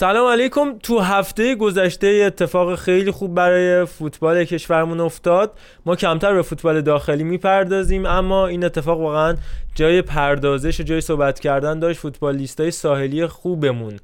[0.00, 0.78] سلام علیکم.
[0.78, 5.58] تو هفته گذشته اتفاق خیلی خوب برای فوتبال کشورمون افتاد.
[5.86, 9.36] ما کمتر به فوتبال داخلی می‌پردازیم اما این اتفاق واقعا
[9.74, 13.96] جای پردازش و جای صحبت کردن داشت فوتبالیستای ساحلی خوبمون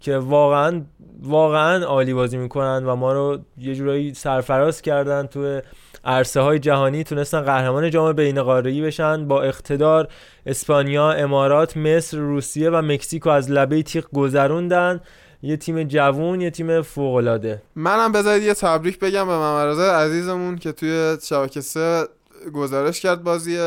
[0.00, 0.82] که واقعا
[1.22, 5.26] واقعا عالی بازی می‌کنن و ما رو یه جورایی سرفراز کردن.
[5.26, 5.60] تو
[6.04, 10.08] عرصه های جهانی تونستن قهرمان جام بین قاره‌ای بشن با اقتدار.
[10.46, 15.00] اسپانیا، امارات، مصر، روسیه و مکزیکو از لبه تیغ گذروندن.
[15.42, 20.58] یه تیم جوون یه تیم فوق العاده منم بذارید یه تبریک بگم به ممرزه عزیزمون
[20.58, 22.08] که توی شبکه سه
[22.54, 23.58] گزارش کرد بازی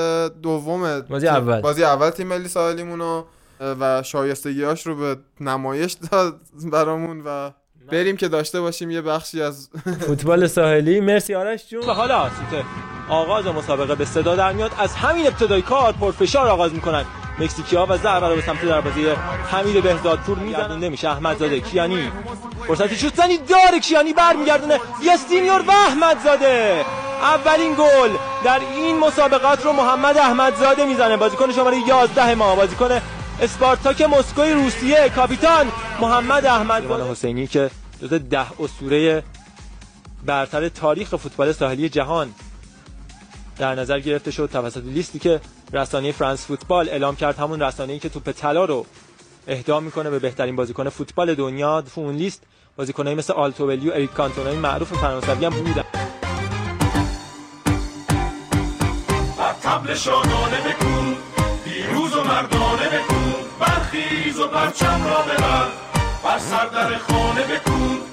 [0.43, 1.61] دوم بازی اول.
[1.61, 3.23] بازی اول تیم ملی ساحلیمون
[3.59, 6.39] و شایستگیاش رو به نمایش داد
[6.71, 7.51] برامون و
[7.91, 9.69] بریم که داشته باشیم یه بخشی از
[10.07, 10.99] فوتبال ساحلی.
[10.99, 11.81] مرسی آرش جون.
[11.81, 12.29] و حالا
[13.09, 14.71] آغاز مسابقه به صدا در میاد.
[14.79, 17.05] از همین ابتدای کار پرفشار آغاز می‌کنن.
[17.39, 19.15] مکزیکیا و ضربه رو به سمت دروازه
[19.51, 21.09] حمید بهزادپور میگردونده میشه.
[21.09, 22.11] احمد زاده کیانی.
[22.67, 23.79] فرصتی شوت زنی داره.
[23.79, 24.79] کیانی برمیگردونه.
[25.03, 26.85] یاستینیور و احمد زاده
[27.21, 28.09] اولین گل
[28.43, 31.17] در این مسابقات رو محمد احمدزاده می‌زنه.
[31.17, 32.55] بازیکن شماره 11 ما.
[32.55, 32.99] بازیکن
[33.41, 35.11] اسپارتاک مسکوی روسیه.
[35.15, 36.91] کاپیتان محمد احمد.
[36.91, 39.23] حسینی که جز ده اسطوره
[40.25, 42.33] برتر تاریخ فوتبال ساحلی جهان.
[43.57, 45.41] در نظر گرفته شد توسط لیستی که
[45.73, 48.85] رسانه فرانس فوتبال اعلام کرد همون رسانه‌ای که توپ طلا رو
[49.47, 51.83] اهدا می‌کنه به بهترین بازیکن فوتبال دنیا.
[51.95, 52.43] اون لیست
[52.77, 55.83] بازیکنایی مثل آلتوبلی و اریک کانتونای معروف فرانسوی هم بودن.
[66.97, 68.12] خانه بکن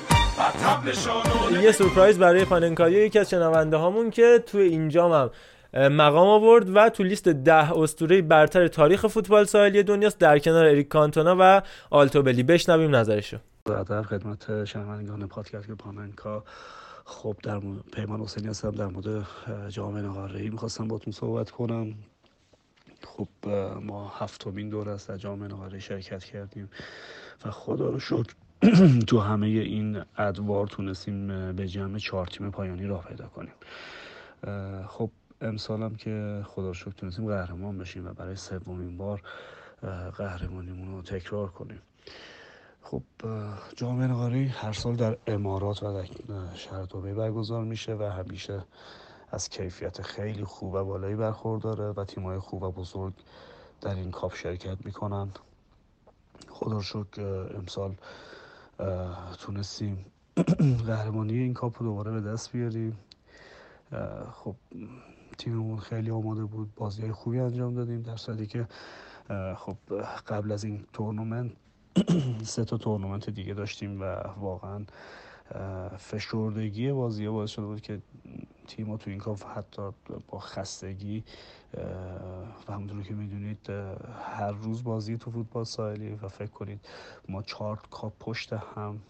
[1.62, 5.30] یه سورپرایز برای پاننکایی یکی از شنونده هامون که تو اینجا هم
[5.74, 10.18] مقام آورد و تو لیست ده اسطوره برتر تاریخ فوتبال ساحلی دنیاست.
[10.18, 13.38] در کنار اریک کانتونا و آلتوبلی بشنویم نظرشو.
[13.64, 16.44] در خدمت شنوندگان پادکست پاننکا
[17.04, 18.70] خب در مورد پیمان حسینی هستم.
[18.70, 19.26] در مورد
[19.68, 21.94] جامعه نقارهی می‌خواستم باتون صحبت کنم.
[23.04, 23.28] خب
[23.80, 26.70] ما هفتمین دور است در جامعه نقارهی شرکت کردیم
[27.44, 28.34] و خدا رو شکر
[29.08, 33.52] تو همه این ادوار تونستیم به جمع چهار تیم پایانی راه پیدا کنیم.
[34.86, 35.10] خب
[35.40, 39.22] امسال که خدا رو شکر تونستیم قهرمان بشیم و برای سومین بار
[40.16, 41.80] قهرمانیمون رو تکرار کنیم.
[42.82, 43.02] خب
[43.76, 48.64] جام نقاری هر سال در امارات و در شهر دوبه برگزار میشه و همیشه
[49.30, 53.14] از کیفیت خیلی خوب و بالایی برخورداره و تیمای خوب و بزرگ
[53.80, 55.28] در این کاپ شرکت می‌کنن.
[56.48, 57.22] خدا شکر
[57.56, 57.94] امسال
[59.38, 60.06] تونستیم
[60.86, 62.98] قهرمانی این کاپ رو دوباره به دست بیاریم.
[64.32, 64.56] خب
[65.38, 68.68] تیممون خیلی آماده بود بازی های خوبی انجام دادیم در صورتی که
[69.56, 69.76] خب
[70.26, 71.52] قبل از این تورنمنت
[72.44, 74.04] سه تا تورنمنت دیگه داشتیم و
[74.40, 74.84] واقعا
[75.98, 78.02] فشردگی بازی باعث شده بود که
[78.66, 79.82] تیم تو این کاپ حتی
[80.28, 81.24] با خستگی
[82.68, 83.70] و همونطور که می‌دونید
[84.24, 86.88] هر روز بازی تو فوتبال ساحلی و فکر کنید
[87.28, 89.00] ما چهار کاپ پشت هم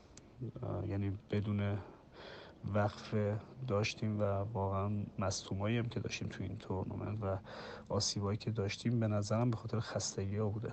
[0.88, 1.78] یعنی بدون
[2.74, 3.14] وقف
[3.68, 7.38] داشتیم و واقعا مصومایی هم که داشتیم تو این تورنمنت و
[7.88, 10.72] آسیبایی که داشتیم به نظرم به خاطر خستگی ها بوده.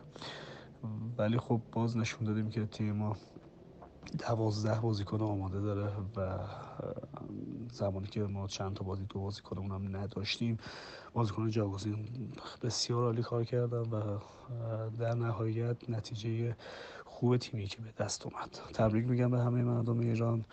[1.17, 3.17] ولی خب باز نشون دادیم که تیم ما
[4.19, 6.39] دوازده بازیکن آماده داره و
[7.71, 10.57] زمانی که ما چند تا بازی دو بازیکن اونم نداشتیم
[11.13, 12.07] بازیکن جاگزین
[12.63, 14.19] بسیار عالی کار کردن و
[14.99, 16.55] در نهایت نتیجه
[17.05, 18.49] خوب تیمی که به دست اومد.
[18.73, 20.45] تبریک میگم به همه مردم ایران.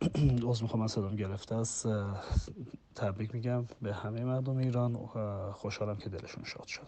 [0.50, 1.88] از می‌خوام از صدام گرفته است.
[2.94, 4.96] تبریک میگم به همه مردم ایران
[5.52, 6.82] خوشحالم که دلشون شاد شد.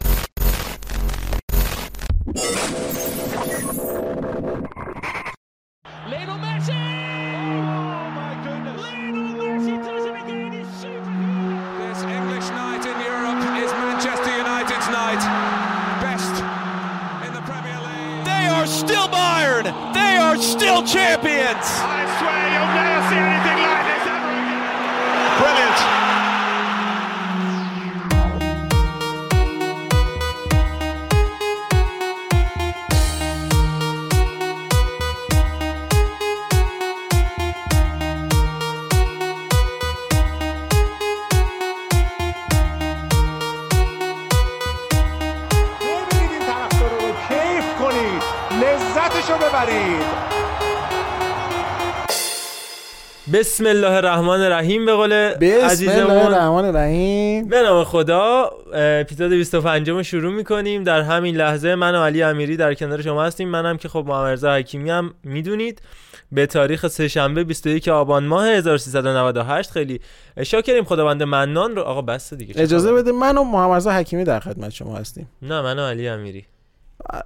[21.52, 21.91] Giants.
[53.42, 57.48] بسم الله الرحمن الرحیم به قول بسم الله الرحمن الرحیم.
[57.48, 60.84] به نام خدا اپیزود 25 رو شروع می‌کنیم.
[60.84, 63.48] در همین لحظه من و علی امیری در کنار شما هستیم.
[63.48, 65.82] منم که خب محمد رضا حکیمی هم می‌دونید.
[66.32, 70.00] به تاریخ سهشنبه 21 آبان ماه 1398 خیلی
[70.42, 71.82] شاکریم خداوند منان رو.
[71.82, 75.28] آقا بس دیگه اجازه؟ بده من و محمد رضا حکیمی در خدمت شما هستیم.
[75.42, 76.46] نه من و علی امیری.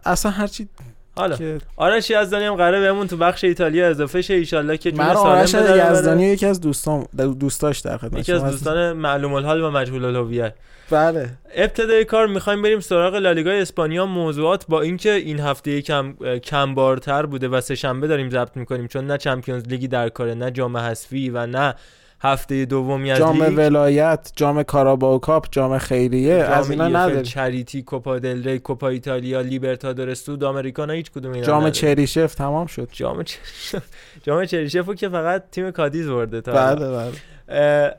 [0.04, 0.68] اصلا هرچی
[1.16, 5.00] حالا که آرش یزدانی هم قراره بهمون تو بخش ایتالیا اضافه شه ایشالله که جون
[5.00, 5.92] آرش به در ببره.
[5.92, 7.06] یزدانی یکی از دوستان
[7.40, 8.44] دوستاش در خدمت یکی از.
[8.44, 10.54] دوستان معلوم الحال و مجهول الهویت
[10.90, 16.74] بله ابتدای کار می‌خوایم بریم سراغ لالیگا اسپانیا موضوعات با اینکه این هفته یکم کم
[16.74, 20.50] بارتر بوده و سه شنبه داریم ضبط می‌کنیم چون نه چمپیونز لیگی در کاره نه
[20.50, 21.74] جام حذفی و نه
[22.20, 27.22] هفته دومی از جام ولایت جام کاراباو کاپ جام خیریه از اینا جام نداریم.
[27.22, 31.70] چریتی کوپا دل ری کوپا ایتالیا لیبرتادورس سودامریکانا هیچ کدوم اینا جام.
[31.70, 32.88] چریشف تمام شد.
[32.92, 33.82] جام چریشف
[34.22, 36.52] جام چریشفو که فقط تیم کادیز برده تا.
[36.52, 37.12] بله بله.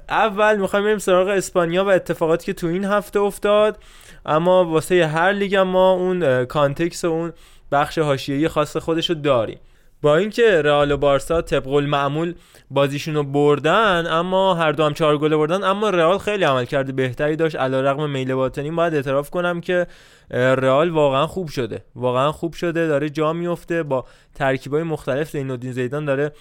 [0.10, 3.78] اول می‌خوایم بریم سراغ اسپانیا و اتفاقاتی که تو این هفته افتاد.
[4.26, 7.34] اما واسه هر لیگ ما اون context و اون
[7.72, 9.60] بخش حاشیه‌ای خاص خودشو داریم.
[10.02, 12.36] با اینکه رئال و بارسا طبق المعمول
[12.72, 16.92] بازیشون رو بردن اما هر دو هم چهار گل بردن اما رئال خیلی عمل کرده
[16.92, 17.56] بهتری داشت.
[17.56, 19.88] علیرغم میل باطنی باید اعتراف کنم که
[20.32, 21.86] رئال واقعا خوب شده.
[21.96, 24.06] واقعا خوب شده داره جا میفته با
[24.36, 26.32] ترکیبای مختلف زینالدین زیدان داره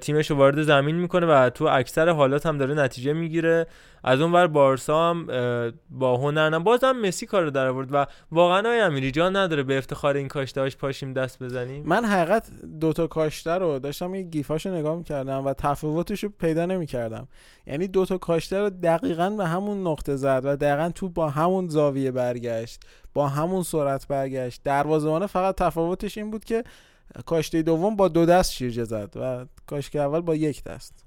[0.00, 3.66] تیمش رو وارد زمین می‌کنه و تو اکثر حالات هم داره نتیجه می‌گیره.
[4.04, 5.26] از اون ور بارسا هم
[5.90, 9.78] با هنر نه بازم مسی کار در آورد و واقعا های امیری جان نداره به
[9.78, 11.82] افتخار این کاشتهاش پاشیم دست بزنیم.
[11.86, 12.50] من حقیقت
[12.80, 17.28] دوتا کاشته رو داشتم یه گیفاشو نگاه می‌کردم و تفاوتش رو پیدا نمی‌کردم.
[17.66, 22.10] یعنی دوتا کاشته رو دقیقا به همون نقطه زد و دقیقا تو با همون زاویه
[22.10, 22.80] برگشت
[23.14, 24.60] با همون سرعت برگشت.
[24.64, 26.64] دروازه‌بان فقط تفاوتش این بود که
[27.26, 31.06] کاشته دوم با دو دست شیرجه زد و کاشته اول با یک دست.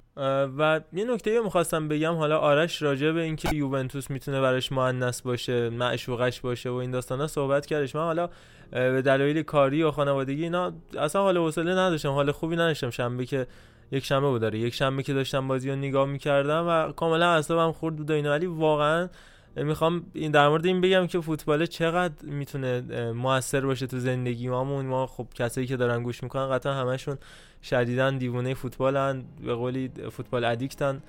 [0.57, 5.69] و یه نکته می‌خواستم بگم حالا آرش راجع به اینکه یوونتوس می‌تونه براش مؤنث باشه
[5.69, 7.95] معشوقش باشه و این داستانا صحبت کردش.
[7.95, 8.29] من حالا
[8.71, 12.09] به دلایل کاری و خانوادگی اینا اصلا حال حوصله نداشتم.
[12.09, 12.89] حال خوبی نداشتم.
[12.89, 13.47] شنبه که
[13.91, 14.59] یک شنبه بود داره.
[14.59, 18.29] یک شنبه که داشتم بازی رو نگاه می‌کردم و کاملا اعصابم خورد بود اینا.
[18.29, 19.09] ولی واقعا
[19.55, 22.81] می‌خوام این در مورد این بگم که فوتبال چقدر می‌تونه
[23.11, 27.17] موثر باشه تو زندگی ما ما خب کسایی که دارن گوش می‌کنن قطعا همشون
[27.63, 31.01] شدیدن دیوونه فوتبالن به قولی فوتبال ادیکتن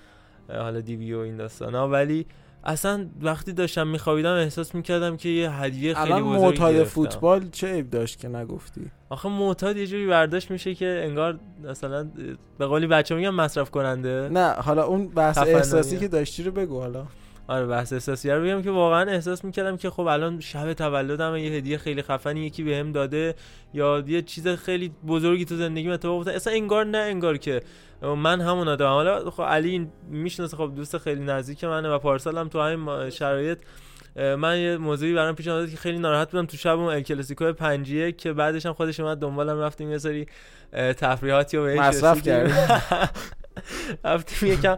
[0.49, 1.89] حالا دیوی و این داستانا.
[1.89, 2.27] ولی
[2.65, 6.85] اصلا وقتی داشتم میخوابیدم احساس می‌کردم که یه هدیه خیلی بزرگی معتاد.
[6.85, 12.11] فوتبال چه عیب داشت که نگفتی؟ آخه معتاد یه جوری برداشت میشه که انگار مثلا
[12.59, 15.39] به قولی بچه میگن مصرف کننده نه حالا اون بحث.
[15.39, 17.07] احساسی که داشتی رو بگو حالا.
[17.49, 18.31] آره بحث احساسی.
[18.31, 22.41] رو بگم که واقعا احساس می‌کردم که خب الان شب تولدم یه هدیه خیلی خفنی
[22.41, 23.35] یکی بهم داده
[23.75, 27.61] یا یه چیز خیلی بزرگی تو زندگیم اتفاق افتاد اصلا انگار نه انگار که
[28.03, 32.49] من همون آدم حالا خب علی می‌شناسه خب دوست خیلی نزدیک منه و پارسال هم
[32.49, 33.59] تو همین شرایط
[34.17, 37.53] من یه موضوعی برام پیش اومد که خیلی ناراحت بودم تو شب اون ال کلاسیکو
[37.53, 40.27] پنجیه که بعدش هم خودش اومد دنبالم رفتیم یه سری
[40.73, 42.29] تفریحاتی و بهش مصرف.
[44.05, 44.77] رفتیم یکم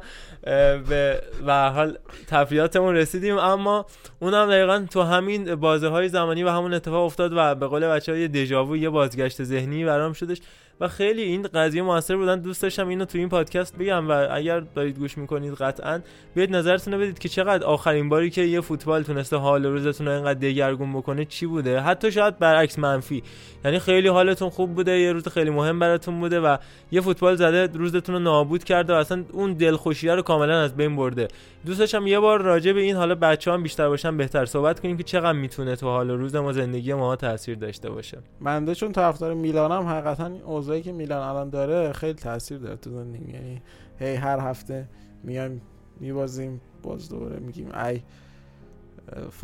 [0.88, 3.38] به هر حال تفریحاتمون رسیدیم.
[3.38, 3.86] اما
[4.20, 8.12] اونم دقیقا تو همین بازه های زمانی و همون اتفاق افتاد و به قول بچه
[8.12, 10.38] های دژاوو یه بازگشت ذهنی برام شدش.
[10.80, 14.60] و خیلی این قضیه موثر بودن دوست داشتم اینو تو این پادکست بگم و اگر
[14.60, 16.00] دارید گوش می‌کنید قطعا
[16.34, 20.12] بیاید نظرتون رو بدید که چقدر آخرین باری که یه فوتبال تونسته حال روزتون رو
[20.12, 23.22] اینقدر دگرگون بکنه چی بوده؟ حتی شاید برعکس منفی.
[23.64, 26.56] یعنی خیلی حالتون خوب بوده یه روز خیلی مهم براتون بوده و
[26.90, 30.96] یه فوتبال زده روزتون رو نابود کرده و اصلا اون دلخوشیه رو کاملا از بین
[30.96, 31.29] برده.
[31.67, 34.96] دوست داشتم یه بار راجع به این حالا بچه هم بیشتر باشن بهتر صحبت کنیم
[34.96, 38.19] که چقدر می‌تونه تو حال روز ما زندگی ما تاثیر داشته باشه.
[38.41, 40.31] منده چون طرفدار میلانم حقیقتا
[40.69, 43.32] اوضاعی که میلان الان داره خیلی تاثیر داره تو زندگی.
[43.32, 43.63] یعنی
[43.98, 44.89] هی هر هفته
[45.22, 45.63] میایم
[46.01, 48.01] میبازیم باز دوباره میگیم ای.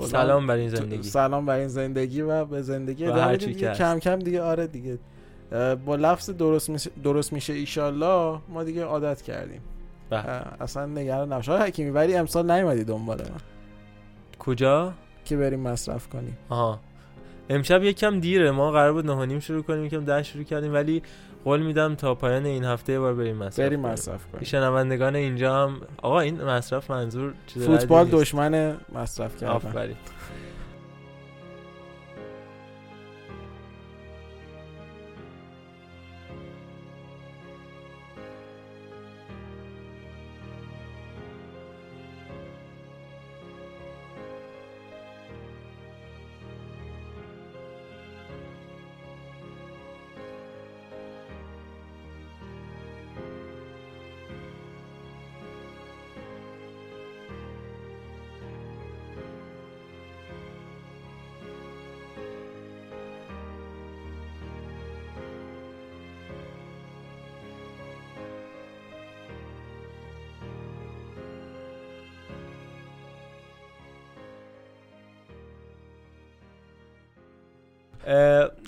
[0.02, 1.02] سلام بر این زندگی.
[1.02, 4.18] سلام بر این زندگی و به زندگی و ادامه هر میدیم چی دیگه کم کم
[4.18, 4.98] دیگه آره دیگه.
[5.86, 9.60] با لفظ درست میشه درست میشه ایشالله ما دیگه عادت کردیم.
[10.10, 10.22] بله.
[10.60, 11.48] اصلا نگران نباش.
[11.48, 13.40] حکیمی ولی امسال نیومدی دنبال من
[14.38, 14.92] کجا؟
[15.24, 16.36] که بریم مصرف کنیم.
[16.48, 16.80] آها.
[17.50, 20.74] امشب یکم دیره ما قرار بود نه و نیم شروع کنیم یکم ده شروع کردیم
[20.74, 21.02] ولی
[21.44, 23.80] قول میدم تا پایان این هفته یه بار بریم مصرف بریم.
[23.80, 28.08] مصرف کنیم شنوندگان اینجا هم آقا این مصرف منظور چیز فوتبال.
[28.10, 29.96] دشمن مصرف کردن آفرین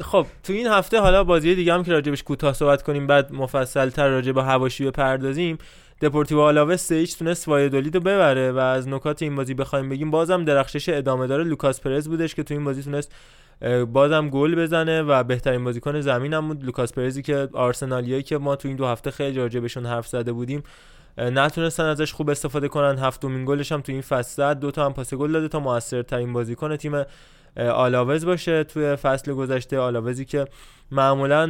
[0.07, 3.91] خب تو این هفته حالا بازی دیگه هم که راجبش کوتاه صحبت کنیم بعد مفصل
[3.91, 5.59] تر راجع به حواشی بپردازیم
[6.01, 10.11] دپورتیو آلاوه سه هیچ تونست وایادولید رو ببره و از نکات این بازی بخوایم بگیم
[10.11, 11.45] بازم درخشش ادامه داره.
[11.45, 13.13] لوکاس پرز بودش که تو این بازی تونست
[13.93, 16.65] بازم گل بزنه و بهترین بازیکن زمین هم بود.
[16.65, 20.33] لوکاس پرزی که آرسنالیایی که ما تو این دو هفته خیلی راجع بهشون حرف زده
[20.33, 20.63] بودیم
[21.19, 22.99] نتونستن ازش خوب استفاده کنن.
[22.99, 26.77] هفتمین گلش هم تو این فصل دو تا هم پاس گل داده تا موثرترین بازیکن
[26.77, 27.05] تیم
[27.59, 29.79] آلاوز باشه توی فصل گذشته.
[29.79, 30.45] آلاوزی که
[30.91, 31.47] معمولا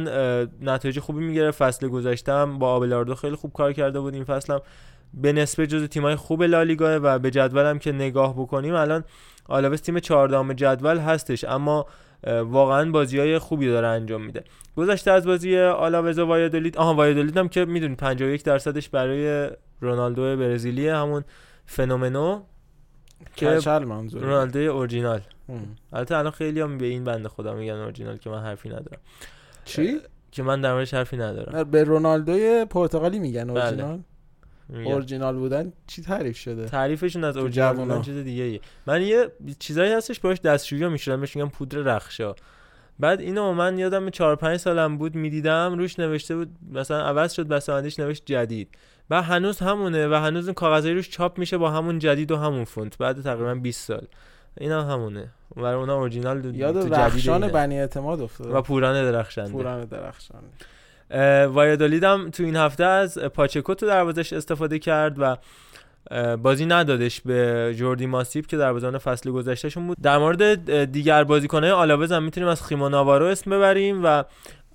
[0.61, 4.53] نتایج خوبی می‌گیره فصل گذشته هم با آبلاردو خیلی خوب کار کرده بود این فصل
[4.53, 4.61] هم.
[5.13, 9.03] به نسبه جز تیمای خوب لالیگا و به جدولم که نگاه بکنیم الان
[9.49, 11.85] آلاوز تیم 14 جدول هستش اما
[12.27, 14.43] واقعا بازی های خوبی داره انجام میده.
[14.75, 19.49] گذشته از بازی آلاوز و وایادولید آها وایادولید هم که می‌دونید 51 درصدش برای
[19.81, 21.23] رونالدو برزیلی همون
[21.65, 22.41] فنومنو.
[23.35, 23.59] که
[24.11, 25.21] رونالدو اورجینال.
[25.93, 28.99] البته الان خیلی هم به این بنده خدا میگن اورجینال که من حرفی ندارم.
[29.65, 29.99] چی؟
[30.31, 31.71] که من در موردش حرفی ندارم.
[31.71, 33.99] به رونالدو پرتغالی میگن اورجینال؟
[34.85, 38.59] اورجینال بودن چی تعریف شده؟ تعریفشون از اورجینال بودن چیز دیگه ای.
[38.87, 42.35] من یه چیزایی هستش باش دستشویی می‌شدم بهش میگم پودر رخشا.
[42.99, 47.47] بعد اینو من یادم 4 5 سالم بود می‌دیدم روش نوشته بود مثلا عوض شد
[47.47, 48.69] بسامدیش نوشت جدید.
[49.09, 52.63] و هنوز همونه و هنوز این کاغذای روش چاپ میشه با همون جدید و همون
[52.63, 52.97] فونت.
[52.97, 54.07] بعد تقریبا 20 سال.
[54.57, 55.27] این هم همونه.
[55.55, 59.51] و اونا اورجینال یاد رخشان بنی اعتماد افتاد و پوران درخشنده.
[59.51, 60.47] پوران درخشنده.
[61.47, 65.37] وایادولید هم تو این هفته از پاچکو تو دروازش استفاده کرد و
[66.37, 69.97] بازی ندادش به جوردی ماسیب که دروازه‌بان فصل گذشتهشون بود.
[70.01, 74.23] در مورد دیگر بازیکن‌های آلاوز هم می‌تونیم از خیما ناوارو اسم ببریم و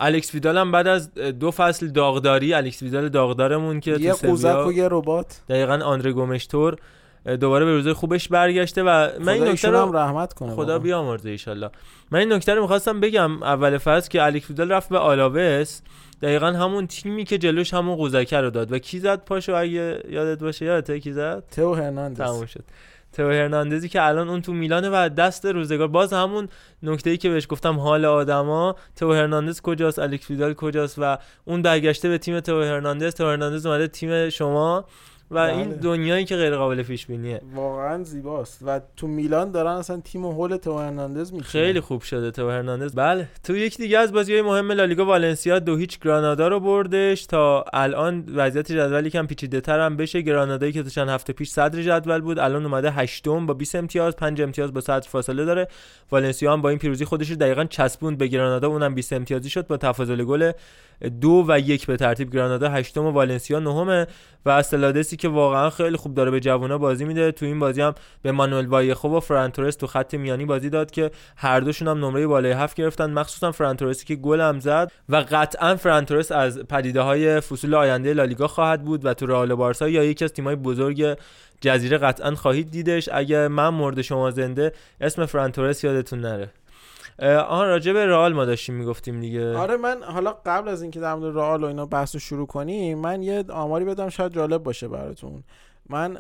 [0.05, 4.73] الکس ویدال هم بعد از دو فصل داغداری الکس ویدال داغدارمون که یه قوزک و
[4.73, 5.41] یه ربات.
[5.49, 6.77] دقیقا آندره گومشتور
[7.41, 11.71] دوباره به روزای خوبش برگشته و من این نکته رو رحمت کنه خدا بیامرزه ان
[12.11, 15.81] من این نکته رو می‌خواستم بگم اول فصل که الکس ویدال رفت به آلاوس.
[16.23, 18.73] دقیقا همون تیمی که جلوش همون قوزکه رو داد.
[18.73, 22.19] و کی زد پاشو اگه یادت باشه؟ یادته کی زد؟ تو هرناندز.
[22.19, 22.65] تموم شد.
[23.13, 25.89] تو هرناندزی که الان اون تو میلانه و دست روزگار.
[25.89, 26.49] باز همون
[26.83, 28.77] نکته ای که بهش گفتم حال آدما.
[28.97, 33.15] تو هرناندز کجاست؟ الکس ویدال کجاست؟ و اون برگشته به تیم تو هرناندز.
[33.15, 34.85] تو هرناندز اومده تیم شما.
[35.33, 35.57] و بله.
[35.57, 37.41] این دنیایی که غیر قابل پیش بینیه.
[37.55, 38.59] واقعا زیباست.
[38.67, 42.95] و تو میلان دارن اصلا تیم هول تو هرناندز میشه خیلی خوب شده تو هرناندز.
[42.95, 47.27] بله تو یکی دیگه از بازی های مهم لالیگا والنسیا دو هیچ گرانادا رو بردش.
[47.27, 50.21] تا الان وضعیت جدولی کم پیچیده تر هم بشه.
[50.21, 54.43] گرانادایی که چند هفته پیش صدر جدول بود الان اومده هشتم با 20 امتیاز 5
[54.43, 55.69] امتیاز با صدر فاصله داره.
[56.11, 58.69] والنسیا هم با این پیروزی خودش رو دقیقاً چسبوند به گرانادا.
[58.69, 60.53] اونم 20 امتیازی شد با تفاضل گل
[61.09, 64.07] دو و یک به ترتیب گرانادا هشتم و والنسیا نهمه
[64.47, 67.33] و استلادسی که واقعا خیلی خوب داره به جوونا بازی میده.
[67.33, 71.11] تو این بازی هم به مانوئل وایخو و فرانتورس تو خط میانی بازی داد که
[71.37, 73.11] هر دوشون هم نمره بالای هفت گرفتن.
[73.11, 78.47] مخصوصا فرانتورسی که گل هم زد و قطعا فرانتورس از پدیده های فصول آینده لالیگا
[78.47, 81.19] خواهد بود و تو رئال بارسا یا یکی از تیم‌های بزرگ
[81.61, 83.09] جزیره قطعا خواهید دیدش.
[83.13, 86.51] اگه من مورد شما زنده اسم فرانتورس یادتون نره.
[87.23, 89.57] آها راجع به رئال ما داشتیم می‌گفتیم دیگه.
[89.57, 93.23] آره من حالا قبل از اینکه در مورد رئال و اینا بحث شروع کنیم من
[93.23, 95.45] یه آماری بدم شاید جالب باشه براتون.
[95.89, 96.19] من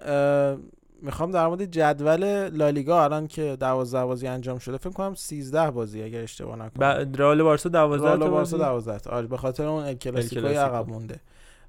[1.02, 6.02] می‌خوام در مورد جدول لالیگا الان که 12 بازی انجام شده فکر کنم 13 بازی
[6.02, 7.12] اگر اشتباه نکنم.
[7.18, 10.47] رئال بارسا 12 رئال بارسا 12 آره به خاطر اون ال کلاسیکو.
[10.47, 11.21] عقب مونده.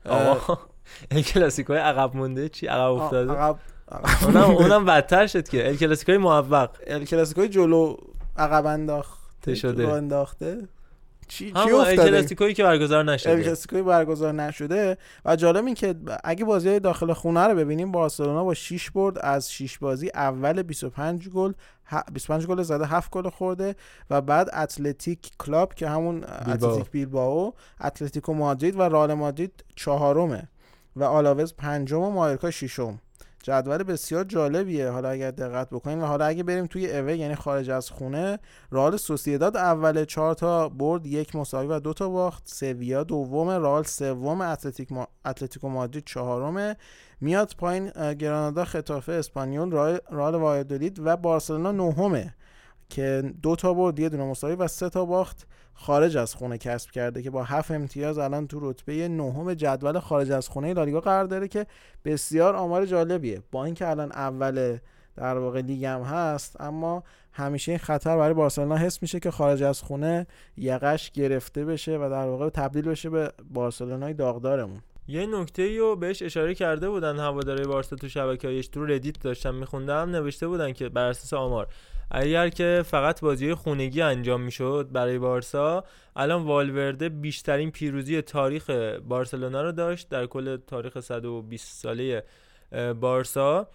[0.10, 0.58] آقا
[1.12, 3.56] ال کلاسیکو عقب مونده؟ چی عقب افتاده؟ عقب
[4.24, 5.70] اونم اونم بدتر شد که.
[5.70, 6.70] ال کلاسیکو موفق.
[6.88, 7.98] ال کلاسیکو جلو
[8.38, 8.68] عقب
[9.48, 9.88] انداخته شده.
[9.88, 10.68] انداخته.
[11.28, 13.44] چی چی افتاده؟ که برگزار نشده.
[13.44, 14.98] کلاسیکوی برگزار نشده.
[15.26, 19.52] و جالب این که اگه بازی داخل خونه رو ببینیم بارسلونا با 6 برد از
[19.52, 21.54] 6 بازی اول 25 گل
[22.14, 23.76] 25 گل زده 7 گل خورده.
[24.10, 30.50] و بعد اتلتیک کلاب که همون اتلتیک بیلبائو اتلتیکو مادرید و رئال مادرید چهارمه.
[30.96, 33.00] و آلاوز پنجم و مایورکا ششم.
[33.44, 34.90] جدول بسیار جالبیه.
[34.90, 38.40] حالا اگر دقت بکنیم و حالا اگه بریم توی اوه یعنی خارج از خونه
[38.72, 42.44] رئال سوسیداد اول چهار تا برد یک مساوی و دو تا باخت.
[42.46, 44.90] سویا دوم رئال سوم اتلتیک.
[45.26, 46.76] اتلتیکو مادرید چهارم.
[47.22, 52.34] میاد پایین گرانادا خطافه اسپانیول رئال وایادولید و بارسلونا نهمه
[52.94, 55.48] که دو تا برد یه دونه مساوی و سه تا باخت.
[55.74, 60.32] خارج از خونه کسب کرده که با هفت امتیاز الان تو رتبه نهم جدول خارج
[60.32, 61.66] از خونه لالیگا قرار داره که
[62.06, 63.42] بسیار آمار جالبیه.
[63.52, 64.78] با اینکه الان اول
[65.16, 69.82] در واقع لیگ هست اما همیشه این خطر برای بارسلونا حس میشه که خارج از
[69.82, 74.82] خونه یقش گرفته بشه و در واقع تبدیل بشه به بارسلونای داغدارمون.
[75.08, 80.10] یه نکته رو بهش اشاره کرده بودن هواداره بارسا تو شبکه تو ردیت داشتم میخوندم
[80.10, 81.68] نوشته بودن که بر اساس آمار
[82.12, 85.84] اگر که فقط بازی خونگی انجام می‌شد برای بارسا
[86.16, 88.70] الان والورده بیشترین پیروزی تاریخ
[89.08, 92.24] بارسلونا رو داشت در کل تاریخ 120 ساله
[93.00, 93.68] بارسا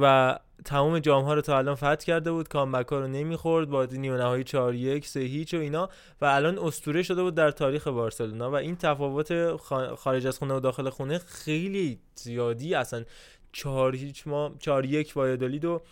[0.00, 2.48] و تمام جام ها رو تا الان فتح کرده بود.
[2.48, 5.88] کامبک ها رو نمی‌خورد بازی نیمه نهایی 4 1 3 هیچ و اینا
[6.20, 9.56] و الان اسطوره شده بود در تاریخ بارسلونا و این تفاوت
[9.96, 12.74] خارج از خونه و داخل خونه خیلی زیادی.
[12.74, 13.04] اصلا
[13.52, 15.82] 4 هیچ ما 4 1 وایادولید و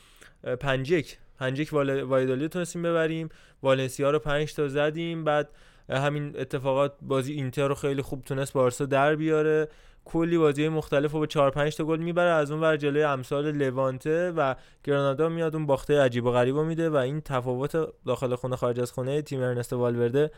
[0.60, 3.28] 5 1 5 1 وایادولید تونستیم ببریم.
[3.62, 5.24] والنسیا رو 5 تا زدیم.
[5.24, 5.48] بعد
[5.90, 9.68] همین اتفاقات بازی اینتر رو خیلی خوب تونست بارسا در بیاره.
[10.04, 12.30] کلی بازی مختلف رو به 4 5 تا گل می‌بره.
[12.30, 14.54] از اون ور جلوی امثال لوانته و
[14.84, 18.92] گرانادا میاد اون باخته عجیب و غریب میده و این تفاوت داخل خونه خارج از
[18.92, 20.30] خونه تیم ارنست والورده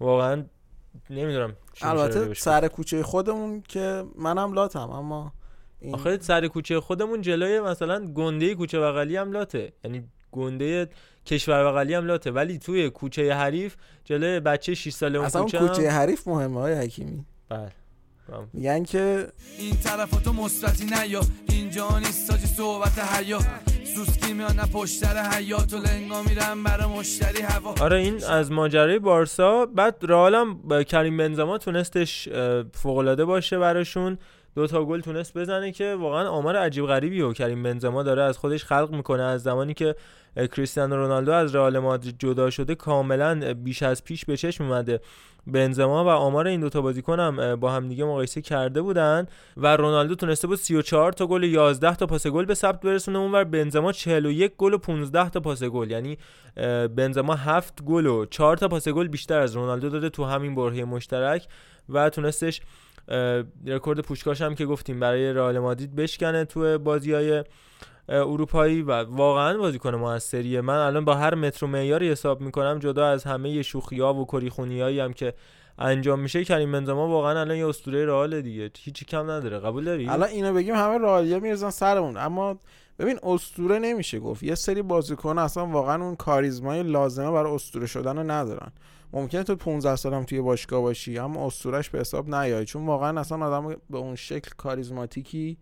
[0.00, 0.44] واقعا
[1.10, 5.32] نمی‌دونم البته سر کوچه خودمون که منم لاتم اما
[5.80, 5.94] این...
[5.94, 9.72] آخه سر کوچه خودمون جلوی مثلا گنده کوچه بغلی هم لاته.
[9.84, 10.88] یعنی گنده
[11.26, 12.30] کشور بغلی هم لاته.
[12.30, 17.24] ولی توی کوچه حریف جلوی بچه 6 ساله اون کوچه کوچه حریف مهمه های حکیمی.
[17.48, 17.72] بله.
[18.52, 23.38] میگن که این طرف تو مثبتی نیا اینجا نیست ساجی صحبت حیا.
[23.94, 27.74] سوسکی میان پشتر حیات و لنگا میرن برای مشتری هوا.
[27.80, 29.66] آره این از ماجرای بارسا.
[29.66, 32.28] بعد رئال هم کریم بنزما تونستش
[32.72, 34.18] فوق باشه براشون.
[34.58, 38.38] دو تا گل تونست بزنه که واقعا آمار عجیب غریبی و کریم بنزما داره از
[38.38, 39.94] خودش خلق می‌کنه از زمانی که
[40.36, 45.00] کریستیانو رونالدو از رئال مادرید جدا شده کاملا بیش از پیش به چشم اومده.
[45.46, 50.14] بنزما و آمار این دوتا بازیکن هم با هم دیگه مقایسه کرده بودن و رونالدو
[50.14, 53.18] تونسته بود 34 تا گل 11 تا پاس گل به ثبت برسونه.
[53.18, 56.18] اونور بنزما 41 گل و 15 تا پاس گل یعنی
[56.96, 60.84] بنزما 7 گل و 4 تا پاس گل بیشتر از رونالدو داده تو همین برهه
[60.84, 61.46] مشترک
[61.88, 62.60] و تونستش
[63.66, 67.44] رکورد پوشکاش هم که گفتیم برای رئال مادرید بشکنه تو بازی های
[68.08, 70.60] اروپایی و واقعا بازیکن موثریه.
[70.60, 74.26] من الان با هر متر و معیاری حساب می‌کنم جدا از همه شوخی ها و
[74.26, 75.34] کریخونیایی هم که
[75.78, 78.70] انجام میشه کریم بنزما واقعا الان یه اسطوره رئال دیگه.
[78.78, 79.58] هیچی کم نداره.
[79.58, 82.16] قبول داری؟ الان اینو بگیم همه رئالیا میرزن سرمون.
[82.16, 82.58] اما
[82.98, 84.42] ببین اسطوره نمیشه گفت.
[84.42, 88.72] یه سری بازیکن اصلا واقعا اون کاریزمای لازمه برای اسطوره شدن رو ندارن.
[89.12, 92.64] ممکنه تو 15 سالم توی باشگاه باشی اما اسطورش به حساب نیای.
[92.64, 95.58] چون واقعا اصلا آدم به اون شکل کاریزماتیکی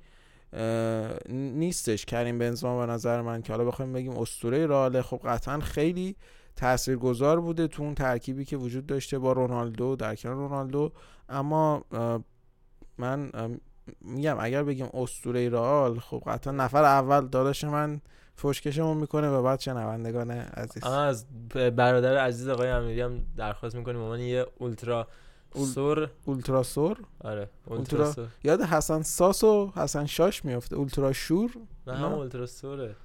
[1.28, 2.04] نیستش.
[2.04, 6.16] کریم بنزما به نظر من که حالا بخوایم بگیم اسطوره راله خب قطعا خیلی
[6.56, 10.92] تاثیرگذار بوده تو اون ترکیبی که وجود داشته با رونالدو در کنار رونالدو.
[11.28, 11.84] اما
[12.98, 13.30] من
[14.00, 18.00] میگم اگر بگیم اسطوره رئال خب قطعا نفر اول داداش من
[18.36, 20.84] فشکشمون می‌کنه و بعد شنوندگان عزیز.
[20.84, 21.26] از
[21.76, 25.08] برادر عزیز آقای امیری هم درخواست می‌کنیم عنوان یه اولترا
[25.54, 31.50] سور اولترا سور آره اولترا, یاد حسن ساس و حسن شاش میفته اولترا شور؟
[31.86, 32.96] نه هم اولترا سوره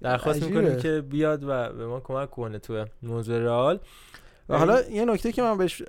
[0.00, 3.80] درخواست می‌کنیم که بیاد و به ما کمک کنه تو موضوع رئال.
[4.48, 5.82] و حالا یه نکته که من بهش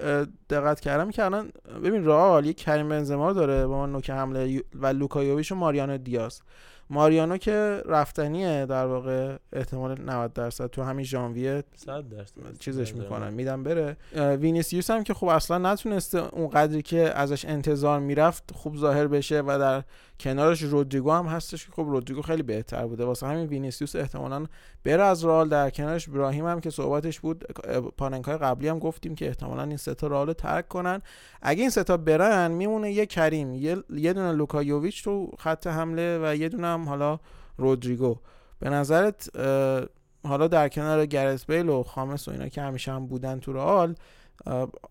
[0.49, 1.51] دقت کردم که الان
[1.83, 5.97] ببین رئال یه کریم بنزما داره به عنوان نوک حمله و لوکا یوویچ و ماریانو
[5.97, 6.41] دیاز.
[6.89, 12.33] ماریانو که رفتنیه در واقع احتمال 90 درصد تو همین ژانویه 100 درصد.
[12.59, 13.97] چیزش می‌کنن میدن بره.
[14.15, 19.43] وینیسیوس هم که خب اصلا نتونسته اون قدری که ازش انتظار می‌رفت خوب ظاهر بشه
[19.47, 19.83] و در
[20.19, 23.05] کنارش رودریگو هم هستش که خب رودریگو خیلی بهتر بوده.
[23.05, 24.45] واسه همین وینیسیوس احتمالا
[24.83, 26.09] بره از رئال در کنارش.
[26.09, 27.45] براهیم هم که صحبتش بود
[27.97, 31.01] پاننکای قبلی هم گفتیم که احتمالا این سه تا رئال ترک کنن.
[31.41, 36.19] اگه این سه تا برن میمونه یه کریم یه, دونه لوکا یوویچ تو خط حمله
[36.23, 37.19] و یه دونه هم حالا
[37.57, 38.15] رودریگو.
[38.59, 39.29] به نظرت
[40.23, 43.95] حالا در کنار گرت بیل و خامس و اینا که همیشه هم بودن تو رئال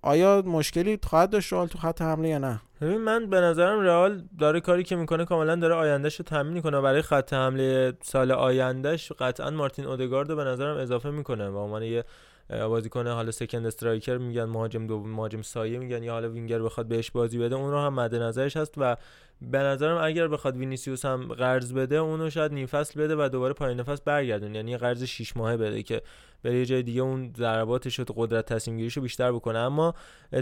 [0.02, 4.22] آیا مشکلی خواهد داشت رئال تو خط حمله یا نه؟ ببین من به نظرم رئال
[4.38, 9.12] داره کاری که می‌کنه کاملا داره آیندهش رو تامین کنه برای خط حمله سال آیندهش
[9.12, 12.04] قطعا مارتین اودگارد به نظرم اضافه می‌کنه به عنوان یه
[12.50, 17.10] بازیکن حالا second striker میگن مهاجم دو مهاجم سایه میگن یا حالا وینگر بخواد بهش
[17.10, 18.96] بازی بده اون رو هم مد نظرش هست و
[19.42, 23.52] به نظرم اگر بخواد وینیسیوس هم قرض بده اونو شاید نیم فصل بده و دوباره
[23.52, 26.02] پایان فصل برگردونه یعنی قرض 6 ماهه بده که
[26.42, 29.58] بره یه جای دیگه اون ضرباتش و قدرت تصمیم گیریشو بیشتر بکنه.
[29.58, 29.94] اما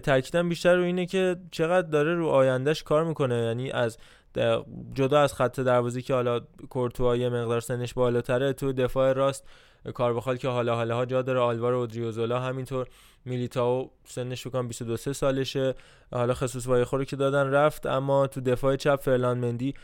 [0.02, 3.34] تاکیدم بیشتر رو اینه که چقدر داره رو آیندهش کار می‌کنه.
[3.34, 3.98] یعنی از
[4.94, 6.40] جدا از خط دروازه که حالا
[6.70, 9.48] کورتوا یه مقدار سنش بالاتره تو دفاع راست
[9.94, 11.40] کاربخال که حالا حالا ها جا داره.
[11.40, 12.86] آلوارو اودریوزولا همینطور.
[13.24, 15.74] میلیتاو سنش فکر کنم 22 سالشه.
[16.12, 19.74] حالا خسوس وایخو رو که دادن رفت اما تو دفاع چپ فرلان مندی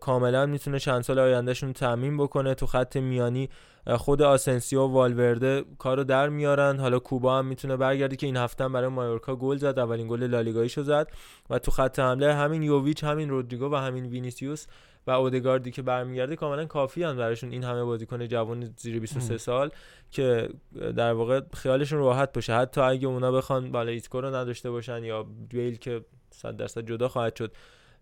[0.00, 2.54] کاملا می‌تونه چند سال آیندهشون تامین بکنه.
[2.54, 3.48] تو خط میانی
[3.96, 6.78] خود آسنسیو و والورده کارو در میارن.
[6.78, 10.82] حالا کوبو هم می‌تونه برگرده که این هفته برای مایورکا گل زد اولین گل لالیگاییشو
[10.82, 11.08] زد.
[11.50, 14.66] و تو خط حمله همین یوویچ همین رودریگو و همین وینیسیوس
[15.06, 19.70] و اودگاردی که برمیگرده کاملا کافی هم براشون این همه بازیکن جوان زیر 23 سال
[20.10, 20.48] که
[20.96, 22.54] در واقع خیالشون راحت باشه.
[22.54, 27.08] حتی اگه اونا بخوان حالا ایسکو رو نداشته باشن یا بیل که 100 درصد جدا
[27.08, 27.52] خواهد شد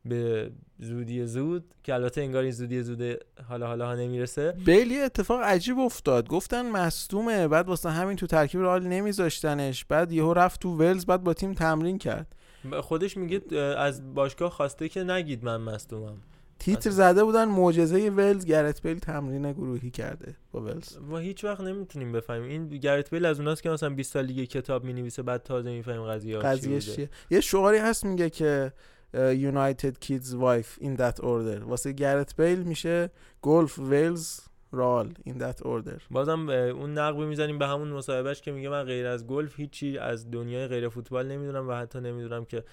[0.08, 3.02] به زودی زود که البته انگار این زودی زود
[3.48, 4.52] حالا حالا ها نمی‌رسه.
[4.66, 6.28] بیلی اتفاق عجیب افتاد.
[6.28, 9.84] گفتن مصدومه بعد واسه همین تو ترکیب رئال نمیذاشتنش.
[9.84, 12.34] بعد یهو رفت تو ولز بعد با تیم تمرین کرد.
[12.80, 16.16] خودش میگه از باشگاه خواسته که نگید من مصدومم.
[16.58, 20.96] تیتر زده بودن معجزه ولز گرت بیل تمرین گروهی کرده با ولز.
[21.10, 22.50] و هیچ وقت نمی‌تونیم بفهمیم.
[22.50, 26.04] این گرت بیل از اوناست که مثلا 20 سال دیگه کتاب می‌نویسه بعد تازه می‌فهمیم
[26.04, 27.10] قضیه قضیه چیه.
[27.30, 28.72] یه شعاری هست میگه که
[29.14, 33.10] United kids wife in that order واسه گرت بیل میشه
[33.42, 34.40] golf Wales
[34.72, 39.06] Real in that order بازم اون نقبی می‌زنیم به همون مصاحبهش که میگه من غیر
[39.06, 42.64] از گلف هیچی از دنیای غیر فوتبال نمی‌دونم و حتی نمی‌دونم که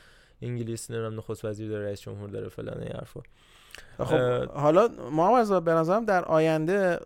[0.41, 3.21] انگلیس نمی‌دونم نخست وزیر داره رئیس جمهور داره فلان حرفا.
[3.97, 6.99] خب حالا ما از به نظرم در آینده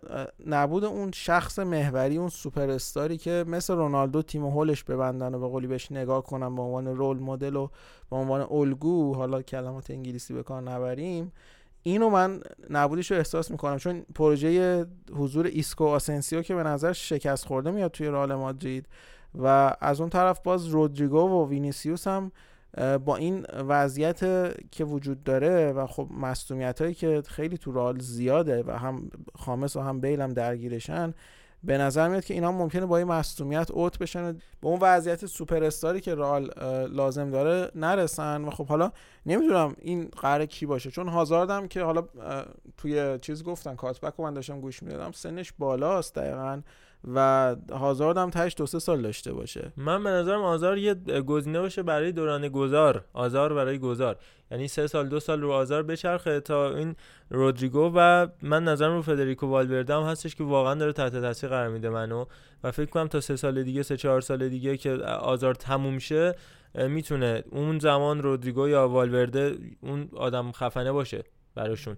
[0.46, 5.48] نبود اون شخص محوری اون سوپر استاری که مثل رونالدو تیم هولش ببندن و به
[5.48, 7.68] قولی بهش نگاه کنن به عنوان role model و
[8.10, 11.32] به عنوان الگو حالا کلمات انگلیسی به کار نبریم.
[11.82, 17.46] اینو من نبودیش رو احساس می‌کنم چون پروژه حضور ایسکو آسنسیو که به نظر شکست
[17.46, 18.86] خورده میاد توی رئال مادرید
[19.34, 22.32] و از اون طرف باز رودریگو و وینیسیوس هم
[23.04, 24.20] با این وضعیت
[24.70, 29.76] که وجود داره و خب مصدومیت هایی که خیلی تو رئال زیاده و هم خامس
[29.76, 31.14] و هم بیل هم درگیرشن
[31.64, 35.64] به نظر میاد که اینا ممکنه با این مصدومیت اوت بشن به اون وضعیت سوپر
[35.64, 36.50] استاری که رئال
[36.88, 38.44] لازم داره نرسن.
[38.44, 38.92] و خب حالا
[39.26, 40.90] نمی‌دونم این قرار کی باشه.
[40.90, 42.04] چون هازاردم که حالا
[42.76, 46.60] توی چیز گفتن کاتبک رو من داشتم گوش می‌دادم سنش بالاست دقیقا.
[47.14, 49.72] و هازارد هم تاش دو سه سال داشته باشه.
[49.76, 50.94] من به نظرم آزار یه
[51.26, 53.04] گزینه باشه برای دوران گذار.
[53.12, 54.16] آزار برای گذار.
[54.50, 56.96] یعنی سه سال دو سال رو آزار بچرخه تا این
[57.30, 61.68] رودریگو و من نظرم رو فدریکو والورده هم هستش که واقعا داره تحت تاثیر قرار
[61.68, 62.24] میده منو.
[62.64, 66.34] و فکر کنم تا سه سال دیگه سه چهار سال دیگه که آزار تموم شه
[66.74, 71.96] می‌تونه اون زمان رودریگو یا والورده اون آدم خفنه باشه براشون.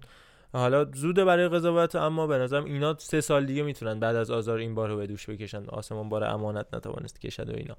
[0.53, 4.57] حالا زوده برای قضاوت اما به نظرم اینا سه سال دیگه می‌تونن بعد از آزار
[4.57, 5.65] این بار رو به دوش بکشن.
[5.65, 7.75] آسمان بار امانت نتوانست کشد و اینا.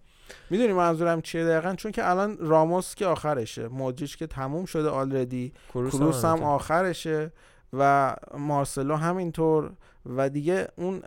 [0.51, 5.53] می‌دونی منظورم چیه دقیقا؟ چون که الان راموس که آخرشه مودریچ که تموم شده آلردی
[5.75, 7.33] کروس, هم, آخرشه
[7.73, 9.71] و مارسلو همینطور
[10.07, 11.03] و دیگه اون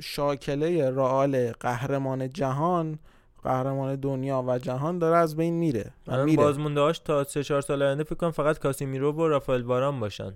[0.00, 2.98] شاکله رئال قهرمان جهان
[3.42, 6.36] قهرمان دنیا و جهان داره از بین میره میره.
[6.36, 10.32] بازمونده هاش تا 3 4 سال آینده فکر کنم فقط کاسیمیرو و رافائل واران باشن.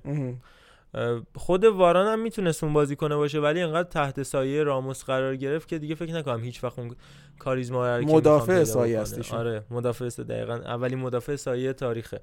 [1.36, 5.68] خود واران هم می‌تونست اون بازی کنه باشه ولی انقدر تحت سایه راموس قرار گرفت
[5.68, 6.96] که دیگه فکر نکنم هیچ وقت اون
[7.38, 9.32] کاریزما مدافع سایه هستش.
[9.32, 12.20] آره مدافع دقیقا اولی مدافع سایه تاریخه.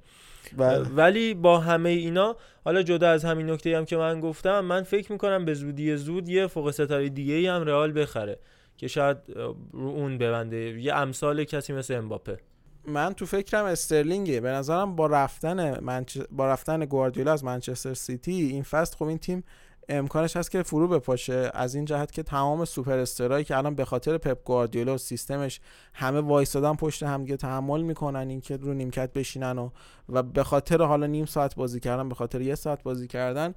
[0.58, 0.80] بله.
[0.80, 5.12] ولی با همه اینا حالا جدا از همین نکته هم که من گفتم من فکر
[5.12, 8.40] می‌کنم به زودی زود یه فوق ستاره دیگه هم رئال بخره
[8.78, 9.18] که شاید
[9.72, 10.58] رو اون ببنده.
[10.58, 12.38] یه امثال کسی مثل امباپه.
[12.88, 14.42] من تو فکرم استرلینگه.
[14.42, 16.18] به نظرم با رفتن منچ...
[16.32, 19.44] با رفتن گواردیولا از منچستر سیتی این فصل خب این تیم
[19.90, 21.52] امکانش هست که فرو بپاشه.
[21.54, 25.60] از این جهت که تمام سوپر استرایی که الان به خاطر پپ گواردیولا سیستمش
[25.94, 29.70] همه وایسادن پشت هم دیگه تحمل می‌کنن اینکه رو نیمکت بشینن و
[30.10, 33.54] و به خاطر حالا نیم ساعت بازی کردن به خاطر یه ساعت بازی کردن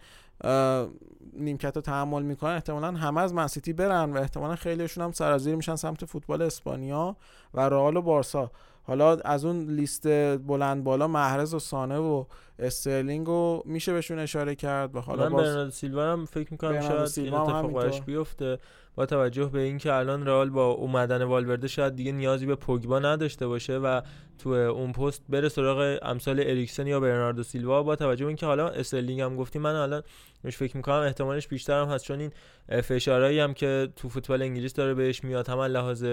[1.32, 2.54] نیمکت رو تحمل می‌کنن.
[2.54, 7.16] احتمالا همه از منسیتی برن و احتمالا خیلیشون هم سرازیر میشن سمت فوتبال اسپانیا
[7.54, 8.50] و رئال و بارسا.
[8.88, 12.24] حالا از اون لیست بلند بالا محرز و سانه و
[12.58, 15.74] استرلینگ رو میشه بهشون اشاره کرد و حالا من باز...
[15.74, 18.58] سیلوا هم فکر می‌کنم شاید این اتفاق بیفته.
[18.94, 23.46] با توجه به اینکه الان رئال با اومدن والورده شاید دیگه نیازی به پوگبا نداشته
[23.46, 24.00] باشه و
[24.38, 28.68] تو اون پست بره سراغ امثال اریکسن یا برناردو سیلوا با توجه به اینکه حالا
[28.68, 30.02] استرلینگ هم گفتی من الان
[30.44, 32.32] مش فکر می‌کنم احتمالش بیشتر هم هست چون این
[32.80, 36.06] فشارهایی هم که تو فوتبال انگلیس داره بهش میاد هم لحاظ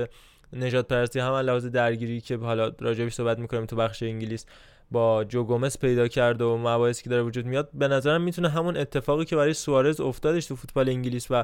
[0.54, 4.46] نجات پرستی هم لحاظ درگیری که حالا راجبش صحبت می‌کنیم تو بخش انگلیس
[4.92, 8.78] با جو گومز پیدا کرد و مباحثی که داره وجود میاد به نظرم می‌تونه همون
[8.78, 11.44] اتفاقی که برای سوارز افتادش تو فوتبال انگلیس و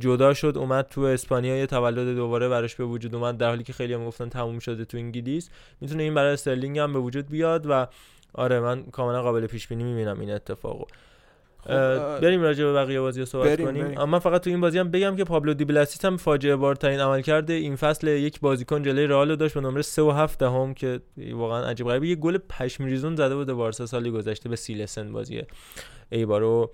[0.00, 3.72] جدا شد اومد تو اسپانیا یه تولد دوباره براش به وجود اومد در حالی که
[3.72, 5.50] خیلی هم گفتن تموم شده تو انگلیس.
[5.80, 7.86] می‌تونه این برای استرلینگ هم به وجود بیاد و
[8.32, 10.84] آره من کاملا قابل پیش بینی می‌بینم این اتفاقو.
[12.22, 13.84] بریم راجع به بقیه بازی رو صحبت بریم، کنیم.
[13.84, 14.00] بریم.
[14.00, 17.76] اما فقط تو این بازی هم بگم که پابلو دیبلاسیس هم فاجعه بارترین عملکرد این
[17.76, 21.00] فصل یک بازیکن جلوی رئال داشت به نمره 3 و 7 دهم که
[21.32, 22.08] واقعا عجیب غریبه.
[22.08, 25.42] یه گل پشم ریزون زده بود بارسا سالی گذشته به سیلسن بازی
[26.10, 26.70] ایبارو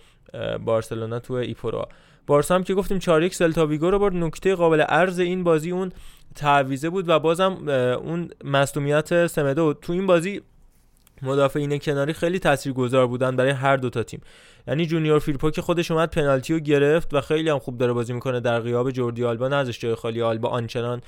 [0.65, 1.89] بارسلونا تو ایپورا.
[2.27, 4.15] بارسا هم که گفتیم 4 1 سلتا ویگو رو برد.
[4.15, 5.93] نکته قابل عرض این بازی اون
[6.35, 7.69] تعویزه بود و بازم
[8.05, 10.41] اون مصدومیت سمدو تو این بازی
[11.23, 14.21] مدافعین کناری خیلی تاثیرگذار بودن برای هر دو تا تیم.
[14.69, 18.13] یعنی جونیور فیرپو که خودش اومد پنالتی رو گرفت و خیلی هم خوب داره بازی
[18.13, 19.49] می‌کنه در غیاب جوردی آلبا.
[19.49, 21.01] نذاش جای خالی آلبا آنچنان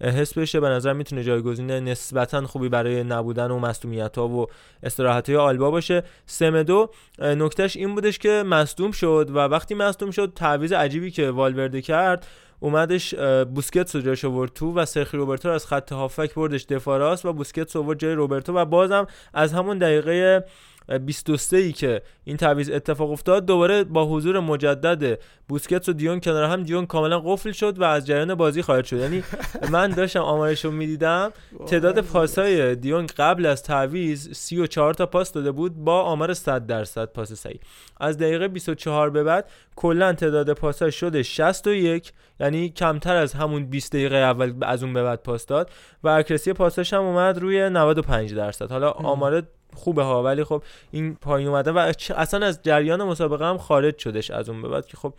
[0.00, 0.60] حس بشه.
[0.60, 4.46] به نظر می‌تونه جایگزین نسبتا خوبی برای نبودن و مصدومیت ها و
[4.82, 6.02] استراحت های آلبا باشه.
[6.26, 11.30] سمدو اه، نکتهش این بودش که مصدوم شد و وقتی مصدوم شد تعویض عجیبی که
[11.30, 12.26] والورده کرد
[12.60, 13.14] اومدش
[13.54, 16.64] بوسکتس رو جاش آورد تو و سرخی روبرتو رو از خط هافک بردش.
[16.64, 20.44] دفاع راست و بوسکتس آورد جای روبرتو و بازم از همون دقیقه
[20.88, 25.18] 23 ای که این تعویض اتفاق افتاد دوباره با حضور مجدد
[25.48, 28.96] بوسکتس و دیون کنار هم دیون کاملا قفل شد و از جریان بازی خارج شد.
[28.96, 29.22] یعنی
[29.72, 31.32] من داشتم آمارش رو می‌دیدم.
[31.66, 37.04] تعداد پاسای دیونگ قبل از تعویض 34 تا پاس داده بود با آمار 100 درصد
[37.04, 37.60] پاس صحیح.
[38.00, 43.92] از دقیقه 24 به بعد کلا تعداد پاسا شده 61 یعنی کمتر از همون 20
[43.92, 45.70] دقیقه اول از اون به بعد پاس داد
[46.02, 48.70] و اکرسی پاساش هم اومد روی 95 درصد.
[48.70, 49.42] حالا آمار
[49.74, 54.30] خوبه ها ولی خب این پایین اومده و اصلا از جریان مسابقه هم خارج شدش
[54.30, 55.14] از اون به بعد که خب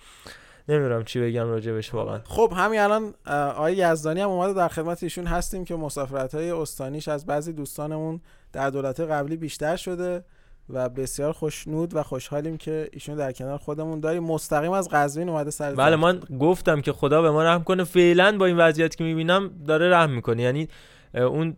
[0.70, 2.20] نمی‌دونم چی بگم راجبش واقعا.
[2.24, 7.08] خب همین الان آقای یزدانی هم اومده در خدمت ایشون هستیم که مسافرت های استانیش
[7.08, 8.22] از بعضی دوستانمون
[8.54, 10.24] در دولت قبلی بیشتر شده
[10.70, 14.24] و بسیار خوشنود و خوشحالیم که ایشون در کنار خودمون داریم.
[14.24, 15.96] مستقیم از قزوین اومده سر بله.
[15.96, 17.84] من گفتم که خدا به ما رحم کنه.
[17.84, 20.42] فعلا با این وضعیت که می‌بینم داره رحم می‌کنه.
[20.44, 20.68] یعنی
[21.14, 21.58] اون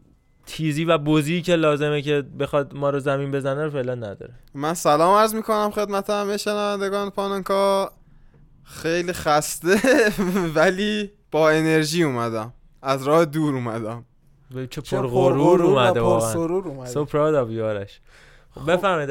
[0.50, 4.34] تیزی و بزی که لازمه که بخواد ما رو زمین بزنه رو فعلا نداره.
[4.54, 7.92] من سلام عرض می‌کنم خدمت همه شنوندگان پاننکا
[8.64, 9.78] خیلی خسته
[10.56, 12.54] ولی با انرژی اومدم.
[12.82, 14.06] از راه دور اومدم.
[14.70, 17.46] چه چه پرغرور و اومده واقعا.
[17.46, 18.00] of you آرش.
[18.56, 19.10] خب بفرمایید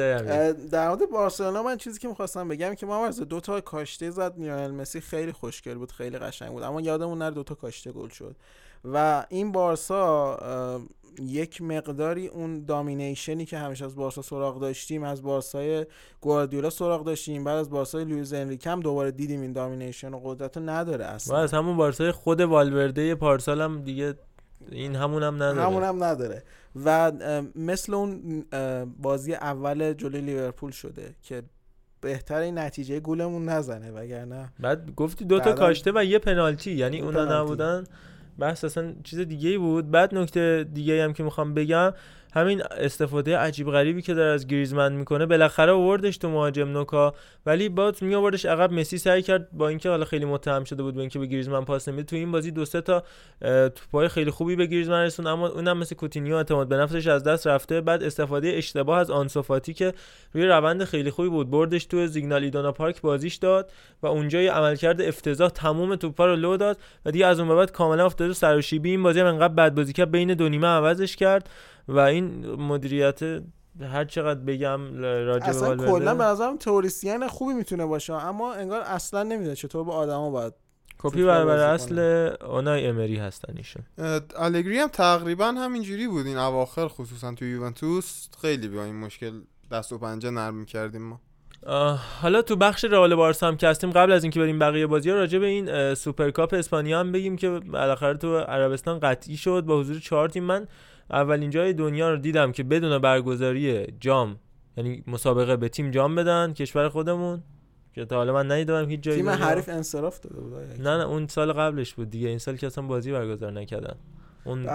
[0.69, 4.33] در مورد بارسلونا من چیزی که می‌خواستم بگم که ما دو تا کاشته زد.
[4.37, 6.63] لیونل مسی خیلی خوشگل بود خیلی قشنگ بود.
[6.63, 8.35] اما یادمون نره دو تا کاشته گل شد.
[8.93, 10.37] و این بارسا
[11.21, 15.85] یک مقداری اون دامینیشنی که همیشه از بارسا سراغ داشتیم از بارسای
[16.21, 17.43] گواردیولا سراغ داشتیم.
[17.43, 21.07] بعد از بارسای لوئیز انریکه هم دوباره دیدیم این دامینیشن و قدرت رو نداره و
[21.07, 24.13] اصلا از همون بارسای خود والورده پارسال هم دیگه
[24.71, 25.61] این همون هم نداره.
[25.61, 26.43] همون هم نداره.
[26.85, 27.11] و
[27.55, 28.45] مثل اون
[29.01, 31.43] بازی اول جلوی لیورپول شده که
[32.01, 37.01] بهتر این نتیجه گولمون نزنه وگرنه بعد گفتی دو تا کاشته و یه پنالتی یعنی
[37.01, 37.41] اونا.
[37.41, 37.83] نبودن.
[38.39, 39.91] بحث اصلا چیز دیگه ای بود.
[39.91, 41.93] بعد نکته دیگه هم که می‌خوام بگم
[42.33, 47.13] همین استفاده عجیب غریبی که داره از گریزمن می‌کنه بالاخره آوردش تو مهاجم نوکا.
[47.45, 50.93] ولی باز می آوردش عقب مسی سعی کرد با اینکه حالا خیلی متهم شده بود
[50.93, 53.03] به اینکه به گریزمن پاس نمیده تو این بازی دو سه تا
[53.75, 57.47] توپای خیلی خوبی به گریزمن رسون اما اونم مثل کوتینیو اعتماد به نفسش از دست
[57.47, 57.81] رفته.
[57.81, 59.93] بعد استفاده اشتباه از آنسوفاتی که
[60.33, 64.51] روی روند خیلی خوبی بود بردش تو زیگنال ایدونا پارک بازیش داد و اونجا یه
[64.51, 68.57] عملکرد افتضاح تمام توپا رو لو داد و دیگه از اون بعد کاملا افتاد سر
[68.57, 68.89] و شیبی.
[68.89, 71.49] این بازی هم انقدر بد بازی کرد بین دو نیمه عوضش کرد.
[71.89, 73.19] و این مدیریت
[73.81, 78.13] هر چقدر بگم راجع به اصلا والورده، کلا به نظرم تئوریسین خوبی می‌تونه باشه.
[78.13, 80.53] اما انگار اصلا نمی‌دونه چطور با آدما باید
[80.99, 81.99] کپی فوتبال بر بر بازی اصل
[82.45, 83.83] اونای امری هستن ایشون.
[84.35, 86.25] الگری هم تقریبا همینجوری بود.
[86.25, 89.31] این اواخر خصوصا تو یوونتوس خیلی با این مشکل
[89.71, 91.19] دست و پنجه نرم می‌کردیم ما.
[92.21, 95.15] حالا تو بخش رئال بارسا هم که هستیم قبل از اینکه بریم بقیه بازی ها
[95.15, 99.61] راجع به این سوپرکاپ اسپانیا هم بگیم که بالاخره تو عربستان قطعی شد.
[99.61, 100.67] با حضور چهار تیم من
[101.11, 104.39] اولین جای دنیا رو دیدم که بدون برگزاری جام
[104.77, 107.43] یعنی مسابقه به تیم جام بدن کشور خودمون
[107.93, 109.29] که تا حالا من ندیدم هیچ جایی تیم.
[109.29, 112.83] حریف انصراف داده بود؟ نه نه اون سال قبلش بود دیگه این سال که اصلا
[112.83, 113.95] بازی برگزار نکردن
[114.43, 114.65] اون.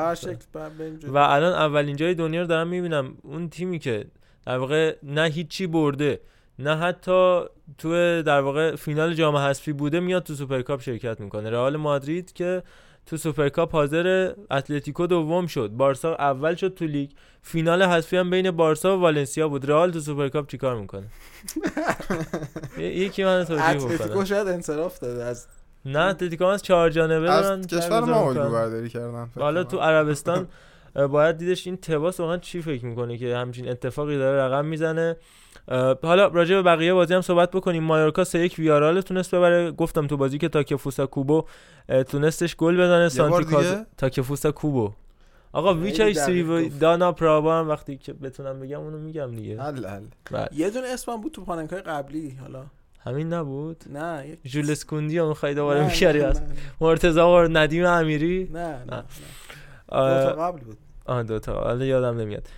[1.09, 4.07] و الان اولین جای دنیا رو دارم می‌بینم اون تیمی که
[4.47, 6.21] در واقع نه هیچی برده
[6.59, 7.41] نه حتی
[7.79, 12.63] تو در واقع فینال جام حذفی بوده میاد تو سوپرکاپ شرکت می‌کنه رئال مادرید که
[13.07, 15.69] تو سوپرکاپ حاضر اتلتیکو دوم شد.
[15.69, 17.11] بارسا اول شد تو لیگ.
[17.43, 19.71] فینال حذفی هم بین بارسا و والنسیا بود.
[19.71, 21.07] رئال تو سوپرکاپ چیکار می‌کنه؟
[22.79, 25.47] یکی من توضیح اتلتیکو شاید انصراف داده از
[25.85, 28.29] نه اتلتیکو از چهار جانبه دارن از کشور ما.
[28.29, 29.65] الگو برداری کردن حالا.
[29.65, 30.49] تو عربستان
[31.11, 35.17] باید دیدش این تباس واقعا چی فکر می‌کنه که همچین اتفاقی داره رقم می‌زنه.
[36.03, 37.83] حالا راجع به بقیه بازی هم صحبت بکنیم.
[37.83, 39.71] مایورکا سه یک ویارئال تونست ببره.
[39.71, 41.45] گفتم تو بازی که تاکه‌فوسا کوبو
[42.09, 44.93] تونستش گل بزنه سانتی کاز؟ تاکفوسا کوبو.
[45.53, 46.79] آقا ویچای گفت.
[46.81, 49.63] دانا پرابا هم وقتی که بتونم بگم اونو میگم دیگه.
[49.63, 50.05] حل حل.
[50.31, 52.65] بعد یه دونه اسمم بود تو پاننکای قبلی حالا.
[53.01, 56.43] همین نبود؟ نه یک جولس کوندی رو می‌خوای دوباره می‌کردی از
[56.81, 59.05] و ندیم امیری؟ نه نه نه.
[59.89, 60.79] آه، دو تا قبل بود.
[61.07, 62.49] آه دوتا حالا یادم نمیاد.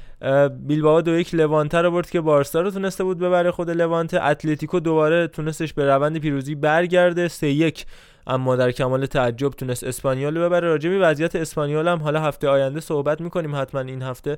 [0.50, 4.22] بیلبائو دو یک لوانته رو برد که بارسا رو تونسته بود ببره خود لوانته.
[4.22, 7.28] اتلتیکو دوباره تونستش به روند پیروزی برگرده.
[7.28, 7.86] سه یک.
[8.26, 10.68] اما در کمال تعجب تونست اسپانیول رو ببره.
[10.68, 13.56] راجع به وضعیت اسپانیول هم حالا هفته آینده صحبت می‌کنیم.
[13.56, 14.36] حتما این هفته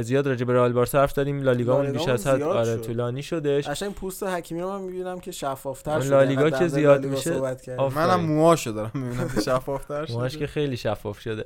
[0.00, 2.82] زیاد راجع به رئال بارسا حرف داریم لالیگا بیش لالیگامون از حد آره شد.
[2.82, 3.68] طولانی شدش.
[3.68, 6.10] قشنگ پوست حکیمی رو من می‌بینم که شفافتر اون شده.
[6.10, 7.40] لالیگا که زیاد میشه.
[7.96, 10.40] منم موهاشو دارم می‌بینم که شفافتر موهاش شده.
[10.40, 11.44] که خیلی شفاف شده.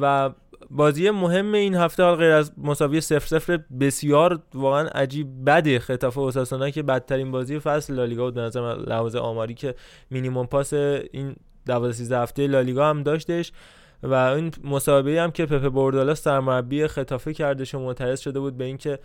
[0.00, 0.30] و
[0.70, 5.78] بازی مهم این هفته حال غیر از مساوی 0 0 بسیار واقعا عجیب بده.
[5.78, 9.74] خطاف اوساسونا که بدترین بازی فصل لالیگا بود به نظر لحاظ آماری که
[10.10, 13.52] مینیمم پاس این 12 13 هفته لالیگا هم داشتش.
[14.02, 18.64] و این مسابقه هم که پپ بوردالا سرمربی خطافه کردش و معترض شده بود به
[18.64, 18.98] اینکه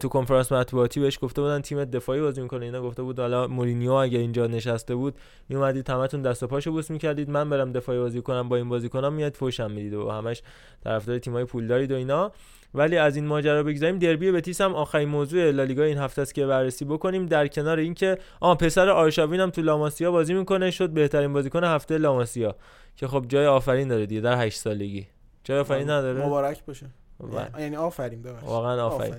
[0.00, 2.64] تو کنفرانس مطبوعاتی بهش گفته بودن تیم دفاعی بازی می‌کنه.
[2.64, 5.14] اینا گفته بود حالا مورینیو اگه اینجا نشسته بود
[5.48, 8.88] میومدید همتون دست و پاشو بوس می‌کردید من برم دفاعی بازی کنم با این بازی
[8.88, 10.42] کنم میاد فوشم می‌دید و همش
[10.84, 12.32] طرفدار تیمای پولدارید و اینا.
[12.74, 16.46] ولی از این ماجرا بگذاریم دربی بتیس هم آخرین موضوع لالیگا این هفته است که
[16.46, 17.26] بررسی بکنیم.
[17.26, 21.98] در کنار اینکه آ پسر آرشاوین هم تو لاماسیا بازی می‌کنه شد بهترین بازیکن هفته
[21.98, 22.54] لاماسیا
[22.96, 25.06] که خب جای آفرین داره دیگه در 8 سالگی.
[25.44, 26.86] جای آفرین نداره؟ مبارک باشه.
[27.20, 28.48] و- یعنی آفرین ببخشید.
[28.48, 29.14] واقعا آفرین.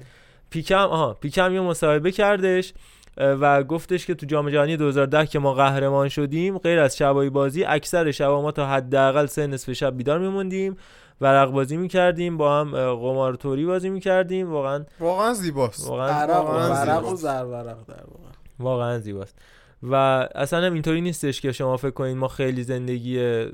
[0.50, 2.74] پیکم آها پیکم یه مصاحبه کردش
[3.18, 7.64] و گفتش که تو جام جهانی 2010 که ما قهرمان شدیم غیر از شبای بازی
[7.64, 10.78] اکثر شبا ما تا حداقل سه نصف شب بیدار میموندیم.
[11.22, 14.52] ورق بازی می‌کردیم با هم قمارتوری بازی می‌کردیم.
[14.52, 15.90] واقعا واقعا زیباست.
[15.90, 17.22] واقعا و ورق و زیباست.
[17.24, 18.30] زرورق در واقع.
[18.60, 19.36] واقعا زیباست.
[19.84, 19.96] و
[20.36, 23.46] اصلا هم اینطوری نیستش که شما فکر کنید ما خیلی زندگی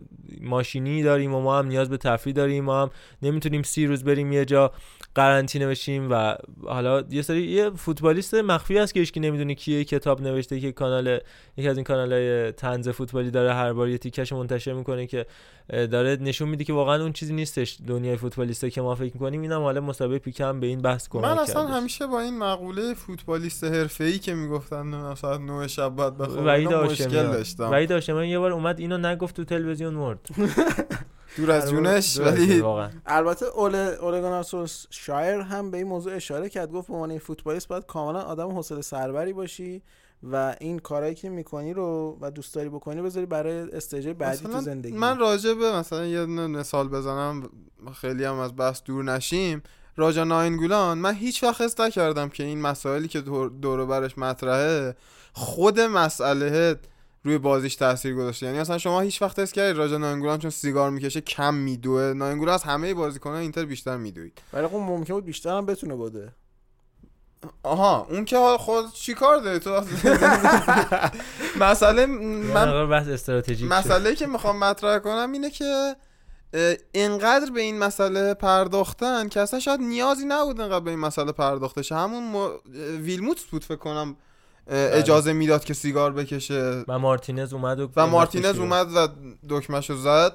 [0.41, 2.63] ماشینی داریم و ما هم نیاز به تفریح داریم.
[2.63, 2.89] ما هم
[3.21, 4.71] نمی‌تونیم سی روز بریم یه جا
[5.15, 10.21] قرنطینه بشیم و حالا یه سری یه فوتبالیست مخفی هست که هیچکی نمی‌دونه کیه کتاب
[10.21, 11.19] نوشته که کانال
[11.57, 15.25] یکی از این کانالهای طنز فوتبالی داره هر بار یه تیکش منتشر می‌کنه که
[15.69, 19.41] داره نشون میده که واقعا اون چیزی نیستش دنیای فوتبالیسته که ما فکر می‌کنیم.
[19.41, 21.75] اینم حالا مسابقه پیکم به این بحث کمک من اصلا کردش.
[21.75, 27.07] همیشه با این مقوله فوتبالیست حرفه‌ای که می‌گفتن نه ساعت 9 شب وحید اینا مشکل
[27.07, 27.71] داشتم.
[27.71, 30.19] وحید هاشمیان یه بار اومد اینو نگفت تو تلویزیون مرد
[31.37, 32.63] دور از جونش ولی
[33.05, 34.45] البته اول اولگانار
[34.89, 38.81] شایر هم به این موضوع اشاره کرد گفت به عنوان فوتبالیست باید کاملا آدم حوصله
[38.81, 39.81] سربری باشی
[40.23, 44.61] و این کارهایی که می‌کنی رو و دوست داری بکنی بذاری برای استیج بعدی تو
[44.61, 44.97] زندگی.
[44.97, 47.49] من راجع به مثلا یه مثال بزنم
[48.01, 49.63] خیلی هم از بحث دور نشیم.
[49.97, 54.17] راجا ناینگولان من هیچ وقت حس نکردم که این مسائلی که دور دور و برش
[54.17, 54.95] مطرحه
[55.33, 56.79] خود مسئله
[57.25, 58.45] روی بازیش تاثیر گذاشته.
[58.45, 62.13] یعنی مثلا شما هیچ وقت حس کردید راجا ناینگولان چون سیگار می‌کشه کم میدوه.
[62.15, 64.41] ناینگولان از همه بازیکنان اینتر بیشتر میدوید.
[64.53, 66.31] ولی خب ممکن بود بیشتر هم بتونه بده.
[67.63, 69.69] آها اون که خود چیکار داره تو؟
[71.65, 73.71] مسئله من من استراتژیک.
[73.71, 75.95] مسئله که می‌خوام مطرح کنم اینه که
[76.91, 81.81] اینقدر به این مسئله پرداختن که اصلا شاید نیازی نبود اینقدر به این مسئله پرداخته
[81.81, 81.95] شه.
[81.95, 82.49] همون م...
[83.01, 84.15] ویلموتس بود فکر کنم
[84.67, 86.83] اجازه می‌داد که سیگار بکشه.
[86.87, 89.07] و مارتینز اومد و و مارتینز اومد و
[89.49, 90.33] دکمهشو زد.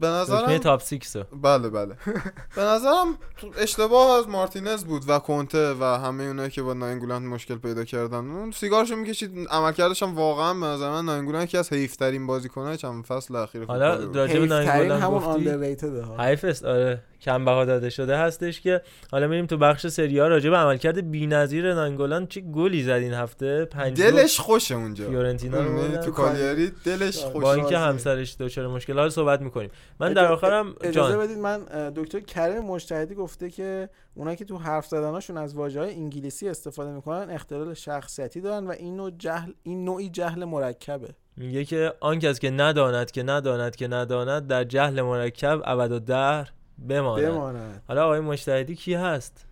[0.00, 1.24] به نظرم top six رو.
[1.42, 1.96] بله بله.
[2.56, 3.18] به نظرم
[3.58, 8.30] اشتباه از مارتینز بود و کنته و همه اونایی که با ناینگولان مشکل پیدا کردن.
[8.30, 9.48] اون سیگارشو می‌کشید.
[9.50, 13.94] عملکردش هم واقعا به نظر من ناینگولان یکی از حیفترین بازیکن‌های چند فصل اخیر حالا.
[13.94, 17.02] راجع به ناینگولان همون underrated حیف است آره.
[17.24, 18.82] کم بها داده شده هستش که
[19.12, 23.14] حالا میریم تو بخش سری ها راجع به عملکرد بی‌نظیر ناینگولان چه گلی زد این
[23.14, 25.08] هفته؟ پنج دلش خوشه اونجا.
[25.08, 26.00] فیورنتینا رو؟ بردن.
[26.00, 27.78] تو کالیاری دلش خوشه با اینکه.
[27.78, 29.70] همسرش دچار مشکل حالا صحبت می‌کنیم.
[30.00, 31.26] من در آخرم اجازه جان.
[31.26, 31.58] بدید من
[31.96, 36.90] دکتر کریم مجتهدی گفته که اونایی که تو حرف زدناشون از واژه های انگلیسی استفاده
[36.90, 41.08] می‌کنن اختلال شخصیتی دارن و این نوع جهل این نوعی جهل مرکبه.
[41.36, 45.98] میگه که آن کس که نداند که نداند که نداند در جهل مرکب ابد و
[45.98, 46.48] در
[46.88, 47.24] بماند.
[47.24, 47.82] بماند.
[47.88, 49.46] حالا آقای مجتهدی کی هست؟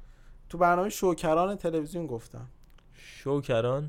[0.48, 2.46] تو برنامه شوکران تلویزیون گفتم.
[2.94, 3.88] شوکران؟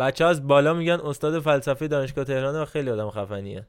[0.00, 3.66] بچه از بالا میگن استاد فلسفه دانشگاه تهران و خیلی آدم خفنیه.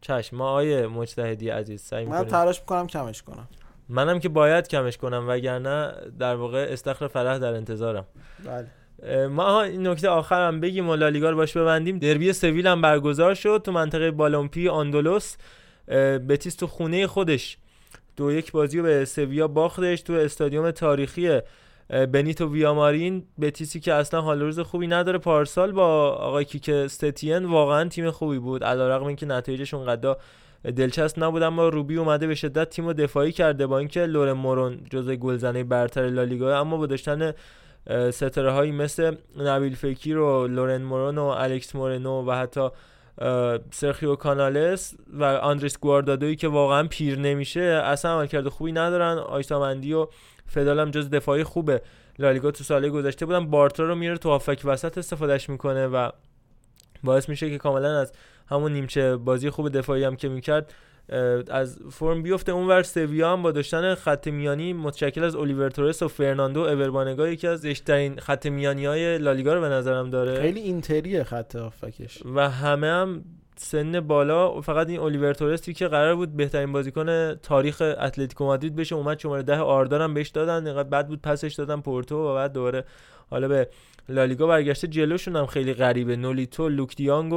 [0.00, 3.48] چشم ما آیه مجتهدی عزیز سعی من تلاش می‌کنم کمش کنم.
[3.88, 8.06] منم که باید کمش کنم وگرنه در واقع استخر فرح در انتظارم.
[8.44, 9.26] بله.
[9.26, 11.98] ما این نکته آخرم بگیم و لالیگا رو باش ببندیم.
[11.98, 15.36] دربی سویل هم برگزار شد تو منطقه بالومپی آندولوس.
[16.28, 17.58] بتیس تو خونه خودش
[18.16, 21.40] دو یک بازی رو به سویا باختش تو استادیوم تاریخی
[21.88, 25.18] بنیتو ویامارین بتیسی که اصلا حال روز خوبی نداره.
[25.18, 28.64] پارسال با آقای کیکه ستین واقعا تیم خوبی بود.
[28.64, 30.16] علیرغم اینکه نتایجش اونقدر
[30.64, 35.14] دلچسب نبود اما روبی اومده به شدت تیم دفاعی کرده با اینکه لورن مورون جزء
[35.14, 37.32] گلزنای برتر لالیگا اما با داشتن
[38.10, 42.68] ستاره هایی مثل نبیل فکیر و لورن مورون و الکس مورنو و حتی
[43.72, 49.18] سرخیو کانالس و آندریس گواردادوی که واقعا پیر نمیشه اصلا عملکرد خوبی ندارن.
[49.18, 50.06] عیسی ماندی و
[50.46, 51.82] فدال هم جز دفاعای خوب
[52.18, 53.46] لالیگا تو سال گذشته بودن.
[53.50, 56.10] بارترا رو میره تو هافبک وسط استفادهش می‌کنه و
[57.04, 58.12] باعث میشه که کاملا از
[58.48, 60.74] همون نیمچه بازی خوب دفاعی هم که می‌کرد
[61.50, 62.52] از فرم بیفته.
[62.52, 67.28] اونور سویا هم با داشتن خط میانی متشکل از الیور تورس و فرناندو اور بانگا
[67.28, 70.40] یکی از اشترین خط میانی های لالیگا رو به نظرم داره.
[70.40, 72.22] خیلی اینتریه خط هافبکش.
[72.34, 73.24] و همه هم
[73.56, 74.60] سن بالا.
[74.60, 78.94] فقط این الیور تورستی که قرار بود بهترین بازیکن تاریخ اتلتیکو مادرید بشه.
[78.94, 80.66] اومد شماره ده آردا رو هم بهش دادن.
[80.66, 82.84] اینقدر بد بود پسش دادن پورتو و بعد دوباره
[83.30, 83.68] حالا به
[84.08, 84.88] لالیگا برگشته.
[84.88, 86.16] جلوشون هم خیلی غریبه.
[86.16, 87.32] نولیتو لوک دی‌یونگ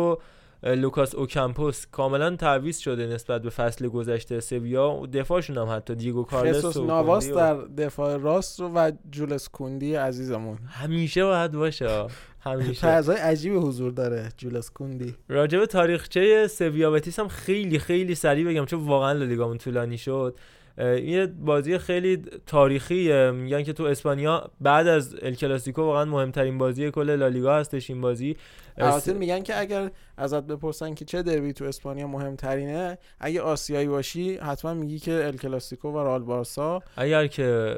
[0.76, 4.91] لوکاس اوکامپوس کاملا تعویض شده نسبت به فصل گذشته سویا.
[4.91, 9.95] و دفاعشون هم حتی دیگو کارلوس و نواس در دفاع راست رو و جولس کوندی
[9.95, 10.57] عزیزمون.
[10.68, 11.88] همیشه باید باشه.
[12.39, 12.88] همیشه.
[12.88, 18.80] عجیب حضور داره جولس کوندی راجب تاریخچه سویا بتیس هم خیلی خیلی سریع بگم چون
[18.80, 20.36] واقعا لالیگامون طولانی شد.
[20.78, 26.91] این بازی خیلی تاریخی میگن که تو اسپانیا بعد از ال کلاسیکو واقعا مهمترین بازی
[26.91, 28.38] کل لالیگا هستش این بازی.
[28.78, 34.38] البته میگن که اگر ازت بپرسن که چه دربی تو اسپانیا مهمترینه اگه آسیایی باشی
[34.38, 36.82] حتما میگی که ال کلاسیکو و رال بارسا.
[36.97, 37.75] اگر که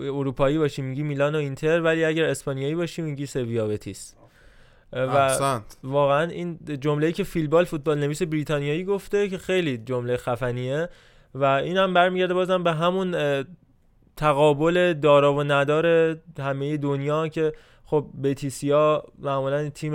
[0.00, 4.14] اروپایی باشی میگی میلان و اینتر ولی اگر اسپانیایی باشی میگی سویا بتیس.
[4.92, 10.88] و واقعا این جمله‌ای که فیل بال فوتبال نویس بریتانیایی گفته که خیلی جمله خفنیه.
[11.40, 13.14] و این هم برمیگرده بازم به همون
[14.16, 17.52] تقابل دارا و ندار همه دنیا که
[17.84, 19.94] خب بتیسیا معمولا تیم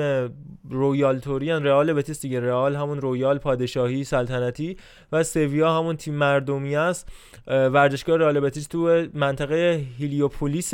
[0.70, 2.40] رویال توریان رئال بتیس دیگه.
[2.40, 4.78] رئال همون رویال پادشاهی سلطنتی
[5.12, 7.10] و سویا همون تیم مردمی است.
[7.48, 10.74] ورزشگاه رئال بتیس تو منطقه هیلیوپولیس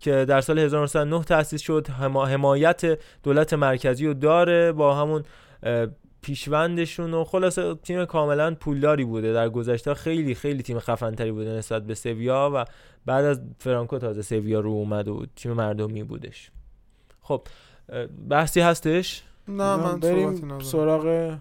[0.00, 1.88] که در سال 1909 تأسیس شد.
[1.88, 5.22] حمایت دولت مرکزی رو داره با همون
[6.24, 9.32] پیشوندشون و خلاصه تیم کاملا پولداری بوده.
[9.32, 12.64] در گذشته خیلی خیلی تیم خفنتری بوده نسبت به سویا و
[13.06, 16.50] بعد از فرانکو تازه سویا رو اومد و تیم مردمی بودش.
[17.20, 17.42] خب
[18.28, 21.36] بحثی هستش؟ نه من بریم سراغ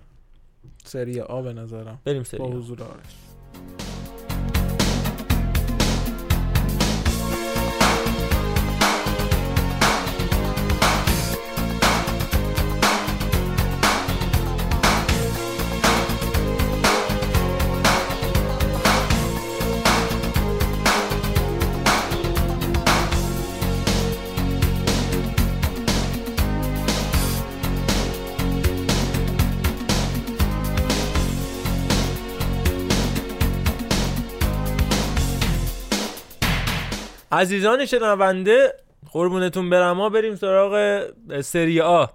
[0.83, 1.99] سری آ به نظرم.
[2.05, 3.82] بریم سری با حضور آرش.
[37.33, 38.73] عزیزان شنونده
[39.11, 39.97] قربونتون برم.
[39.97, 41.03] ما بریم سراغ
[41.41, 42.05] سری آ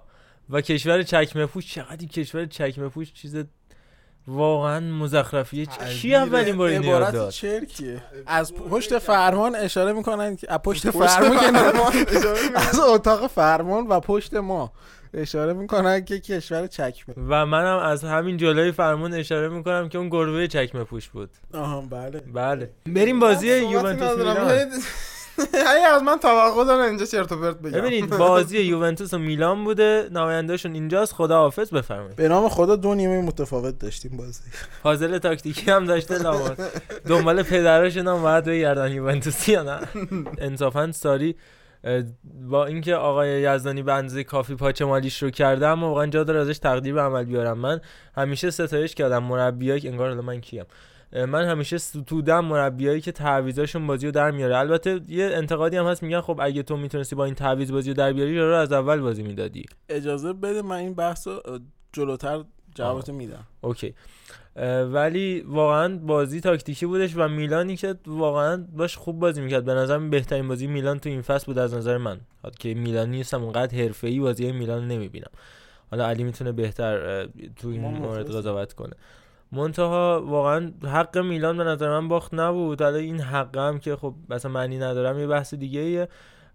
[0.49, 3.35] و کشور چکمه پوش چقدر کشور چکمه پوش چیز
[4.27, 5.65] واقعا مزخرفیه.
[5.65, 10.89] کی اولین بار این یاد داد؟ چرکیه؟ از پشت فرمان اشاره می‌کنن که از پشت
[10.89, 11.55] فرمان
[12.55, 14.71] از اتاق فرمان و پشت ما
[15.13, 17.15] اشاره می‌کنن که کشور چکمه.
[17.27, 21.29] و منم از همین جلوی فرمان اشاره می‌کنم که اون گربه چکمه پوش بود.
[21.53, 22.19] آها بله.
[22.19, 22.69] بله.
[22.85, 24.67] بریم بازی یوونتوس میلان.
[25.77, 27.71] هی از من توقع دارن اینجا چرت و پرت بگم.
[27.71, 32.15] ببینید بازی یوونتوس و میلان بوده نمایندهشون اینجاست خداحافظ بفرمایید.
[32.15, 34.41] به نام خدا دو نیمه متفاوت داشتیم بازی.
[34.83, 39.79] فاضل تاکتیکی هم داشته لامات دنبال پدرشون هم باید بگردن یوونتوسی یا نه.
[40.47, 41.35] انصافا ساری
[42.49, 46.57] با اینکه آقای یزدانی بنزی کافی پاچه مالیش رو کرده اما واقعا جا داره ازش
[46.57, 47.57] تقدیر به عمل بیارم.
[47.57, 47.81] من
[48.15, 50.65] همیشه ستایش کردم مربیایی که انگار من کیم.
[51.11, 54.57] من همیشه ستودم مربیایی که تعویضاشون بازی رو در میاره.
[54.57, 57.95] البته یه انتقادی هم هست میگن خب اگه تو می‌تونستی با این تعویض بازی رو
[57.95, 59.65] در بیاری رو از اول بازی می‌دادی.
[59.89, 61.27] اجازه بده من این بحث
[61.93, 62.43] جلوتر
[62.75, 63.43] جوابتو میدم.
[63.61, 63.93] اوکی.
[64.91, 69.65] ولی واقعا بازی تاکتیکی بودش و میلانی که واقعا باش خوب بازی می‌کرد.
[69.65, 72.19] به نظر بهترین بازی میلان تو این فصل بود از نظر من.
[72.59, 75.31] که میلان نیستم اونقدر حرفه‌ای بازی میلان نمی‌بینم.
[75.91, 78.93] حالا علی می‌تونه بهتر تو این مورد قضاوت کنه.
[79.51, 82.81] منتها واقعا حق میلان به نظر من باخت نبود.
[82.81, 86.07] حالا این حق هم که خب مثلا معنی ندارم یه بحث دیگه ایه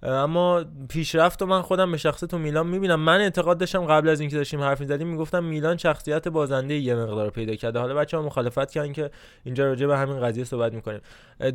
[0.02, 3.00] اما پیشرفت و من خودم به شخص تو میلان می‌بینم.
[3.00, 7.30] من اعتقاد داشتم قبل از اینکه داشتیم حرف می‌زدیم می‌گفتم میلان شخصیت بازنده یه مقدار
[7.30, 7.78] پیدا کرده.
[7.78, 9.10] حالا بچه ها مخالفت کردن که
[9.44, 11.00] اینجا راجع به همین قضیه صحبت می‌کنیم.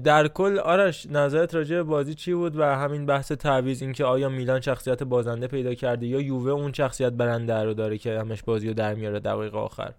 [0.03, 4.29] در کل آرش نظرت راجع به بازی چی بود و همین بحث تعویض اینکه آیا
[4.29, 8.67] میلان شخصیت بازنده پیدا کرده یا یووه اون شخصیت برنده رو داره که همش بازی
[8.67, 9.93] رو در میاره دقیقه آخر؟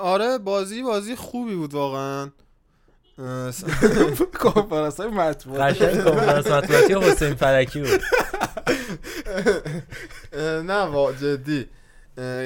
[0.00, 2.30] آره بازی بازی خوبی بود واقعا.
[4.40, 8.00] کنفرانس های مطبوعاتی قشنگ کنفرانس مطبوعاتی حسین فرکی بود.
[10.62, 11.66] نه جدی.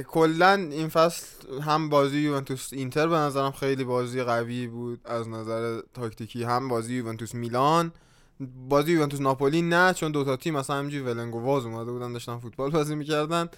[0.08, 1.26] کلا این فصل
[1.62, 6.44] هم بازی یوونتوس اینتر به نظرم خیلی بازی قوی بود از نظر تاکتیکی.
[6.44, 7.92] هم بازی یوونتوس میلان
[8.68, 12.38] بازی یوونتوس ناپولی نه چون دوتا تیم مثلا همینجوری ولنگ و واز اومده بودن داشتن
[12.38, 13.48] فوتبال بازی می‌کردن.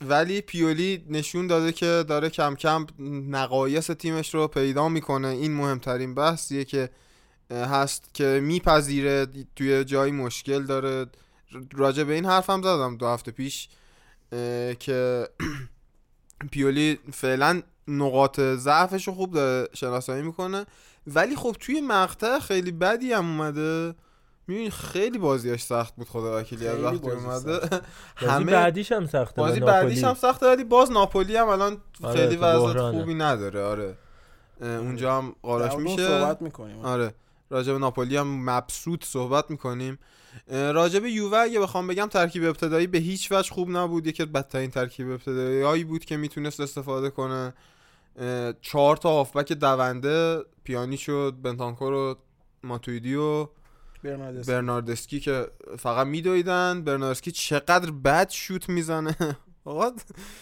[0.00, 2.86] ولی پیولی نشون داده که داره کم کم
[3.28, 5.28] نقایص تیمش رو پیدا می‌کنه.
[5.28, 6.90] این مهمترین بحثیه که
[7.50, 9.26] هست که میپذیره.
[9.56, 11.06] توی جایی مشکل داره.
[11.74, 13.68] راجع به این حرفم زدم دو هفته پیش
[14.78, 15.28] که
[16.52, 20.66] پیولی فعلا نقاط ضعفش رو خوب داره شناسایی می‌کنه.
[21.06, 23.94] ولی خب توی مقطع خیلی بدی هم اومده.
[24.48, 27.58] می‌بینی خیلی بازیش سخت بود خدا وکیلی از وقتی بازی اومده.
[28.20, 30.04] بازی همه بعدیش هم سخته بازی بعدیش.
[30.04, 32.98] هم سخته ولی باز ناپولی هم الان آره، خیلی تو وضع بحرانه.
[32.98, 33.96] خوبی نداره آره.
[34.60, 36.06] اونجا هم اون میشه.
[36.06, 36.84] صحبت می‌کنیم.
[36.84, 37.14] آره
[37.50, 39.98] راجع به ناپولی هم مبسوط صحبت می‌کنیم.
[40.48, 44.06] راجع به یووه اگه بخوام بگم ترکیب ابتدایی به هیچ وجه خوب نبود.
[44.06, 47.54] یکی بدترین ترکیب ابتدایی بود که می‌تونست استفاده کنه.
[48.60, 52.14] چهار تا هافبک دونده پیانیچو بنتانکور و
[52.62, 53.48] ماتویدی و
[54.04, 54.52] برناردسکی.
[54.52, 55.46] برناردسکی که
[55.78, 56.84] فقط میدویدن.
[56.84, 59.16] برناردسکی چقدر بد شوت می‌زنه.
[59.64, 59.90] آقا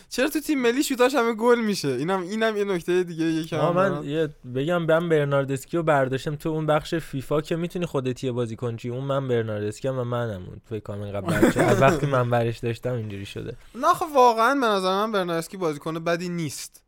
[0.09, 4.05] چرا تو تیم ملی شوتاش همه گل میشه؟ اینم اینم یه نکته دیگه یکم من
[4.05, 8.57] یه بگم من برناردسکی رو برداشتم تو اون بخش فیفا که می‌تونی خودت یه بازی
[8.57, 8.77] کنی.
[8.77, 10.47] چی اون من برناردسکی و منم.
[10.47, 13.57] اون فکر کنم اینقدر بچه از وقتی من برش داشتم اینجوری شده.
[13.75, 16.86] نه خب واقعا به نظر من برناردسکی بازیکن بدی نیست.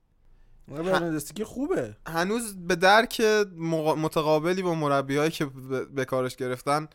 [0.69, 1.97] برناردسکی خوبه.
[2.07, 3.21] هنوز به درک
[3.59, 6.89] مقا- متقابلی با مربیایی که به به کارش گرفتن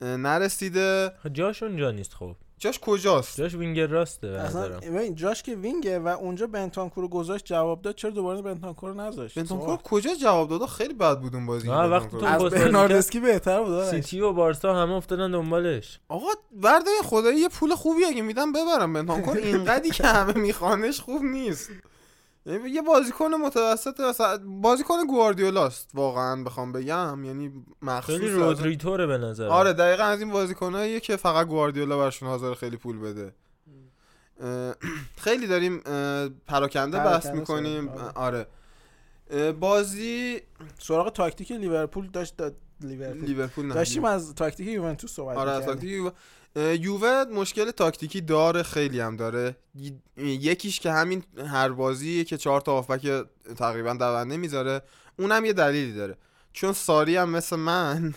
[0.00, 1.12] نرسیده.
[1.22, 2.36] خب جاش اونجا نیست خب.
[2.58, 7.44] جاش کجاست؟ جاش وینگر راسته اصلا ببین جاش که وینگه و اونجا بنتانکور رو گذاشت
[7.44, 11.46] جواب داد چرا دوباره بنتانکور رو نذاشت؟ بنتانکور کجا جواب داد؟ خیلی بد بود اون
[11.46, 11.68] بازی.
[11.70, 12.18] آه، وقتی.
[12.18, 13.84] تو- از بهتر بود.
[13.84, 16.00] سیتی و بارسا همه افتادن دنبالش.
[16.08, 16.28] آقا
[16.62, 18.92] ورده خدایی یه پول خوبی اگه میدم ببرم.
[18.92, 21.70] بنتانکور اینقدی که همه میخوانش خوب نیست.
[22.46, 27.24] یه بازیکن متوسط مثلا بازیکن گواردیولاست واقعا بخوام بگم.
[27.24, 32.28] یعنی مخصوص خیلی رودریتوره به نظر آره دقیقا از این بازیکناییه که فقط گواردیولا برشون
[32.28, 33.34] حاضر خیلی پول بده.
[35.16, 35.78] خیلی داریم
[36.46, 37.88] پراکنده بحث می‌کنیم.
[38.14, 38.46] آره.
[39.30, 40.40] اه، بازی
[40.78, 45.64] سراغ تاکتیک لیورپول داشت داد لیورپول لیورپول داشتیم از تاکتیک یوونتوس صحبت آره از.
[45.66, 46.12] تاکتیک
[46.56, 49.56] یووه مشکل تاکتیکی داره خیلی هم داره.
[50.16, 53.26] یکیش که همین هر بازیه که چهار تا هافبک
[53.56, 54.82] تقریبا دونده می‌ذاره
[55.18, 56.16] اونم یه دلیلی داره.
[56.52, 58.14] چون ساری هم مثل من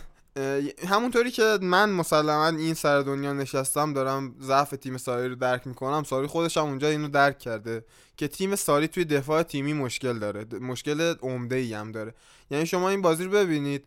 [0.87, 6.03] همونطوری که من مسلما این سر دنیا نشستم دارم ضعف تیم ساری رو درک می‌کنم
[6.03, 7.85] ساری خودش هم اونجا اینو درک کرده
[8.17, 12.13] که تیم ساری توی دفاع تیمی مشکل داره مشکل عمده ای هم داره.
[12.51, 13.85] یعنی شما این بازی رو ببینید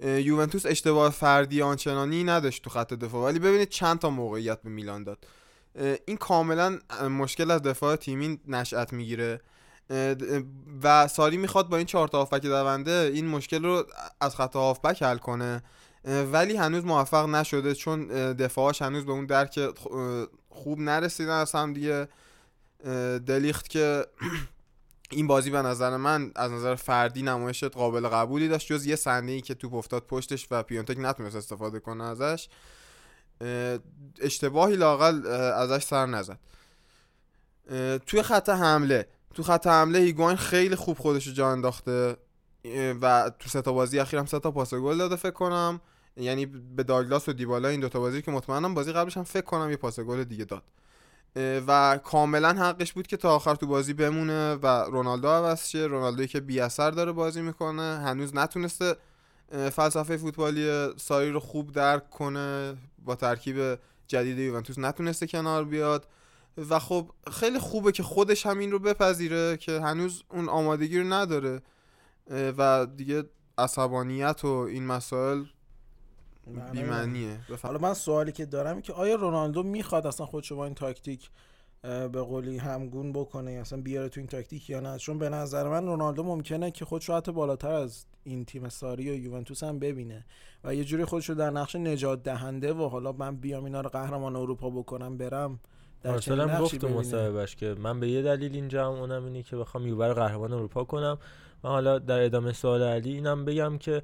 [0.00, 3.24] یوونتوس اشتباه فردی آنچنانی نداشت تو خط دفاع.
[3.24, 5.26] ولی ببینید چند تا موقعیت به میلان داد.
[6.06, 6.78] این کاملا
[7.10, 9.40] مشکل از دفاع تیمی نشأت می‌گیره.
[10.82, 13.84] و ساری می‌خواد با این چهار تا هافبک دونده این مشکل رو
[14.20, 15.62] از خط هافبک حل کنه.
[16.32, 19.60] ولی هنوز موفق نشده چون اه، دفاعاش هنوز به اون درک
[20.48, 22.08] خوب نرسیدن از هم دیگه.
[23.26, 24.06] دلیخت که
[25.10, 29.32] این بازی به نظر من از نظر فردی نمایش قابل قبولی داشت جز یه صحنه
[29.32, 32.48] ای که توپ افتاد پشتش و پیونتک نتونست استفاده کنه ازش.
[33.40, 33.78] اه،
[34.20, 36.38] اشتباهی لاقل ازش سر نزد.
[38.06, 42.16] توی خط حمله تو خط حمله هیگوین خیلی خوب خودش رو جا انداخته
[43.00, 45.80] و تو سه تا بازی اخیر هم سه تا پاس گل داده فکر کنم.
[46.16, 49.70] یعنی به داگلاس و دیبالا این دوتا بازی که مطمئنم بازی قبلش هم فکر کنم
[49.70, 50.62] یه پاس گل دیگه داد.
[51.66, 55.78] و کاملا حقش بود که تا آخر تو بازی بمونه و رونالدو عوض شه.
[55.78, 57.82] رونالدوی که بی اثر داره بازی می‌کنه.
[57.82, 58.96] هنوز نتونسته
[59.72, 64.78] فلسفه فوتبالی ساری رو خوب درک کنه با ترکیب جدید یوونتوس.
[64.78, 66.06] نتونسته کنار بیاد.
[66.70, 71.62] و خب خیلی خوبه که خودش همین رو بپذیره که هنوز اون آمادگی رو نداره.
[72.30, 73.24] و دیگه
[73.58, 75.44] عصبانیت و این مسائل
[76.54, 80.74] معنی بیمنیه حالا من سوالی که دارم که آیا رونالدو می‌خواد اصلا خودشو با این
[80.74, 81.30] تاکتیک
[81.82, 85.86] به قولی همگون بکنه اصلا بیاره تو این تاکتیک یا نه؟ چون به نظر من
[85.86, 90.24] رونالدو ممکنه که خودشو حتی بالاتر از این تیم ساری و یوونتوس هم ببینه
[90.64, 94.36] و یه جوری خودشو در نقش نجات دهنده و حالا من بیام اینا رو قهرمان
[94.36, 95.60] اروپا بکنم برم
[96.02, 96.30] در نقشی
[96.60, 96.88] گفت تو.
[96.88, 100.52] مصاحبهش که من به یه دلیل اینجا هم اونم اینه که بخوام یووه رو قهرمان
[100.52, 101.18] اروپا کنم.
[101.64, 104.02] من حالا در ادامه سوال علی اینم بگم که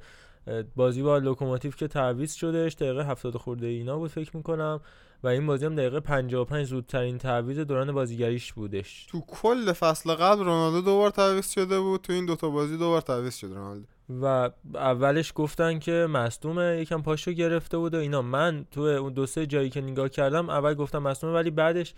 [0.77, 4.81] بازی با لوکوموتیو که تعویض شدش دقیقه 70 خورده اینا بود فکر می‌کنم.
[5.23, 9.07] و این بازی هم دقیقه 55 زودترین تعویض دوران بازیگریش بودش.
[9.11, 13.37] تو کل فصل قبل رونالدو دوبار تعویض شده بود تو این دوتا بازی دوبار تعویض
[13.37, 13.87] شده رونالدو.
[14.23, 18.23] و اولش گفتن که مصدومه یکم پاشو گرفته بود و اینا.
[18.23, 21.95] من تو اون دو سه جایی که نگاه کردم اول گفتم مصدومه ولی بعدش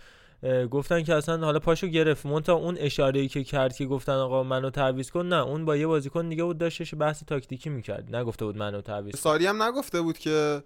[0.71, 2.25] گفتن که اصلا حالا پاشو گرفت.
[2.25, 5.75] مونتا اون اشاره ای که کرد که گفتن آقا منو تعویض کن نه اون با
[5.75, 8.15] یه بازیکن دیگه بود داشتش بحث تاکتیکی می‌کرد.
[8.15, 10.63] نگفته بود منو تعویض ساری هم نگفته بود که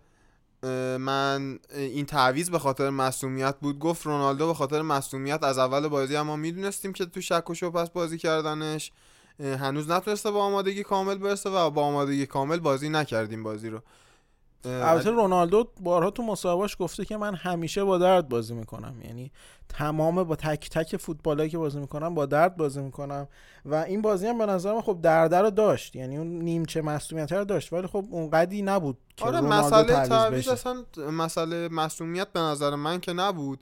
[0.99, 3.79] من این تعویض به خاطر مصومیت بود.
[3.79, 7.89] گفت رونالدو به خاطر مصومیت از اول بازی اما می‌دونستیم که تو شک و پس
[7.89, 8.91] بازی کردنش.
[9.39, 13.81] هنوز نتونسته با آمادگی کامل برسه و با آمادگی کامل بازی نکردیم بازی رو.
[14.65, 18.95] البته رونالدو بارها تو مصاحبهش گفته که من همیشه با درد بازی می‌کنم.
[19.03, 19.31] یعنی
[19.69, 23.27] تمام با تک تک فوتبالایی که بازی می‌کنم با درد بازی می‌کنم.
[23.65, 25.95] و این بازی هم به نظر من خب درد رو داشت.
[25.95, 27.73] یعنی اون نیمچه مسئولیت رو داشت.
[27.73, 33.13] ولی خب اونقدی نبود که آره مسئله تعویض اصلا مسئله مسئولیت به نظر من که
[33.13, 33.59] نبود.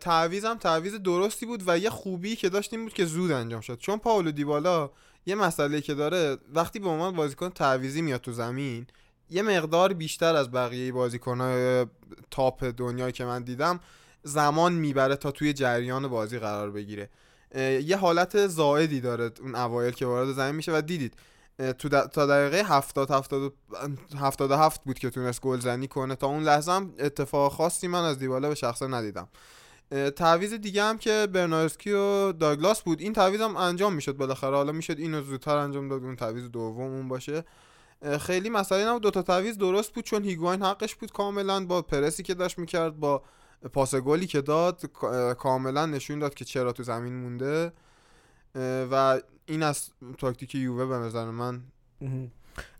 [0.00, 3.60] تعویض هم تعویض درستی بود و یه خوبی که داشت این بود که زود انجام
[3.60, 3.78] شد.
[3.78, 4.90] چون پاولو دیبالا
[5.26, 8.86] یه مسئله که داره وقتی به عنوان بازیکن تعویزی میاد تو زمین
[9.30, 11.86] یه مقدار بیشتر از بقیه بازیکنهای
[12.30, 13.80] تاپ دنیا که من دیدم
[14.22, 17.10] زمان می‌بره تا توی جریان بازی قرار بگیره.
[17.84, 21.14] یه حالت زائدی داره اون اوایل که وارد زمین میشه و دیدید
[21.78, 23.52] تو تا دقیقه 70 70
[24.18, 26.16] 77 بود که تونست گلزنی کنه.
[26.16, 29.28] تا اون لحظه هم اتفاق خاصی من از دیبالا به شخصه ندیدم.
[30.16, 33.00] تعویض دیگه هم که برنارسکی و داگلاس بود.
[33.00, 34.56] این تعویض هم انجام می‌شد بالاخره.
[34.56, 37.44] حالا می‌شد اینو زودتر انجام داد اون تعویض دوم اون باشه.
[38.20, 39.02] خیلی مسئله نبود.
[39.02, 43.22] دوتا تعویض درست بود چون هیگواین حقش بود کاملا با پرسی که داشت می‌کرد با
[43.72, 44.86] پاس گلی که داد
[45.38, 47.72] کاملا نشون داد که چرا تو زمین مونده.
[48.90, 51.60] و این از تاکتیک یووه به نظر من.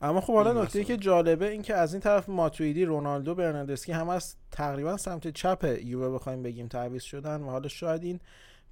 [0.03, 4.09] اما خب حالا نکته که جالبه این که از این طرف ماتویدی رونالدو برناردسکی هم
[4.09, 8.21] از تقریبا سمت چپ یووه بخوایم بگیم تعویض شدن و حالا شاید این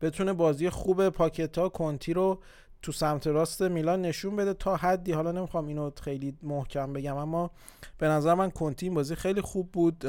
[0.00, 2.42] بتونه بازی خوب پاکتا کنتی رو
[2.82, 5.12] تو سمت راست میلان نشون بده تا حدی.
[5.12, 7.50] حالا نمی‌خوام اینو خیلی محکم بگم اما
[7.98, 10.04] به نظر من کنتی این بازی خیلی خوب بود.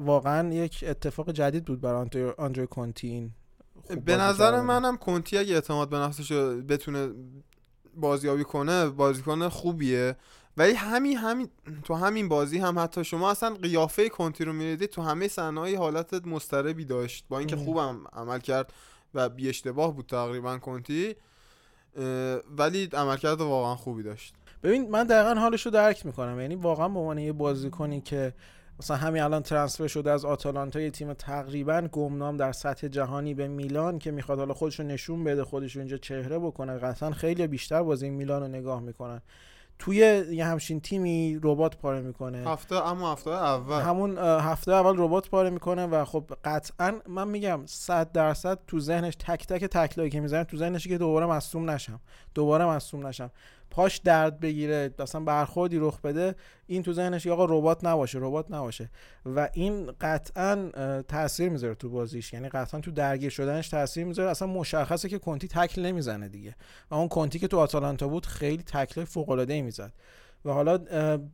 [0.00, 3.30] واقعا یک اتفاق جدید بود برای آندرو کنتی این
[4.04, 6.32] به نظر منم کنتی اگه اعتماد به نفسش
[6.68, 7.10] بتونه
[7.94, 10.16] بازیابی کنه بازیکن خوبیه.
[10.56, 11.48] ولی همین همین
[11.84, 16.26] تو همین بازی هم حتی شما اصلا قیافه کنتی رو می‌دید تو همه صحنه‌های حالت
[16.26, 17.24] مستربی داشت.
[17.28, 18.72] با اینکه خوبم عمل کرد
[19.14, 21.14] و بی اشتباه بود تقریبا کنتی.
[22.58, 24.34] ولی عملکرد واقعا خوبی داشت.
[24.62, 26.40] ببین من دقیقا حالش رو درک می‌کنم.
[26.40, 28.32] یعنی واقعا به عنوان یه بازیکنی که
[28.78, 33.48] مثلا همین الان ترانسفر شده از آتالانتا یه تیم تقریبا گمنام در سطح جهانی به
[33.48, 37.46] میلان که می‌خواد حالا خودش رو نشون بده خودش رو اینجا چهره بکنه قطعا خیلی
[37.46, 39.22] بیشتر بازی میلان رو نگاه می‌کنن.
[39.80, 39.96] توی
[40.30, 42.38] یه همچین تیمی ربات پاره می‌کنه.
[42.38, 43.80] هفته اما هفته اول.
[43.80, 49.14] همون هفته اول ربات پاره می‌کنه و خب قطعا من میگم 100 درصد تو ذهنش
[49.18, 52.00] تک تک تکلایی که می‌زنه تو ذهنش که دوباره مصوم نشم.
[52.34, 53.30] دوباره مصوم نشم.
[53.70, 56.34] پاش درد بگیره مثلا برخوردی رخ بده
[56.66, 58.90] این تو ذهنش آقا ربات نباشه ربات نباشه.
[59.26, 60.70] و این قطعا
[61.08, 62.32] تاثیر می‌ذاره تو بازیش.
[62.32, 64.30] یعنی قطعا تو درگیر شدنش تاثیر می‌ذاره.
[64.30, 66.56] اصلا مشخصه که کنتی تکل نمی‌زنه دیگه.
[66.90, 69.92] و اون کنتی که تو آتالانتا بود خیلی تکل فوق العاده ای می‌زد.
[70.44, 70.78] و حالا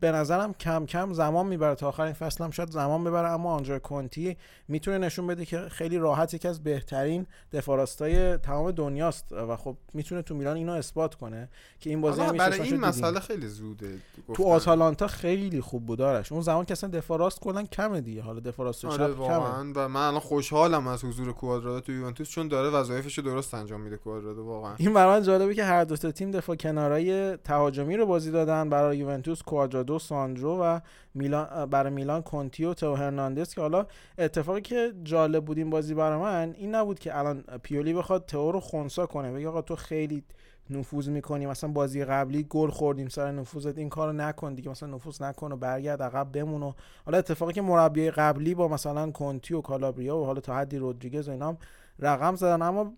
[0.00, 1.74] به نظرم کم کم زمان می‌بره.
[1.74, 4.36] تا آخر این فصل هم شاید زمان ببره اما آنجا کنتی
[4.68, 9.32] می‌تونه نشون بده که خیلی راحت یکی از بهترین دفاراستای تمام دنیاست.
[9.32, 11.48] و خب می‌تونه تو میلان اینو اثبات کنه
[11.80, 13.98] که این بازی هم برای این مسئله خیلی زوده
[14.34, 18.22] تو آتالانتا خیلی خوب بود دارش اون زمان که اصلا دفاراست کلا کمه دیگه.
[18.22, 19.72] حالا دفاراست آره کمه.
[19.74, 23.96] و من الان خوشحالم از حضور کوادرادو تو یوونتوس چون داره وظایفش درست انجام میده
[23.96, 24.74] کوادرادو واقعا.
[24.76, 28.68] این برای جالبه که هر دو تا تیم دفاع کنارای تهاجمی رو بازی دادن.
[28.70, 30.80] برای یوونتوس کوادرادو ساندرو و
[31.14, 33.86] میلان برای میلان کنتی و تو هرناندز که حالا
[34.18, 38.52] اتفاقی که جالب بود این بازی برای من این نبود که الان پیولی بخواد تو
[38.52, 39.32] رو خونسا کنه.
[39.32, 40.24] بگه آقا تو خیلی
[40.70, 45.22] نفوذ می‌کنی مثلا بازی قبلی گل خوردیم سر نفوذت این کارو نکن دیگه مثلا نفوذ
[45.22, 46.72] نکن و برگرد عقب بمون و
[47.04, 51.28] حالا اتفاقی که مربی قبلی با مثلا کنتی و کالابریا و حالا تا حدی رودریگز
[51.28, 51.58] و اینام
[51.98, 52.92] رقم زدن اما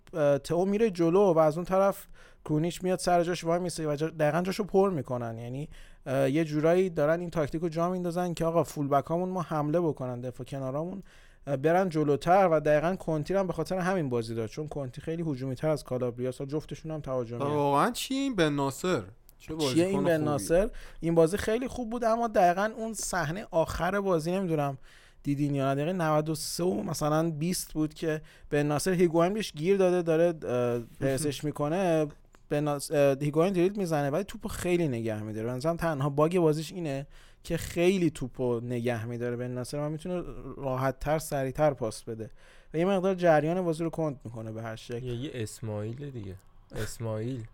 [0.45, 2.07] تو میره جلو و از اون طرف
[2.45, 5.39] کونیش میاد سر جاش وای میسه و دقیقا جاشو پر می‌کنن.
[5.39, 5.69] یعنی
[6.07, 10.21] یه جورایی دارن این تاکتیک رو جا میندازن که آقا فول بک ما حمله بکنن
[10.21, 11.03] دفاع کنارامون.
[11.63, 15.55] برن جلوتر و دقیقا کنتی هم به خاطر همین بازی داد چون کنتی خیلی هجومی
[15.55, 19.03] تر از کالابریاس جفتشون هم تهاجمی واقعا چی این بن ناصر؟
[19.73, 20.71] چیه این بن ناصر؟
[21.01, 24.79] این بازی خیلی خوب بود اما دقیقا اون صحنه آخر بازی نمی‌دونم
[25.23, 30.33] دیدین یا دقیقه 93 مثلا 20 بود که به ناصر هیگواین بهش گیر داده داره
[31.01, 32.07] پرسش می‌کنه.
[32.49, 32.93] به ناس...
[32.93, 35.55] هیگوین دریبل می‌زنه ولی توپو خیلی نگه میداره.
[35.55, 37.07] مثلا تنها باگ بازیش اینه
[37.43, 40.23] که خیلی توپو نگه میداره به ناصر من می‌تونه
[40.57, 42.31] راحت تر سریع تر پاس بده.
[42.75, 45.07] و یه مقدار جریان بازی رو کند می‌کنه به هر شکل.
[45.07, 46.35] یه, اسماعیل دیگه.
[46.77, 47.45] اسماعیل.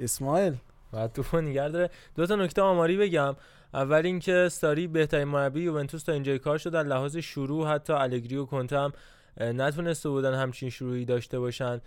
[0.00, 0.54] اسماعیل.
[0.92, 1.90] بعد توپو نگه داره.
[2.14, 3.36] دو تا نکته آماری بگم.
[3.74, 6.72] اول اینکه ساری بهترین مربی یوونتوس تا اینجای کار شد.
[6.72, 8.92] در لحاظ شروع حتی الگری و کنته هم
[9.40, 11.80] نتونسته بودن همچین شروعی داشته باشن.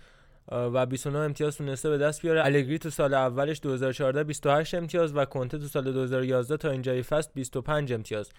[0.50, 2.44] و 29 امتیاز تونسته به دست بیاره.
[2.44, 7.30] الگری تو سال اولش 2014 28 امتیاز و کنته تو سال 2011 تا اینجای فصل
[7.34, 8.30] 25 امتیاز.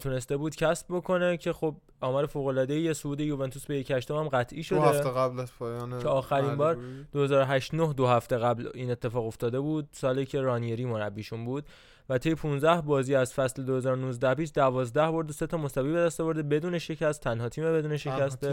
[0.00, 4.14] تونسته بود کسب بکنه که خب آمار فوق العاده یه صعود یوونتوس به یک هشتم
[4.14, 4.78] هم قطعی شده.
[4.78, 6.78] دو هفته قبل از پایان که آخرین بار
[7.12, 9.88] 2008 9 دو هفته قبل این اتفاق افتاده بود.
[9.92, 11.64] سالی که رانیری مربیشون بود.
[12.10, 15.98] و طی 15 بازی از فصل 2019 20 12 برد و 3 تا مساوی به
[15.98, 18.44] دست آورده بدون شکست تنها تیم بدون شکست.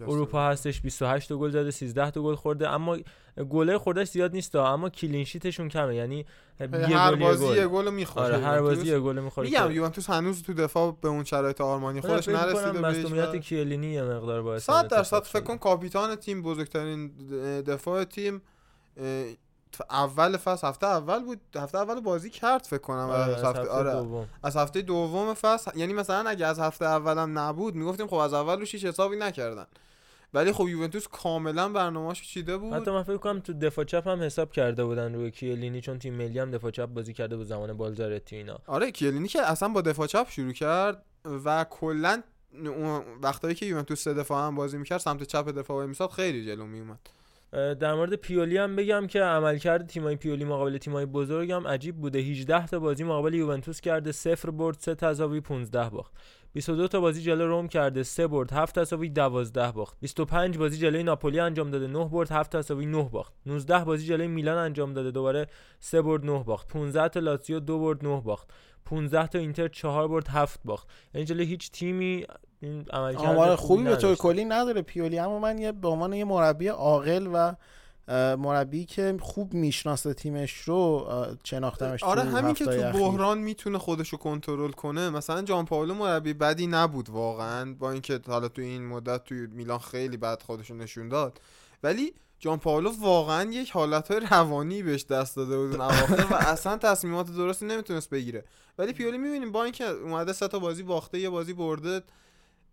[0.00, 2.98] اروپا هستش 28 تا گل زده 13 تا گل خورده اما
[3.50, 6.26] گله خوردهش زیاد نیست اما کلین شیتشون کمه یعنی
[6.60, 8.24] هر بازی یه گل می‌خوره.
[8.24, 12.00] آره هر بازی یه گل می‌خوره میگم یوونتوس هنوز تو دفاع به اون شرایط آرمانی
[12.00, 17.10] خودش نرسیده به مصونیت کیلینی یه مقدار باعث 100 درصد فکر کن کاپیتان تیم بزرگترین
[17.66, 18.42] دفاع تیم
[19.90, 22.96] اول فصل هفته اول بود هفته اول بازی کرد فکر کنم.
[23.10, 23.92] آره از هفته آره.
[23.92, 24.28] دوم.
[24.42, 28.58] از هفته دوم فصل یعنی مثلا اگه از هفته اولم نبود می‌گفتیم خب از اول
[28.58, 29.66] روش هیچ حسابی نکردن.
[30.34, 32.72] ولی خب یوونتوس کاملا برنامه‌اشو چیده بود.
[32.72, 36.14] حتی من فکر کنم تو دفاع چپ هم حساب کرده بودن روی کیلینی چون تیم
[36.14, 38.58] ملی هم دفاع چپ بازی کرده بود زمان بالزارتی اینا.
[38.66, 41.04] آره کیلینی که اصلا با دفاع چپ شروع کرد
[41.44, 42.22] و کلا
[43.22, 46.98] وقتایی که یوونتوس سه دفاع هم بازی می‌کرد سمت چپ دفاع میساد خیلی جلو میومد
[47.52, 52.18] در مورد پیولی هم بگم که عملکرد تیمای پیولی مقابل تیمای بزرگ هم عجیب بوده.
[52.18, 56.12] 18 تا بازی مقابل یوونتوس کرده صفر برد 3 تساوی 15 باخت.
[56.52, 59.96] 22 تا بازی جلو روم کرده 3 برد 7 تساوی 12 باخت.
[60.00, 63.32] 25 بازی جلوی ناپولی انجام داده 9 برد 7 تساوی 9 باخت.
[63.46, 65.46] 19 بازی جلوی میلان انجام داده دوباره
[65.80, 66.68] 3 برد 9 باخت.
[66.68, 68.50] 15 تا لاتزیو 2 برد 9 باخت.
[68.84, 70.88] 15 تا اینتر 4 برد 7 باخت.
[71.14, 72.26] یعنی جلوی هیچ تیمی
[72.60, 76.24] این عملکرد آمار خوبی به طور کلی نداره پیولی اما من یه به عنوان یه
[76.24, 77.54] مربی عاقل و
[78.36, 81.08] مربی که خوب می‌شناسه تیمش رو
[81.44, 85.10] شناختمش آره همین که تو بحران می‌تونه خودشو کنترل کنه.
[85.10, 89.78] مثلا جان پاولو مربی بدی نبود واقعا با اینکه حالا تو این مدت توی میلان
[89.78, 91.40] خیلی بد خودشو نشون داد.
[91.82, 96.34] ولی جان پاولو واقعا یک حالت های روانی بهش دست داده بود اون اواخر و
[96.34, 98.44] اصلا تصمیمات درستی نمی‌تونست بگیره.
[98.78, 102.02] ولی پیولی می‌بینیم با اینکه اومده سه تا بازی باخته یه بازی برده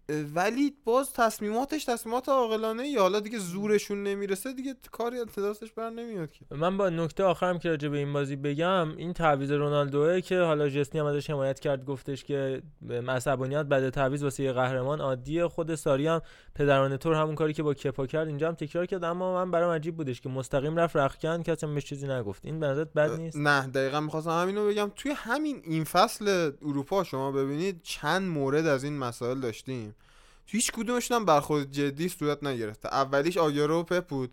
[0.09, 5.89] ولی باز تصمیماتش تصمیمات عاقلانه یا حالا دیگه زورشون نمی‌رسه دیگه کاری از دستش بر
[5.89, 6.45] نمیاد که.
[6.51, 10.69] من با نکته آخرم که راجع به این بازی بگم این تعویض رونالدوه که حالا
[10.69, 12.61] جسنی هم ازش حمایت کرد گفتش که
[13.07, 15.47] عصبانیت بعد تعویض واسه یه قهرمان عادیه.
[15.47, 16.21] خود ساری هم
[16.55, 19.03] پدرانه طور همون کاری که با کپا کرد اینجا هم تکرار کرد.
[19.03, 21.43] اما من برام عجیب بودش که مستقیم رفت رخکن.
[21.43, 22.45] که اصلا بهش چیزی نگفت.
[22.45, 24.91] این به بد نیست؟ نه دقیقا می‌خواستم همینو بگم.
[24.95, 29.95] توی همین این فصل اروپا شما ببینید چند مورد از این مسائل داشتیم.
[30.49, 32.87] هیچ کدومشون هم برخورد جدی صورت نگرفته.
[32.87, 34.31] اولیش آگرو و پپ بود.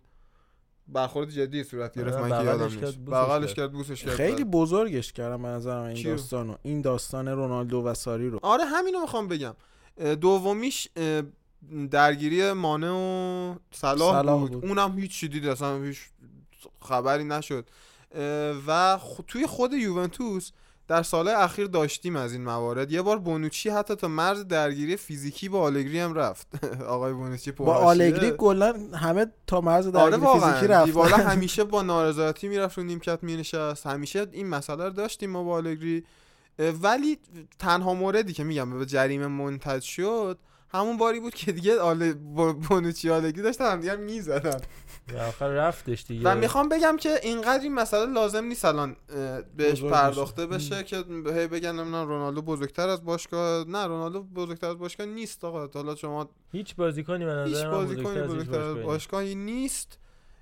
[0.88, 2.18] برخورد جدی صورت گرفت.
[2.18, 2.98] من که یادم نیست.
[2.98, 3.72] بغلش کرد.
[3.72, 4.14] بوسش کرد.
[4.14, 6.56] خیلی بزرگش کردم به نظرم این داستانو.
[6.62, 8.38] این داستان رونالدو و ساری رو.
[8.42, 9.54] آره همینو می‌خوام بگم.
[10.20, 10.88] دومیش
[11.90, 14.50] درگیری مانه و صلاح, صلاح بود.
[14.50, 14.64] بود.
[14.64, 16.00] اونم هیچ چیزی اصلا هیچ
[16.80, 17.66] خبری نشد.
[18.66, 20.50] و توی خود یوونتوس
[20.88, 22.92] در سال اخیر داشتیم از این موارد.
[22.92, 26.64] یه بار بونوچی حتی تا مرز درگیری فیزیکی با آلگری هم رفت.
[26.88, 31.82] آقای بونوچی با آلگری کلا همه تا مرز درگیری آره فیزیکی رفت دیبالا همیشه با
[31.82, 33.86] نارضایتی می‌رفت رو نیمکت مینشست.
[33.86, 36.04] همیشه این مسئله رو داشتیم ما با آلگری.
[36.58, 37.18] ولی
[37.58, 40.38] تنها موردی که میگم به جریمه منتج شد
[40.74, 42.12] همون باری بود که دیگه آل
[42.52, 44.60] بونوچی آلگری داشتن هم دیگه می‌زدن
[45.28, 46.30] آخر رفتش دیگه.
[46.30, 48.96] و می‌خوام بگم که اینقدر این مسئله لازم نیست الان
[49.56, 53.64] بهش پرداخته بشه که هی بگن نه رونالدو بزرگتر از باشگاه.
[53.68, 55.68] نه رونالدو بزرگتر از باشگاه نیست آقا.
[55.74, 59.98] حالا شما هیچ بازیکنی به نظر هیچ بازیکنی بزرگتر از باشگاهی نیست.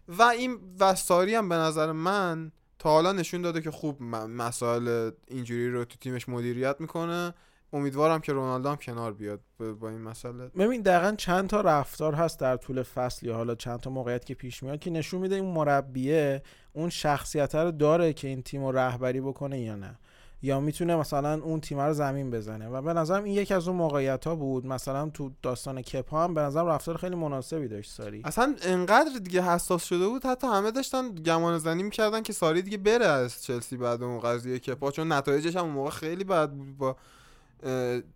[0.08, 5.70] و این وستاری هم به نظر من تا حالا نشون داده که خوب مسائل اینجوری
[5.70, 7.34] رو تو تیمش مدیریت می‌کنه.
[7.72, 9.40] امیدوارم که رونالدو هم کنار بیاد
[9.80, 10.46] با این مسئله.
[10.46, 14.34] ببین دقیقا چند تا رفتار هست در طول فصل یا حالا چند تا موقعیت که
[14.34, 16.42] پیش میاد که نشون میده این مربیه
[16.72, 19.98] اون شخصیت رو داره که این تیم رو رهبری بکنه یا نه.
[20.44, 22.68] یا می‌تونه مثلا اون تیم رو زمین بزنه.
[22.68, 24.66] و به نظرم این یکی از اون موقعیت ها بود.
[24.66, 28.22] مثلا تو داستان کپا هم به نظرم رفتار خیلی مناسبی داشت ساری.
[28.24, 30.26] اصلا انقدر دیگه حساس شده بود.
[30.26, 34.58] حتی همه داشتن گمان زنی می‌کردن که ساری دیگه بره از چلسی بعد اون قضیه
[34.58, 36.96] کپا چون نتایجش هم اون موقع خیلی بد بود با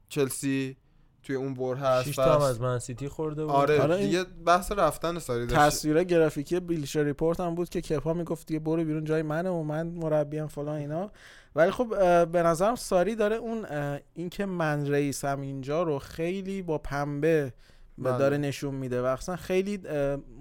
[0.09, 0.77] چلسی
[1.23, 3.55] توی اون برهه‌ست 6 تا هم از من سیتی خورده بود.
[3.55, 5.61] آره, آره، این دیگه بحث رفتن ساری داشت.
[5.61, 9.63] تصویر گرافیکی Bleacher Report هم بود که کپا می‌گفت دیگه برو بیرون جای منه و
[9.63, 11.11] من مربیم فلان اینا.
[11.55, 11.89] ولی خب
[12.33, 13.67] به نظرم ساری داره اون
[14.15, 17.53] اینکه من رئیسم اینجا رو خیلی با پنبه
[17.99, 18.19] بله.
[18.19, 19.81] داره نشون میده و اصلا خیلی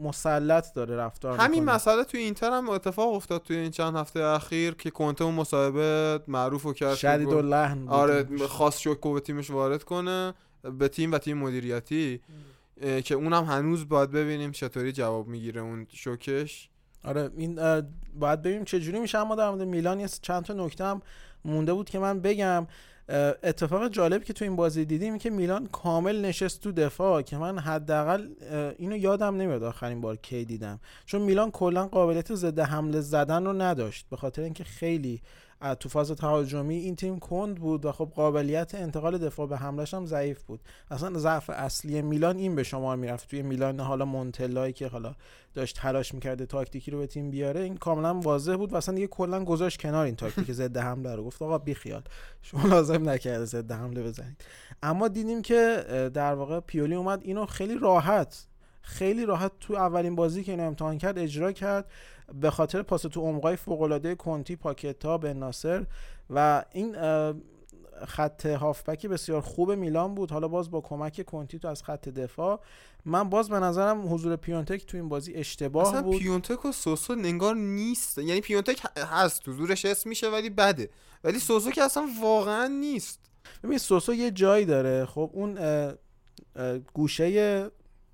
[0.03, 1.75] مسلط داره رفتار همین می‌کنه.
[1.75, 6.19] مسئله توی اینتر هم اتفاق افتاد توی این چند هفته اخیر که کنته اون مصاحبه
[6.27, 7.87] معروف رو کرد شدید و لحن.
[7.87, 10.33] آره خواست شوکو به تیمش وارد کنه
[10.79, 12.21] به تیم و تیم مدیریتی
[13.05, 16.69] که اونم هنوز باید ببینیم چطوری جواب می‌گیره اون شوکش
[17.03, 17.55] آره این
[18.19, 21.01] باید ببینیم چه جوری میشه اما در مورد میلان چند تا نکته هم
[21.45, 22.67] مونده بود که من بگم
[23.09, 27.59] اتفاق جالب که تو این بازی دیدیم که میلان کامل نشست تو دفاع که من
[27.59, 28.27] حداقل
[28.77, 30.79] اینو یادم نمیاد آخرین بار کی دیدم.
[31.05, 35.21] چون میلان کلا قابلیت ضد حمله زدن رو نداشت به خاطر اینکه خیلی
[35.73, 40.05] تو فاز تهاجمی این تیم کند بود و خب قابلیت انتقال دفاع به حملش هم
[40.05, 40.59] ضعیف بود.
[40.91, 43.29] اصلا ضعف اصلی میلان این به شمار می‌رفت.
[43.29, 45.15] توی میلان حالا مونتلایی که حالا
[45.53, 49.07] داشت تلاش می‌کرده تاکتیکی رو به تیم بیاره این کاملا واضح بود و اصلا دیگه
[49.07, 51.23] کلا گذاشت کنار این تاکتیک ضد حمله رو.
[51.23, 52.01] گفت آقا بیخیال.
[52.41, 54.45] شما لازم نکرده ضد حمله بزنید.
[54.83, 58.45] اما دیدیم که در واقع پیولی اومد اینو خیلی راحت
[58.85, 61.91] خیلی راحت تو اولین بازی که اینو امتحان کرد اجرا کرد.
[62.33, 65.85] به خاطر پاس تو عمقای فوق العاده کنتی پاکتا بن ناصر
[66.29, 66.95] و این
[68.07, 70.31] خط هافبک بسیار خوب میلان بود.
[70.31, 72.59] حالا باز با کمک کنتی تو از خط دفاع.
[73.05, 76.19] من باز به نظرم حضور پیونتک تو این بازی اشتباه اصلا بود.
[76.19, 78.17] پیونتک و سوسو انگار نیست.
[78.17, 80.89] یعنی پیونتک هست تو زورش اسم میشه ولی بده.
[81.23, 83.19] ولی سوسو که اصلا واقعا نیست.
[83.63, 85.05] ببین سوسو یه جایی داره.
[85.05, 85.93] خب اون اه،
[86.55, 87.71] اه، گوشه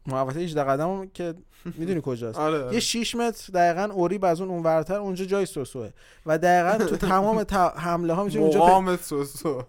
[0.07, 1.33] محوطه 18 قدم که
[1.77, 2.39] می‌دونی کجاست.
[2.39, 5.89] آره یه 6 متر دقیقا اوریب از اون اونورتر اونجا جای سوسوه.
[6.25, 9.63] و دقیقا تو تمام تا- حمله ها می‌تونی اونجا مقام سوسو.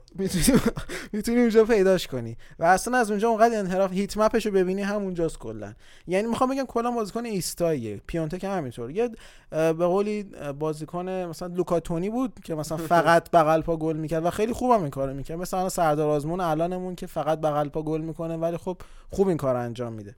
[1.12, 2.36] می‌تونی اونجا پیداش کنی.
[2.58, 5.74] و اصلا از اونجا اونقدر انحراف هیت مپش رو ببینی همونجاست کلا.
[6.06, 8.00] یعنی می‌خوام بگم کلا بازیکن ایستاییه.
[8.06, 8.90] پیونتک هم همینطور.
[8.90, 9.10] یه
[9.50, 10.22] به قولی
[10.58, 14.90] بازیکن مثلا لوکاتونی بود که مثلا فقط بغل پا گل می‌کرد و خیلی خوبم این
[14.90, 15.38] کارو می‌کرد.
[15.38, 18.76] مثلا سردار آزمون الانمون که فقط بغل پا گل می‌کنه ولی خب
[19.10, 20.16] خوب این کار انجام میده.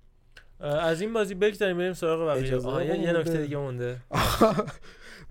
[0.69, 3.13] از این بازی بگذاریم بریم سراغ بقیه یه.
[3.13, 3.97] نکته دیگه مونده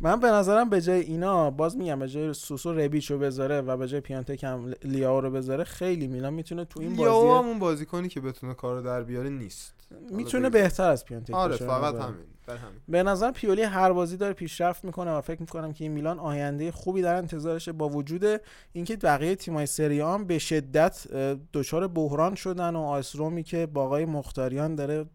[0.02, 3.78] من به نظرم به جای اینا باز میگم به جای سوسو ربیچ رو بذاره و
[3.78, 7.60] به جای پیانتک هم لیاو رو بذاره خیلی میلان می‌تونه تو این بازی هم اون
[7.60, 9.74] بازیکنی که بتونه کارو در بیاره نیست.
[10.12, 11.96] می‌تونه بهتر از پیانتک آره فقط.
[11.96, 12.16] همین
[12.48, 12.80] همین.
[12.88, 16.72] به نظر پیولی هر بازی داره پیشرفت می‌کنه و فکر می‌کنم که این میلان آینده
[16.72, 17.72] خوبی در انتظارشه.
[17.72, 18.42] با وجود
[18.74, 21.08] اینکه بقیه تیمای سری هم به شدت
[21.54, 25.06] دچار بحران شدن و آیس رومی که با آقای مختاریان داره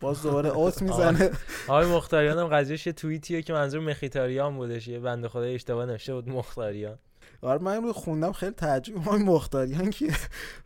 [0.00, 1.30] باز دوباره اوت می‌زنه.
[1.68, 4.88] آقای مختاریان هم قضیهش یه توییتیه که منظور مخیتاریان بودش.
[4.88, 6.98] یه بنده خدای اشتباه نوشته بود مختاریان.
[7.42, 10.12] آره من امروز خوندم خیلی تعجب ما مختاریان که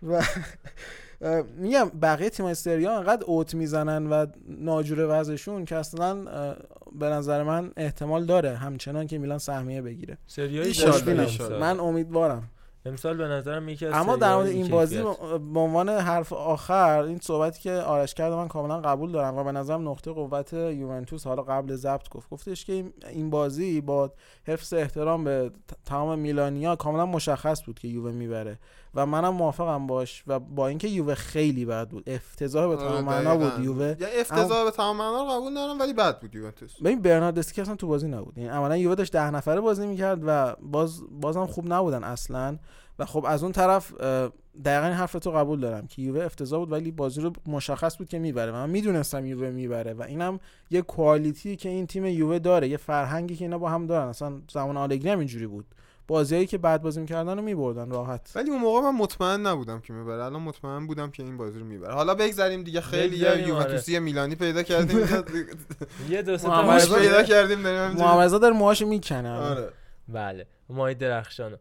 [0.02, 0.22] و
[1.56, 6.14] میگم بقیه تیمای سری آ انقدر اوت می‌زنن و ناجوره وضعشون که اصلا
[6.98, 10.18] به نظر من احتمال داره همچنان که میلان سهمیه بگیره.
[10.26, 10.74] سریای.
[11.60, 12.50] من امیدوارم.
[12.86, 15.02] امسال به نظرم یکی از اما در مورد این بازی.
[15.54, 19.52] به عنوان حرف آخر این صحبتی که آرش کرد من کاملا قبول دارم و به
[19.52, 22.72] نظرم نقطه قوت یوونتوس حالا قبل ضبط گفت گفتش که
[23.10, 24.12] این- بازی با
[24.44, 25.50] حفظ احترام به
[25.84, 28.58] تمام میلانیا کاملا مشخص بود که یووه می‌بره
[28.94, 32.10] و منم موافقم باش و با اینکه یووه خیلی بد بود.
[32.10, 33.64] افتضاح به تمام آره، معنا بود.
[33.64, 33.96] یووه.
[34.00, 36.82] یا افتضاح به تمام معنا رو قبول ندارم ولی بد بود یوونتوس.
[36.82, 38.38] ببین برناردسکی اصلا تو بازی نبود.
[38.38, 42.58] یعنی عملا یووه داشت ده نفره بازی می‌کرد و باز بازم خوب نبودن اصلا.
[42.98, 43.94] و خب از اون طرف
[44.64, 48.08] دقیقا این حرف تو قبول دارم که یووه افتضاح بود ولی بازی رو مشخص بود
[48.08, 48.52] که می‌بره.
[48.52, 50.40] و من می‌دونستم یووه می‌بره و اینم
[50.70, 54.08] یه کوالیتی که این تیم یووه داره یه فرهنگی که اینا با هم دارن.
[54.08, 55.64] اصلا زمان آلگری هم اینجوری بود.
[56.08, 58.32] بازیایی که بعد بازی می‌کردن رو میبردن راحت.
[58.34, 60.24] ولی اون موقع من مطمئن نبودم که می‌بره.
[60.24, 61.94] الان مطمئن بودم که این بازی رو می‌بره.
[61.94, 62.80] حالا بگذریم دیگه.
[62.80, 64.98] خیلی یه بگذریم، یوونتوسی میلانی پیدا کردیم.
[66.10, 69.30] یه دو سه تا پیدا کردیم محمد داره موهاشو می‌کنه.
[69.30, 69.68] آره.
[70.08, 70.46] بله.
[70.68, 71.56] مای درخشانو.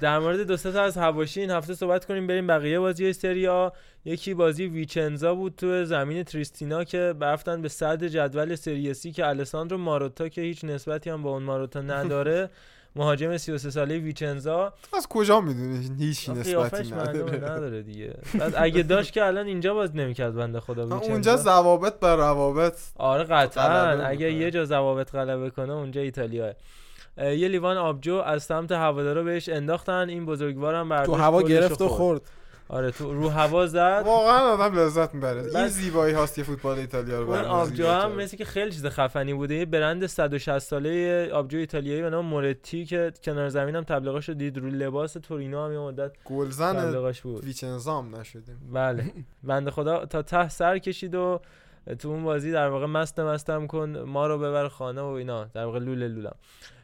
[0.00, 3.46] در مورد دو سه تا از حواشی این هفته صحبت کنیم بریم بقیه بازی سری
[3.46, 3.68] آ.
[4.04, 9.26] یکی بازی ویچنزا بود تو زمین تریستینا که برفتن به صدر جدول سری سی که
[9.26, 12.50] الساندرو ماروتا که هیچ نسبتی هم با اون ماروتا نداره.
[12.98, 14.72] مهاجم 33 ساله ویچنزا.
[14.96, 17.36] از کجا می‌دونی؟ هیچ نسبتی نداره.
[17.36, 18.14] نداره دیگه.
[18.38, 21.12] بعد اگه داشت که الان اینجا باز نمی‌کرد بنده خدا ویچنزا.
[21.12, 24.06] اونجا ضوابط بر روابط آره قطعا.
[24.06, 24.32] اگه.
[24.32, 26.52] یه جا ضوابط غلبه کنه اونجا ایتالیاه
[27.18, 30.08] یه لیوان آبجو از سمت هوادارا بهش انداختن.
[30.08, 32.20] این بزرگوارم تو برداشت هوا گلشو گرفت و خورد.
[32.68, 34.02] آره تو رو هوا زد.
[34.06, 35.56] واقعا آدم لذت می‌بره.
[35.56, 38.12] این زیبایی هاست که فوتبال ایتالیا رو اون آبجو هم.
[38.12, 39.54] مثل که خیلی چیز خفنی بوده.
[39.54, 44.58] یه برند 160 ساله آبجو ایتالیایی به نام مورتی که کنار زمین هم تبلیغاشو دید.
[44.58, 47.44] رو لباس تورینو هم یه مدت گلزن تبلیغاش بود.
[47.44, 48.70] ویچنزام نشدیم.
[48.72, 49.12] بله.
[49.42, 51.40] بنده خدا تا ته سر کشید و
[51.98, 55.44] تو اون بازی در واقع مست مستم کن ما رو ببر خانه و اینا.
[55.44, 56.34] در واقع لوله لولم.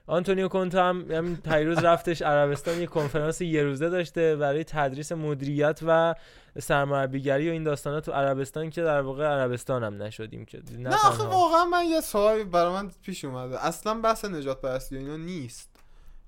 [0.07, 5.81] آنتونیو کونته هم همین پیروز رفتش عربستان یه کنفرانس یه روزه داشته برای تدریس مدیریت
[5.87, 6.15] و
[6.59, 10.95] سرمربیگری و این داستانا تو عربستان که در واقع عربستان هم نشدیم که نه, نه
[10.95, 11.23] آخه.
[11.25, 13.67] واقعا من یه سوالی برای من پیش اومده.
[13.67, 15.71] اصلا بحث نجات پرستی و اینا نیست.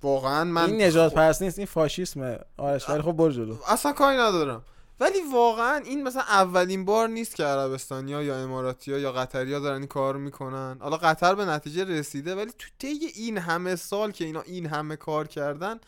[0.03, 2.39] واقعا من این نجات خب- پرستی نیست این فاشیسمه.
[2.57, 3.57] آرش ولی خب برو جلو.
[3.68, 4.62] اصلا کاری ندارم.
[5.01, 9.86] ولی واقعا این مثلا اولین بار نیست که عربستانیا یا اماراتیا یا قطریا دارن این
[9.86, 10.76] کار می‌کنن.
[10.80, 14.97] حالا قطر به نتیجه رسیده ولی تو طی این همه سال که اینا این همه
[14.97, 15.80] کار کردن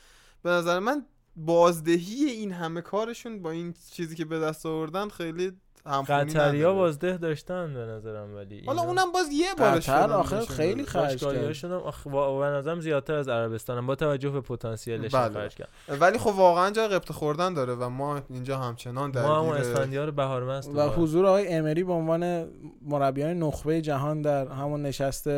[0.42, 1.06] به نظر من
[1.36, 5.52] بازدهی این همه کارشون با این چیزی که به دست آوردن خیلی
[5.86, 6.72] قطریا نداره.
[6.72, 10.84] بازده داشتن به نظرم ولی حالا اونم باز یه بارش قطر بهشون خیلی.
[10.84, 15.34] خرج کرد آخ- وا- به نظرم زیادتر از عربستان با توجه به پتانسیلش بله.
[15.34, 15.68] خرج کرد.
[16.00, 20.68] ولی خب واقعا جای قبط خوردن داره و ما اینجا همچنان ما هم اسفندیار بهارمست
[20.74, 22.48] و حضور آقای امری به عنوان
[22.82, 25.28] مربیان نخبه جهان در همون نشست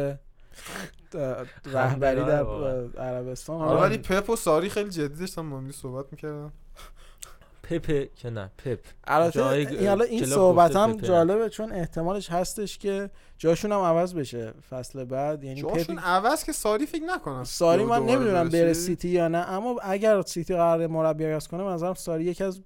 [1.73, 2.45] رهبری در
[2.99, 3.61] عربستان.
[3.61, 6.53] آره ولی پپ و ساری خیلی جدی داشتن با صحبت می‌کردن.
[7.79, 11.07] پپ که نه پپ البته جای این حالا این صحبت هم پپه.
[11.07, 16.45] جالبه چون احتمالش هستش که جاشون هم عوض بشه فصل بعد یعنی جاشون پپ عوض
[16.45, 18.49] که ساری فکر نکنم ساری من نمی‌دونم.
[18.49, 22.61] بره سیتی یا نه اما اگر سیتی قرار مربی عوض کنه مثلا ساری یکی از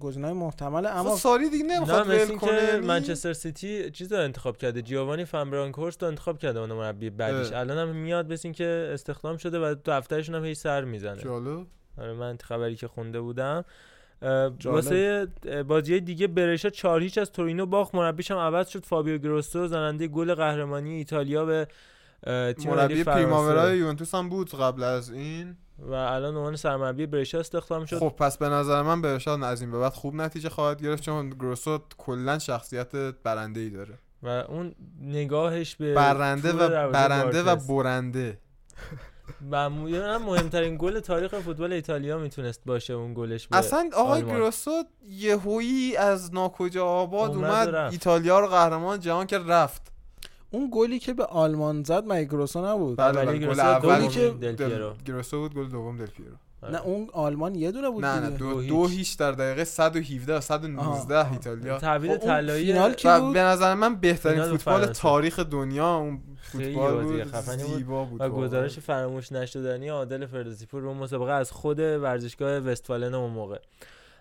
[0.00, 4.12] گزینه‌های محتمله اما ساری دیگه نه نمی‌خواد مثل ول کنه که یعنی؟ منچستر سیتی چیز
[4.12, 7.60] رو انتخاب کرده جیووانی فن برونکهورست رو انتخاب کرده اون مربی بعدیش اه.
[7.60, 11.66] الان هم میاد این که استخدام شده و تو دفترشون هم هی سر می‌زنه جالب
[11.98, 13.64] آره من خبری که خونده بودم.
[14.64, 15.26] واسه
[15.68, 17.94] بازی دیگه برشا چهار هیچ از تورینو باخت.
[17.94, 18.84] مربیش هم عوض شد.
[18.84, 21.68] فابیو گروسو زننده گل قهرمانی ایتالیا به
[22.58, 23.04] تیم مربی.
[23.04, 25.56] پریماورای یوونتوس هم بود قبل از این.
[25.78, 27.98] و الان عنوان سرمربی برشا استخدام شد.
[27.98, 31.30] خب پس به نظر من برشاد از این به بعد خوب نتیجه خواهد گرفت چون
[31.30, 33.98] گروسو کلا شخصیت برنده ای داره.
[34.22, 37.56] و اون نگاهش به برنده و برنده و.
[37.56, 38.38] برنده.
[39.50, 44.22] و مهمترین گل تاریخ فوتبال ایتالیا می‌تونست باشه اون گلش به اصلا آقای.
[44.22, 47.74] گروسو یهویی از ناکجا آباد اومد.
[47.74, 49.92] ایتالیا رو قهرمان جهان که رفت
[50.50, 54.08] اون گلی که به آلمان زد مایگروسو نبود بله ولی بله گروسو گل اول گلی
[54.08, 54.94] که دل پیرو.
[55.06, 56.36] گروسو بود گل دوم دل پیرو.
[56.62, 58.30] نه اون آلمان یه دونه بود نه نه.
[58.30, 59.16] دو, دو دو هیچ.
[59.16, 61.32] در دقیقه 117 و 119 آها.
[61.32, 64.86] ایتالیا تعویض خب طلایی فینال کی و بود؟ به نظر من بهترین فوتبال.
[64.86, 66.20] تاریخ دنیا اون
[66.52, 67.76] فوتبال بود خفنی بود.
[67.76, 68.28] زیبا بود و.
[68.28, 73.58] گزارش فراموش نشدنی عادل فردوسی پور رو مسابقه از خود ورزشگاه وستفالن اون موقع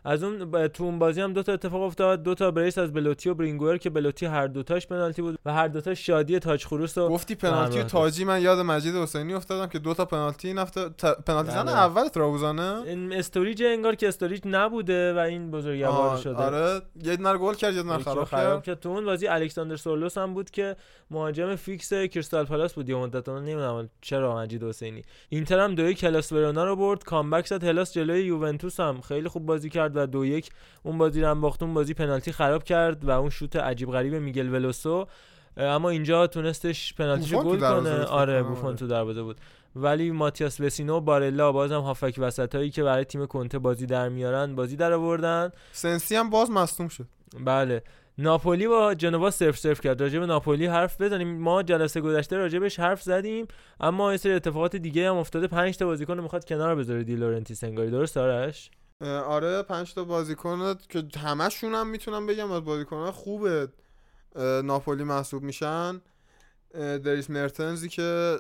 [0.06, 2.24] از اون تو اون بازی هم دو تا اتفاق افتاد.
[2.24, 5.68] دو تا بریس از بلوتی و برنگوئر که بلوتی هر دوتاش پنالتی بود و هر
[5.68, 9.80] دوتاش شادی تاج خروس و گفتی پنالتی و تاجی من یاد مجید حسینی افتادم که
[9.80, 10.90] دو تا پنالتی این هفته
[11.26, 11.72] پنالتی زن بله.
[11.72, 16.36] اول ترابوزانه؟ این استوریج انگار که استوریج نبوده و این بزرگوار شده.
[16.36, 16.82] آره.
[17.04, 18.80] یه دونه گل کرد یه دونه خراب خراب کرد.
[18.80, 20.76] تو اون بازی الکساندر سورلوس هم بود که
[21.12, 22.90] مهاجم فیکس کریستال پالاس بود.
[22.90, 25.02] یه مدت اون نمی‌دونم چرا مجید حسینی.
[25.30, 27.04] اینتر هم دو یک هلاس ورونا رو برد.
[27.04, 27.64] comeback زد.
[27.64, 30.50] هلاس جلوی یوونتوس هم خیلی خوب بازی کرد و دو یک.
[30.84, 34.16] اون بازی رو هم باخت اون بازی پنالتی خراب کرد و اون شوت عجیب غریب
[34.16, 35.08] میگل ولوسو.
[35.58, 38.06] اما اینجا تونستش بوفون تو گل کنه.
[38.06, 38.76] آره بوفون آره.
[38.76, 39.38] تو دروازه بود.
[39.76, 44.56] ولی ماتیاس وسینو و بارلا بازم هافک وسطایی که برای تیم کنته بازی در میارن
[44.56, 45.52] بازی در آوردن.
[45.72, 47.06] سنسی هم باز مصدوم شد.
[47.40, 47.84] بله.
[48.18, 50.02] ناپولی با جنوا سرف سرف کرد.
[50.02, 51.38] راجع به ناپولی حرف بزنیم.
[51.38, 53.48] ما جلسه گذشته راجبش حرف زدیم
[53.80, 55.48] اما یه سری اتفاقات دیگه هم افتاده.
[55.48, 58.72] 5 تا بازیکن رو می‌خواد کنار بذاره دی لورنتی سنگاری درست آرش؟
[59.02, 63.48] آره پنج تا بازیکن که همشون هم می‌تونم بگم از بازیکن خوب
[64.64, 66.02] ناپولی محسوب میشن.
[66.74, 68.40] دریس مرتنزی که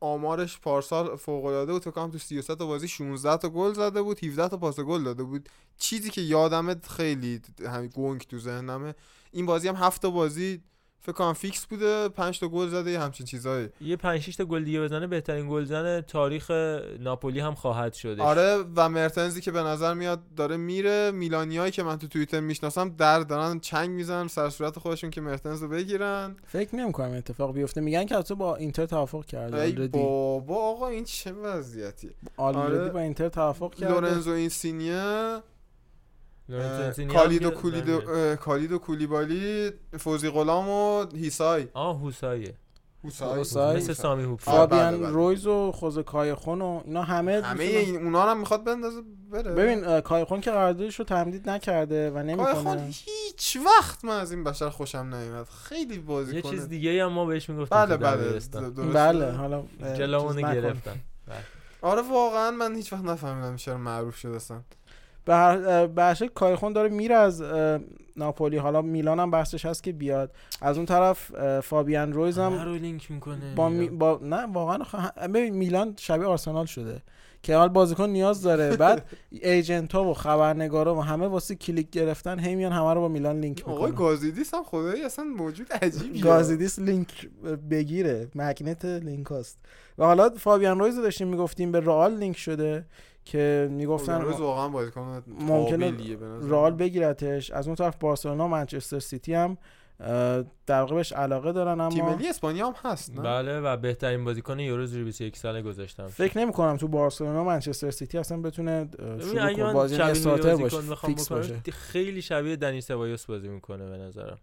[0.00, 4.24] آمارش پارسال فوق العاده بود کنم تو 33 تا بازی 16 تا گل زده بود
[4.24, 5.48] 17 تا پاس گل داده بود.
[5.78, 8.94] چیزی که یادمه خیلی همین گنگ تو ذهنمه
[9.32, 10.62] این بازی هم هفت تا بازی
[11.00, 13.68] فکر کنم فیکس بوده 5 تا گل زده یه همچین چیزایی.
[13.80, 16.50] یه 5 6 تا گل دیگه بزنه بهترین گلزن تاریخ
[17.00, 21.10] ناپولی هم خواهد شدش آره و مرتنزی که به نظر میاد داره میره.
[21.10, 25.62] میلانیایی که من تو توییتر می‌شناسم در دارن چنگ می‌زنن سر صورت خودشون که مرتنز
[25.62, 26.36] رو بگیرن.
[26.46, 27.80] فکر نمی‌کنم اتفاق بیفته.
[27.80, 32.90] میگن که تو با اینتر توافق کرده ای بابا آقا این چه وضعیتی؟ آلردی آره.
[32.90, 33.94] با اینتر توافق کرده.
[33.94, 35.38] لورنزو اینسینیه.
[36.48, 37.00] میاد.
[37.50, 38.10] کولیدو بله.
[38.10, 42.54] اه، کالیدو کولیبالی فوزی غلام و هیسای آه هوسایه
[43.04, 43.38] هوسای.
[43.38, 43.76] هوسای.
[43.76, 45.10] مثل سامی هوپی آه، بله، فابیان بله.
[45.10, 49.52] رویز و خوزه کایخون و اینا همه همه این اونا رو هم می‌خواد بندازه بره
[49.52, 54.44] ببین کایخون که قراردادش رو تمدید نکرده و کایخون نمی‌کنه هیچ وقت من از این
[54.44, 58.40] بشر خوشم نمیاد خیلی بازی یه کنه چیز دیگه هم ما بهش می‌گفتیم بله بله.
[58.92, 60.54] بله حالا نکن.
[60.54, 61.00] گرفتن
[61.82, 64.60] آره واقعا من هیچ وقت نفهمیدم چرا معروف شده اصلا
[65.28, 67.42] به هر شکل کایخون داره میره از
[68.16, 68.56] ناپولی.
[68.56, 70.32] حالا میلان هم بحثش هست که بیاد.
[70.60, 73.88] از اون طرف فابیان رویز هم رو لینک می‌کنه با, می...
[73.88, 77.02] با نه واقعا خ- ببین میلان شبیه آرسنال شده.
[77.42, 78.76] که حال بازیکن نیاز داره.
[78.82, 83.08] بعد agent ها و خبرنگارا و همه واسه کلیک گرفتن هی میان همه رو با
[83.08, 84.06] میلان لینک آقای می‌کنن.
[84.06, 86.22] گازیدیس هم خدایی اصلا موجود عجیبیه.
[86.22, 87.28] گازیدیس لینک
[87.70, 88.28] بگیره.
[88.34, 89.58] magnet link هست
[89.98, 92.84] و حالا فابیان رویز رو داشتیم می‌گفتیم به رئال لینک شده.
[93.32, 96.48] که می‌گفتن رویز واقعا بازیکن ممکنه قابلیه به نظر.
[96.48, 97.50] رئال بگیرتش.
[97.50, 99.58] از اون طرف بارسلونا و منچستر سیتی هم
[100.66, 104.24] در واقع بهش علاقه دارن تیم اما ملی اسپانیا هم هست نه؟ بله و بهترین
[104.24, 106.06] بازیکن یورو زیر 21 ساله گذاشتم.
[106.06, 108.88] فکر نمی کنم تو بارسلونا و منچستر سیتی اصلا بتونه
[109.20, 111.62] شروع کنه بازی شبیه starter بازیکن باشه فیکس باشه.
[111.72, 114.38] خیلی شبیه دنی سبایوس بازی می‌کنه به نظرم.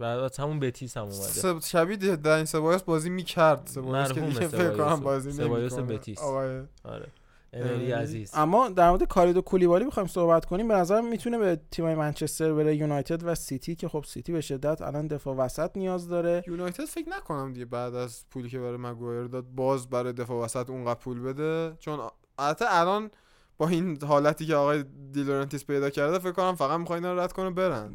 [0.00, 1.60] و از همون بتیس هم اومده.
[1.60, 3.62] شبیه دنی سبایوس بازی می‌کرد.
[3.64, 5.00] سبایوس که دیگه فکر کنم.
[5.00, 5.82] بازی نمی‌کنه.
[5.82, 6.18] بتیس.
[6.18, 7.06] آقای آره.
[7.54, 8.30] عزیز.
[8.34, 10.68] اما در مورد کالیدو کولیبالی بخوایم صحبت کنیم.
[10.68, 14.82] به نظرم می‌تونه به تیمای منچستر بره یونایتد و سیتی که خب سیتی به شدت
[14.82, 16.44] الان دفاع وسط نیاز داره.
[16.46, 20.70] یونایتد فکر نکنم دیگه بعد از پولی که برای مگوایر داد باز برای دفاع وسط
[20.70, 21.76] اونقدر پول بده.
[21.78, 21.98] چون
[22.38, 23.10] البته الان
[23.58, 27.32] با این حالتی که آقای دیلورنتیس پیدا کرده فکر کنم فقط می‌خواد اینا رو رد
[27.32, 27.90] کنه برن.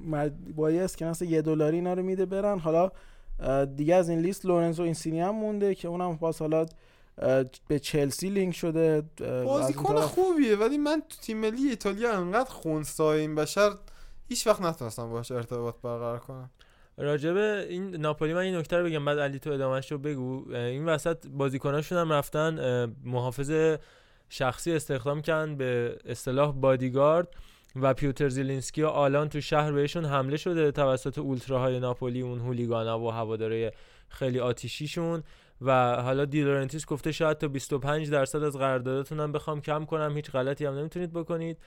[0.97, 2.59] که مثلا یه دلاری اینا رو میده برن.
[2.59, 2.91] حالا
[3.75, 6.65] دیگه از این لیست لورنزو اینسینی هم مونده که اونم باز حالا
[7.67, 9.03] به چلسی لینک شده
[9.45, 13.71] بازیکن طرف- خوبیه ولی من تو تیم ملی ایتالیا انقدر خونسای این بشر
[14.29, 16.49] هیچ وقت نتونستم باش ارتباط برقرار کنم.
[16.97, 20.53] راجبه این ناپولی من این نکته رو بگم بعد علی تو ادامهش رو بگو.
[20.55, 23.77] این وسط بازیکناشون هم رفتن محافظ
[24.29, 27.27] شخصی استخدام کردن به اصطلاح بادیگارد
[27.75, 32.99] و پیوتر زیلینسکی و آلان تو شهر بهشون حمله شده توسط اولتراهای ناپولی اون هولیگانا
[32.99, 33.73] و هواداره
[34.09, 35.23] خیلی آتیشیشون.
[35.61, 40.31] و حالا دیلورنتیس گفته شاید تا 25 درصد از قراردادتون هم بخوام کم کنم هیچ
[40.31, 41.57] غلطی هم نمی‌تونید بکنید.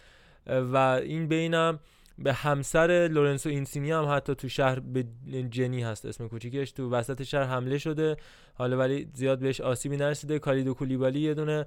[0.46, 1.78] و این بینم
[2.18, 5.04] به همسر لورنسو اینسینی هم حتی تو شهر به
[5.50, 8.16] جنی هست اسم کوچیکش تو وسط شهر حمله شده.
[8.54, 10.38] حالا ولی زیاد بهش آسیبی نرسیده.
[10.38, 11.66] کالیدو کولیبالی یه دونه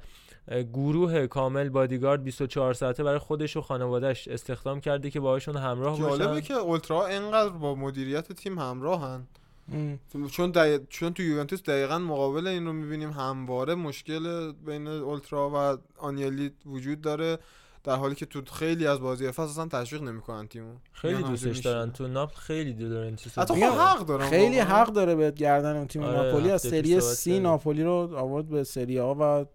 [0.74, 6.28] گروه کامل بادیگارد 24 ساعته برای خودش و خانوادهش استخدام کرده که باهاشون همراه جالبه
[6.28, 6.41] باشن.
[6.41, 9.28] که اولترا انقدر با مدیریت تیم همراهن.
[9.72, 9.99] ام.
[10.32, 10.82] چون دقیق...
[10.89, 17.01] چون تو یوونتوس دقیقا مقابل این رو می‌بینیم همواره مشکل بین اولترا و آنیلی وجود
[17.01, 17.38] داره
[17.84, 21.91] در حالی که تو خیلی از بازی فصل اصلا تشویق نمی‌کنن تیمو خیلی دوستش دارن.
[21.91, 24.76] تو ناپل خیلی دیلورنتیس حتی میگم، خب حق دارم خیلی واقعا.
[24.76, 27.39] حق داره به گردن اون تیم آره، ناپولی از سری سی.
[27.39, 29.45] ناپولی رو آورد به سری آ و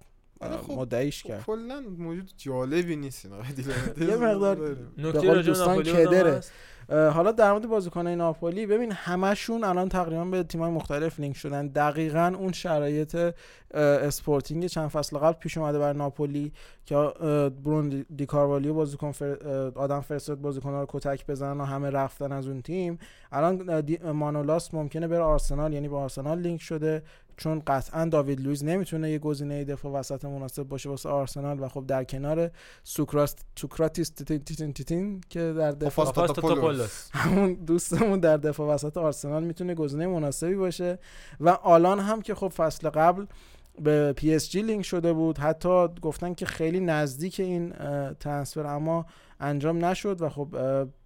[0.40, 4.08] خب- مدعیش خب کرد کلا موجود جالبی نیست این آقای دیلورنتیس.
[4.08, 6.40] یه مقدار نکته راجع ناپولی کدره.
[6.88, 11.66] حالا در مورد بازیکنای ناپولی ببین همشون الان تقریبا به تیم‌های مختلف لینک شدن.
[11.66, 13.34] دقیقا اون شرایط
[13.74, 16.52] اسپورتینگ چند فصل قبل پیش اومده بر ناپولی
[16.84, 16.94] که
[17.64, 19.36] برون دی کاروالیو بازیکن فر...
[19.74, 22.98] آدم فرستاد بازیکن‌ها رو کتک بزنن و همه رفتن از اون تیم.
[23.32, 23.98] الان دی...
[23.98, 27.02] مانولاس ممکنه بره آرسنال یعنی با آرسنال لینک شده.
[27.38, 31.86] چون قطعا داوید لویز نمی‌تونه یه گزینه دفاع وسط مناسب باشه واسه آرسنال و خب
[31.86, 32.50] در کنار
[32.84, 36.06] سوکراس سوکراتیس تیتین, تیتین, تیتین که در دفاع.
[37.12, 40.98] همون دوستمون در دفاع وسط آرسنال می‌تونه گزینه مناسبی باشه
[41.40, 43.26] و آلان هم که خب فصل قبل
[43.80, 48.66] به پی اس جی لینک شده بود حتی گفتن که خیلی نزدیک این اه، transfer
[48.66, 49.06] اما
[49.40, 50.48] انجام نشد و خب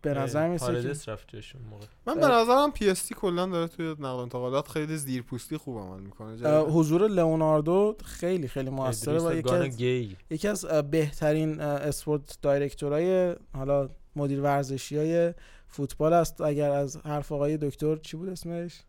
[0.03, 0.95] به نظر می‌رسه
[1.27, 1.87] که موقع.
[2.07, 5.79] من به نظرم پی اس جی کلا داره توی نقل و انتقالات خیلی زیرپوستی خوب
[5.79, 6.59] عمل می‌کنه.
[6.59, 13.37] حضور لئوناردو خیلی خیلی موثره و یکی از گی یکی از بهترین sport director ای
[13.55, 15.35] حالا مدیر ورزشی های
[15.67, 16.41] فوتبال است.
[16.41, 18.81] اگر از حرف آقای دکتر چی بود اسمش؟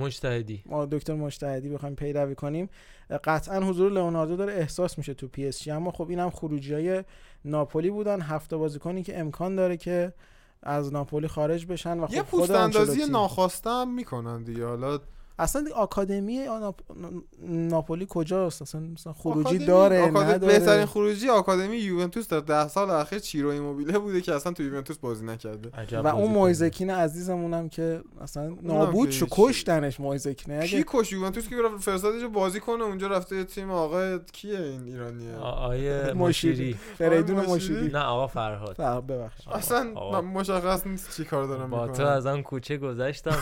[0.00, 0.62] مجتهدی.
[0.66, 2.68] ما دکتر مجتهدی بخوایم پیروی کنیم.
[3.24, 7.04] قطعا حضور لئوناردو داره احساس میشه تو پی اس جی اما خب اینم خروجی های
[7.44, 8.20] ناپولی بودن.
[8.20, 10.12] هفته بازیکنی که امکان داره که
[10.62, 14.66] از ناپولی خارج بشن و خب یه پوست اندازی ناخواسته هم می‌کنن دیگه.
[14.66, 14.98] حالا
[15.38, 16.80] اصلا آکادمی ناپ...
[17.48, 22.68] ناپولی کجاست اصلا مثلا خروجی آکادمی- داره آکاد- نداره بهترین خروجی آکادمی یوونتوس در ده
[22.68, 25.98] سال اخیر چیرو ایموبیله بوده که اصلا تو یوونتوس بازی نکرده.
[26.00, 26.30] و اون.
[26.32, 29.26] مویزکین عزیزمونم که اصلا نابود شو.
[29.30, 30.66] کشتنش مویزکینه.
[30.66, 34.60] کی اگه کش یوونتوس که رفت فرستادش بازی کنه اونجا رفته یه تیم آقای کیه
[34.60, 36.72] این ایرانیه آ- آقای مشیری.
[36.98, 38.74] فریدون مشیری؟ نه آقا فرهاد.
[38.76, 40.20] فرق ببخش اصلا آقا.
[40.20, 43.36] من مشخص نیست چی کار دارم با تو از آن کوچه گذشتم.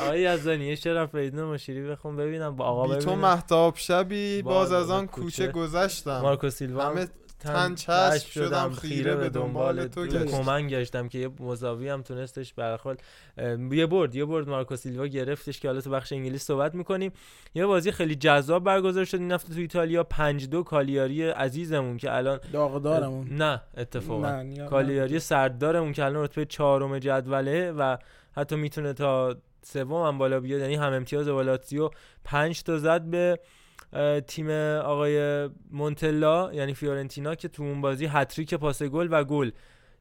[0.00, 3.18] آقای یزدانی شعرم حرف بدون مشیری بخون ببینم با آقا بی تو ببینم.
[3.18, 5.46] محتاب شبی باز باز از آن کوچه.
[5.46, 5.52] کوچه.
[5.52, 6.20] گذشتم.
[6.20, 7.08] مارکو سیلوا هم همه
[7.40, 10.18] تن چشم شدم خیره به دنبال تو تو.
[10.18, 10.34] گشت.
[10.34, 13.02] کمن گشتم که یه مساوی هم تونستش برخورد.
[13.70, 17.12] یه برد یه برد مارکو سیلوا گرفتش که حالا تو بخش انگلیس صحبت می‌کنیم.
[17.54, 22.16] یه بازی خیلی جذاب برگزار شد این هفته تو ایتالیا 5 دو کالیاری عزیزمون که
[22.16, 23.28] الان داغدارمون.
[23.28, 24.44] نه اتفاقا.
[24.70, 27.96] کالیاری سردارمون که الان رتبه چهارم جدوله و
[28.36, 31.90] حتی می‌تونه تا سوم هم بالا بیاد یعنی هم امتیاز با لاتزیو
[32.24, 33.38] 5 تا زد به
[34.26, 39.50] تیم آقای مونتلا یعنی فیورنتینا که تو اون بازی هتریک پاس گل و گل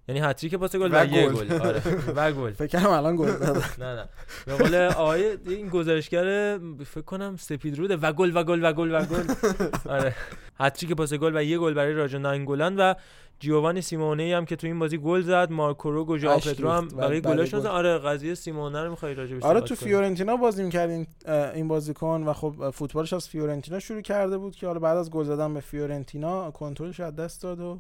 [0.08, 1.54] یعنی هتریک پاس گل و, یه گل.
[1.54, 1.82] آره
[2.18, 3.32] و گل فکر کنم الان گل.
[3.84, 4.10] نه نه
[4.46, 8.96] به قول آقای این گزارشگر فکر کنم سپید روده و گل و گل و گل
[8.96, 9.24] و گل
[9.96, 10.16] آره
[10.60, 12.94] هتریک پاس گل و یه گل برای راجا ناینگولان و
[13.40, 16.72] جیوانی سیمونه هم که تو این بازی گل زد مارکو روگ و ژائو اشک پدرو
[16.72, 17.64] هم برای گلاشون گل.
[17.64, 17.72] زدن.
[17.72, 20.90] آره قضیه سیمونه رو می‌خوای راجع بهش آره تو؟ فیورنتینا بازی می‌کرد
[21.56, 25.24] این, بازیکن و خب فوتبالش از فیورنتینا شروع کرده بود که حالا بعد از گل
[25.24, 27.80] زدن به فیورنتینا کنترلش از دست داد و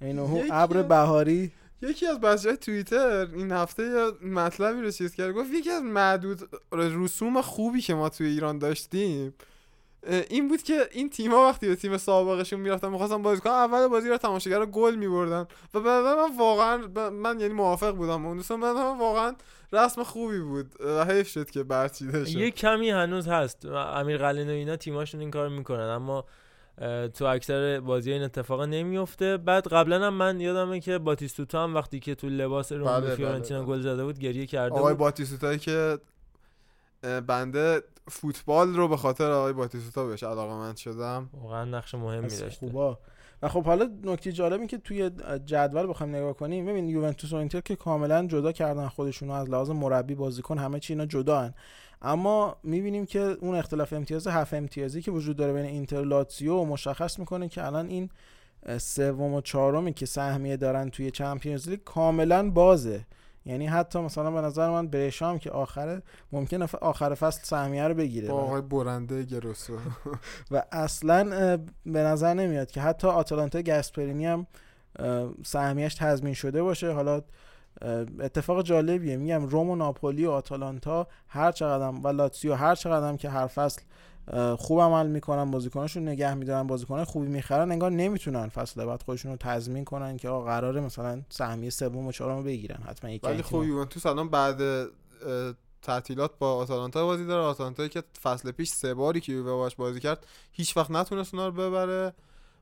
[0.00, 5.50] اینو ابر بهاری یکی از بچه‌های توییتر این هفته یه مطلبی رو چیز کرد گفت
[5.52, 9.34] یکی از معدود رسوم خوبی که ما توی ایران داشتیم
[10.30, 14.08] این بود که این تیم‌ها وقتی به تیم سابقشون می‌رفتن می‌خواستن بازی کنن اول بازی
[14.08, 18.98] رو تماشاگر گل می‌بردن و نظر من واقعا من یعنی موافق بودم اون دوستان من
[18.98, 19.34] واقعا
[19.72, 22.38] رسم خوبی بود و حیف شد که برچیده شد.
[22.38, 26.24] یه کمی هنوز هست امیر قلعه و اینا تیماشون این کار می‌کنن اما
[27.14, 32.00] تو اکثر بازی این اتفاق نمیفته بعد قبلا هم من یادمه که باتیستوتا هم وقتی
[32.00, 33.68] که تو لباس روم بله، بله، فیورنتینا بله.
[33.68, 35.00] گل زده بود گریه کرده آقای بود.
[35.00, 35.98] باتیستوتایی که
[37.26, 41.30] بنده فوتبال رو به خاطر آقای باتیستوتا بهش علاقه شدم.
[41.42, 42.66] واقعا نقش مهمی داشته.
[42.66, 42.98] خوبا.
[43.42, 45.10] و خب حالا نکته جالبی که توی
[45.46, 49.70] جدول بخوایم نگاه کنیم ببین یوونتوس و اینتر که کاملا جدا کردن خودشونو از لحاظ
[49.70, 51.54] مربی بازیکن همه چی اینا جدا هن.
[52.02, 57.18] اما می‌بینیم که اون اختلاف امتیاز هفت امتیازی که وجود داره بین اینتر لاتزیو مشخص
[57.18, 58.10] می‌کنه که الان این
[58.78, 63.06] سوم و چهارمی که سهمیه دارن توی چمپیونز لیگ کاملا بازه.
[63.46, 66.02] یعنی حتی مثلا به نظر من برشام که آخره
[66.32, 68.28] ممکنه آخر فصل سهمیه رو بگیره.
[68.28, 69.76] با آقای برنده گروسو.
[70.50, 71.56] و اصلا
[71.86, 74.46] به نظر نمیاد که حتی آتالانتا گسپرینی هم
[75.44, 76.92] سهمیش تضمین شده باشه.
[76.92, 77.22] حالا
[78.20, 79.16] اتفاق جالبیه.
[79.16, 83.82] میگم روم و ناپولی و آتالانتا هر چقدرم و لاتسیو هر چقدرم که هر فصل
[84.58, 89.36] خوب عمل می‌کنن بازیکناشون نگه میدارن بازیکن خوبی می‌خرن انگار نمی‌تونن فصل بعد خودشون رو
[89.36, 92.82] تضمین کنن که آقا قراره مثلا سهمیه سوم و چهارم بگیرن.
[92.86, 93.62] حتما یکی ولی خب.
[93.64, 94.88] یوونتوس الان بعد
[95.82, 97.42] تعطیلات با آتالانتا بازی داره.
[97.42, 101.48] آتالانتایی که فصل پیش سه باری که یووه باش بازی کرد هیچ وقت نتونست اونا
[101.48, 102.12] رو ببره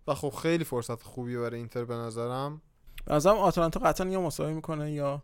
[0.06, 2.60] و خب خیلی فرصت خوبی برای اینتر به نظرم.
[3.08, 5.22] به نظرم آتالانتا قطعا یا مساوی می‌کنه یا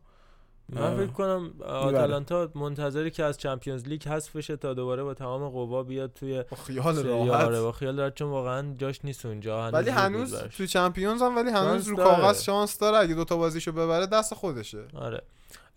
[0.68, 5.48] من فکر کنم آتالانتا منتظری که از چمپیونز لیگ حذف بشه تا دوباره با تمام
[5.48, 9.26] قوا بیاد توی با خیال سری آره راحت با خیال راحت چون واقعا جاش نیست
[9.26, 10.34] اونجا هنوز ولی هنوز.
[10.34, 11.96] تو چمپیونز هم ولی هنوز رو.
[11.96, 12.96] کاغذ شانس داره.
[12.96, 14.84] اگه دوتا بازیشو ببره دست خودشه.
[14.94, 15.22] آره.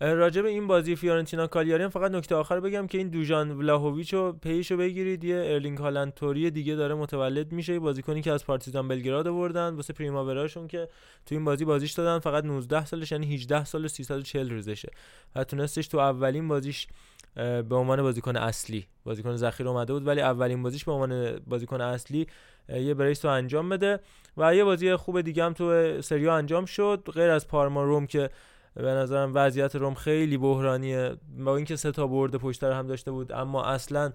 [0.00, 4.32] راجع به این بازی فیورنتینا کالیاری فقط نکته آخر بگم که این دوژان ولاهویچ رو
[4.32, 5.24] پیشو بگیرید.
[5.24, 7.78] یه ارلینگ هالند توری دیگه داره متولد میشه.
[7.78, 10.88] بازیکنی که از پارتیزان بلگراد آوردن واسه پریماوراشون که
[11.26, 12.18] تو این بازی بازیش دادن.
[12.18, 14.90] فقط 19 سالش یعنی 18 سال و 340 روزشه.
[15.36, 16.86] و تونستش تو اولین بازیش
[17.34, 20.06] به عنوان بازیکن اصلی بازیکن ذخیره اومده بود.
[20.06, 22.26] ولی اولین بازیش به عنوان بازیکن اصلی
[22.68, 24.00] یه brace رو انجام بده.
[24.36, 27.08] و یه بازی خوب دیگه هم تو سریا انجام شد.
[27.14, 28.30] غیر از پارما روم که
[28.78, 31.16] به نظرم وضعیت روم خیلی بحرانیه.
[31.38, 34.12] با اینکه سه تا برد پشت هم داشته بود اما اصلا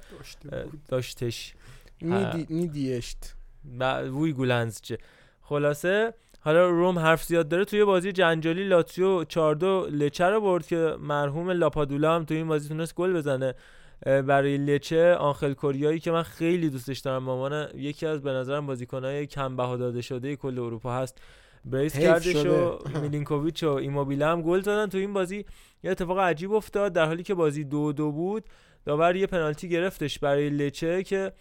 [0.87, 1.53] داشتش.
[2.01, 3.35] میدی میدیشت.
[4.21, 4.97] وی گولنزچه
[5.41, 7.65] خلاصه حالا روم حرف زیاد داره.
[7.65, 8.83] توی بازی جنجالی
[9.27, 13.53] 4 2 لچه رو برد که مرحوم لاپادولا هم توی این بازی تونست گل بزنه.
[14.05, 17.25] برای لچه آنخل کوریایی که من خیلی دوستش دارم.
[17.25, 21.21] به عنوان یکی از به نظرم بازیکنهای کم بها داده شده کل اروپا هست.
[21.73, 22.35] حیف کردش.
[22.45, 25.45] و میلینکوویچ و ایموبیله هم گل زدن تو این بازی.
[25.83, 28.43] یه اتفاق عجیب افتاد در حالی که بازی دو دو بود.
[28.85, 31.31] داور یه پنالتی گرفتش برای لچه که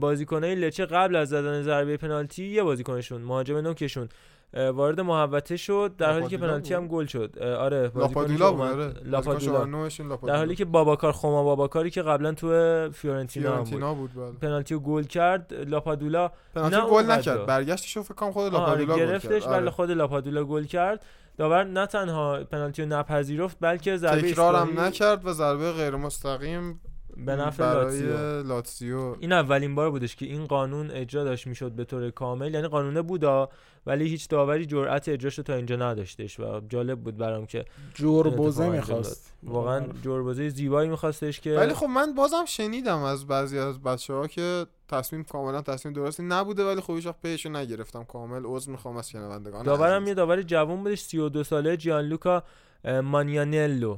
[0.00, 4.08] بازیکنای لچه قبل از زدن ضربه پنالتی یه بازیکنشون مهاجم نوکشون.
[4.54, 7.38] وارد محوطه شد در حالی که پنالتی هم؟ گل شد.
[7.38, 8.86] آره لاپادولا بود آره.
[8.86, 10.04] بازیکن لاپادولا.
[10.26, 12.48] در حالی که باباکار خما باباکاری که قبلا تو
[12.90, 13.66] فیورنتینا هم بود.
[13.68, 14.32] فیورنتینا بود بله.
[14.32, 17.10] پنالتی رو گل کرد لاپادولا پنالتی گل.
[17.10, 17.46] نکرد.
[17.46, 19.70] برگشتش رو فکر کنم خود آره لاپادولا گل گرفتش کرد ولی آره.
[19.70, 21.04] خود لاپادولا گل کرد.
[21.38, 26.80] داور نه تنها پنالتی رو نپذیرفت بلکه ضربه تکرارم ایستگاهی نکرد و ضربه غیر مستقیم
[27.26, 28.02] به نفع برای
[28.42, 32.54] لاتسیو این اولین بار بودش که این قانون اجرا داشت می‌شد به طور کامل.
[32.54, 33.48] یعنی قانونه بودا
[33.86, 37.64] ولی هیچ داوری جرأت اجراش رو تا اینجا نداشتش و جالب بود برام که
[37.94, 39.32] جربوزه می‌خواست.
[39.42, 44.26] واقعا جربوزه زیبایی میخواستش که ولی خب من بازم شنیدم از بعضی از بچه ها
[44.26, 48.04] که تصمیم کاملا تصمیم درستی نبوده ولی خب وقت پیشو نگرفتم.
[48.04, 50.06] کامل عذر می‌خوام از شنوندگان داورم.
[50.06, 52.42] یه داور جوان بودش 32 ساله جیانلوکا
[52.84, 53.96] اه، مانیانلو.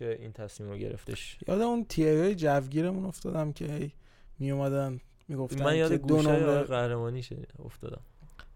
[0.00, 1.38] که این تصمیم رو گرفتش.
[1.48, 3.92] یاد اون تی ای جوگیرمون افتادم که هی
[4.38, 8.00] می اومدن می‌گفتن من یاد دو نمره قهرمانی شد افتادم.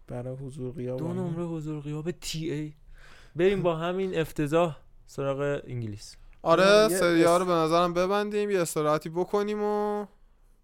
[0.07, 1.13] برای حضور غیاب دو.
[1.13, 2.73] نمره حضور غیاب تی ای.
[3.35, 4.77] بریم با همین افتضاح
[5.07, 6.15] سراغ انگلیس.
[6.41, 10.05] آره یه سری ها اس- رو به نظرم ببندیم یه استراحتی بکنیم و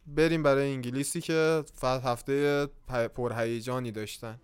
[0.07, 2.67] بریم برای انگلیسی که ف- هفته
[3.15, 4.39] پرهیجانی داشتن.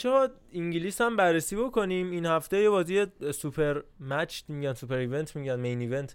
[0.00, 2.10] بچه ها انگلیس هم بررسی بکنیم.
[2.10, 6.14] این هفته یه بازی super match میگن super event میگن main event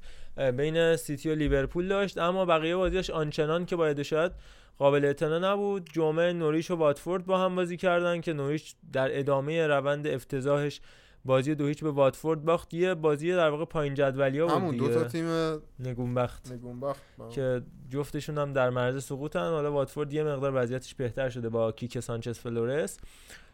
[0.57, 2.17] بین سیتی و لیورپول داشت.
[2.17, 4.31] اما بقیه بازیاش آنچنان که باید شاید
[4.77, 5.89] قابل اعتنا نبود.
[5.93, 10.81] جمعه نوریش و واتفورد با هم بازی کردن که نوریش در ادامه روند افتضاحش
[11.25, 12.73] بازی دو هیچ به واتفورد باخت.
[12.73, 15.25] یه بازی در واقع پایین جدولی ها بود همون دو تا تیم
[15.79, 16.51] نگونبخت.
[16.51, 19.49] نگونبخت که جفتشون هم در معرض سقوطن.
[19.49, 22.99] حالا واتفورد یه مقدار وضعیتش بهتر شده با کیکه سانچز فلورس.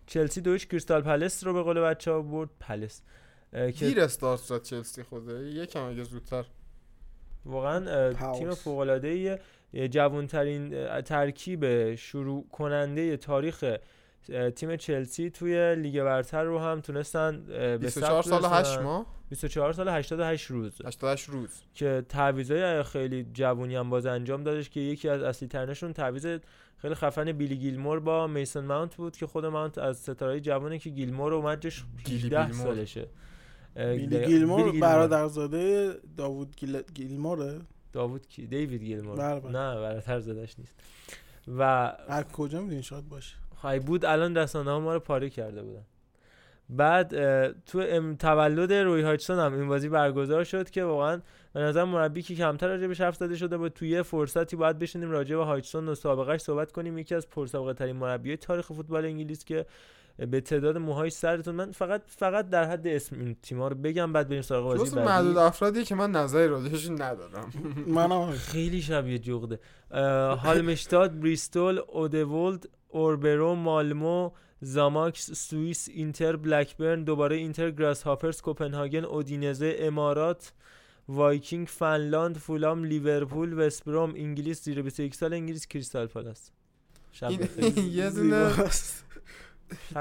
[0.07, 2.49] چلسی دویش کریستال پلس رو به قول بچه ها برد.
[2.59, 3.01] پلس
[3.79, 6.45] دیر استارت زد چلسی خوده یکم اگه زودتر.
[7.45, 8.13] واقعا.
[8.13, 9.39] تیم فوق العاده
[9.91, 13.63] جوانترین ترکیب شروع کننده تاریخ
[14.55, 18.83] تیم چلسی توی لیگ برتر رو هم تونستن به 24 ثبت سال 8 برسونن.
[18.83, 20.81] ماه؟ 24 سال 88 روز.
[20.85, 21.49] 88 روز.
[21.73, 26.39] که تعویضای خیلی جوونی هم باز انجام دادش که یکی از اصلی ترینشون تعویض
[26.81, 30.89] خیلی خفن بیلی گیلمور با میسن ماونت بود که خود ماونت از ستاره جوانه که
[30.89, 32.63] گیلمور اومد جش گیلی 18 بیلمور.
[32.65, 33.07] سالشه.
[33.75, 36.81] بیلی گیلمور برادرزاده داوود گیل...
[36.93, 37.59] گیلموره؟
[37.93, 39.15] داوود کی دیوید گیلمور.
[39.17, 39.51] بله، بله.
[39.51, 40.75] نه برادر زدش نیست.
[41.47, 41.61] و
[42.07, 43.35] از کجا می‌دونی شاید باشه.
[43.55, 45.85] خواهی بود الان رسانه ها ما رو پاره کرده بودن.
[46.69, 47.09] بعد
[47.65, 51.21] تو ام- تولد روی هاچسون هم این بازی برگزار شد که واقعا
[51.53, 54.79] به نظر مربی که کمتر راجع بهش حرف زده شده بود توی یه فرصتی باید
[54.79, 56.97] بشینیم راجع به هاچسون و سابقهش صحبت کنیم.
[56.97, 59.65] یکی از پرسابقه ترین مربیای تاریخ فوتبال انگلیس که
[60.17, 64.29] به تعداد موهای سرتون من فقط فقط در حد اسم این تیم‌ها رو بگم بعد
[64.29, 65.09] بریم سراغ بازی جزو بعدی.
[65.09, 67.51] معدود افرادی که من نظری راجعش ندارم.
[67.95, 69.59] منم خیلی شبیه جغده.
[70.35, 79.75] هالمشتاد بریستول اودوولد اوربرو مالمو زاماکس سوئیس اینتر بلکبرن دوباره اینتر گراس هاپرز کوپنهاگن اودینزه
[79.79, 80.53] امارات
[81.15, 86.51] وایکینگ فنلاند فولام لیورپول وستبروم انگلیس زیر 21 سال انگلیس کریستال پالاس.
[87.99, 88.51] یه دونه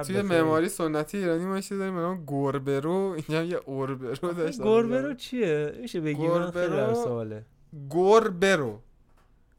[0.05, 0.23] توی.
[0.23, 5.15] معماری سنتی ایرانی ما چیزی داریم به نام گربرو اینجا یه اوربرو داشتن گربه رو
[5.15, 7.45] چیه؟ میشه بگی؟ من خیلی سواله.
[7.91, 8.81] گربرو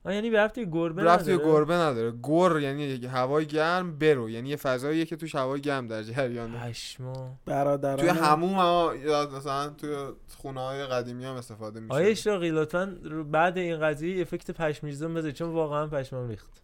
[0.06, 2.12] آه یعنی رفتی گربه رفتی نداره؟ گربه نداره.
[2.12, 4.30] گر یعنی هوای گرم برو.
[4.30, 6.60] یعنی یه فضاییه که توش هوای گرم در جریانه.
[6.70, 7.14] پشمو
[7.46, 9.96] برادران توی هموم ها یا مثلا توی
[10.38, 11.94] خونه های قدیمی هم استفاده میشه.
[11.94, 16.62] آیا اشراقی لطفا رو- بعد این قضیه افکت پشمیزون بذار چون واقعا پشمام ریخت.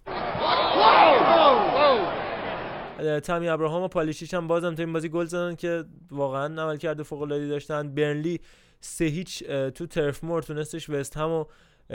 [3.23, 7.03] تامی ابراهام و پالیشیچ هم بازم تو این بازی گل زدن که واقعا عمل کرده
[7.03, 7.95] فوق العاده داشتن.
[7.95, 8.39] برنلی
[8.79, 11.45] سه هیچ تو ترف مور تونستش وست هم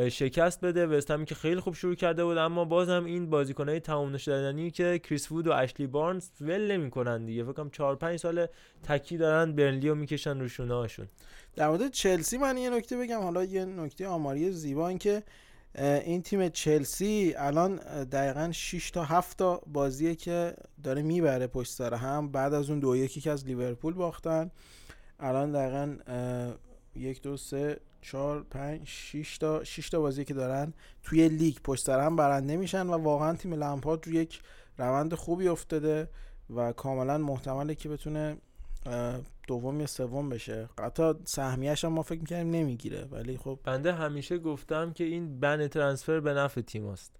[0.09, 0.87] شکست بده.
[0.87, 2.39] وست همی که خیلی خوب شروع کرده بود.
[2.39, 7.45] اما بازم این بازیکنای تمام نشدنی که کریس وود و اشلی بارنز ول نمی‌کنن دیگه.
[7.45, 8.47] فکر کنم 4 5 سال
[8.83, 11.09] تکی دارن برنلی رو می‌کشن رو شونه هاشون
[11.57, 13.21] در مورد چلسی من یه نکته بگم.
[13.21, 15.23] حالا یه نکته آماری زیبا این که
[15.79, 21.95] این تیم چلسی الان دقیقا 6 تا 7 تا بازیه که داره می‌بره پشت سر
[21.95, 22.33] هم.
[22.33, 24.51] بعد از اون دو یکی که از لیورپول باختن.
[25.21, 25.97] الان دقیقا
[26.97, 30.73] یک دو سه چهار پنج شش تا شش تا بازی که دارن
[31.03, 34.41] توی لیگ پشت سر هم برنده میشن و واقعا تیم لمپارد رو یک
[34.79, 36.09] روند خوبی افتاده
[36.57, 38.37] و کاملا محتمله که بتونه
[39.49, 40.69] دوم یا سوم بشه.
[40.81, 45.69] حتی سهمیش هم ما فکر می‌کنیم نمی‌گیره ولی خب بنده همیشه گفتم که این بن
[45.69, 47.17] ترانسفر به نفع تیم است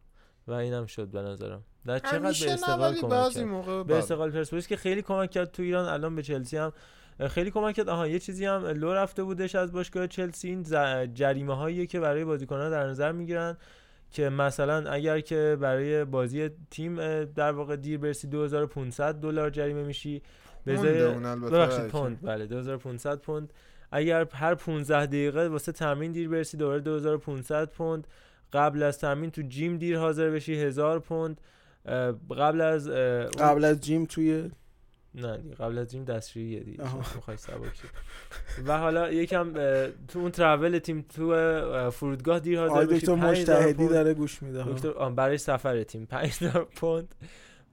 [0.47, 1.65] و اینم شد به نظرم.
[1.87, 3.97] در چقدر به استقلال کمک کرد؟ موقع به.
[3.97, 6.73] استقلال پرسپولیس که خیلی کمک کرد تو ایران الان به چلسی هم
[7.29, 7.89] خیلی کمک کرد.
[7.89, 10.49] آها یه چیزی هم لو رفته بودش از باشگاه چلسی.
[10.49, 10.75] این ز-
[11.15, 13.57] جریمه هایی که برای بازیکنان در نظر می‌گیرن
[14.11, 20.23] که مثلا اگر که برای بازی تیم در واقع دیر برسی 2500 دلار جریمه میشی
[20.65, 22.19] به البته ببخشید پوند.
[22.23, 23.53] بله 2500 پوند.
[23.93, 28.07] اگر هر 15 دقیقه واسه تمرین دیر برسی دوباره 2500 پوند.
[28.53, 31.41] قبل از تمرین تو جیم دیر حاضر بشی 1000 پوند.
[32.39, 32.89] قبل از
[33.39, 34.51] قبل از جیم توی
[35.15, 36.95] نه دیگه قبل از جیم دستشوییه دیگه.
[37.15, 37.89] می‌خوای سبکی
[38.67, 39.53] و حالا یکم
[40.09, 43.91] تو اون ترافل تیم تو اه، فرودگاه دیر حاضر آقای بشی دکتر 5000 مجتهدی پوند.
[43.91, 44.65] داره گوش میده.
[44.65, 47.15] دکتر برای سفر تیم 5000 پوند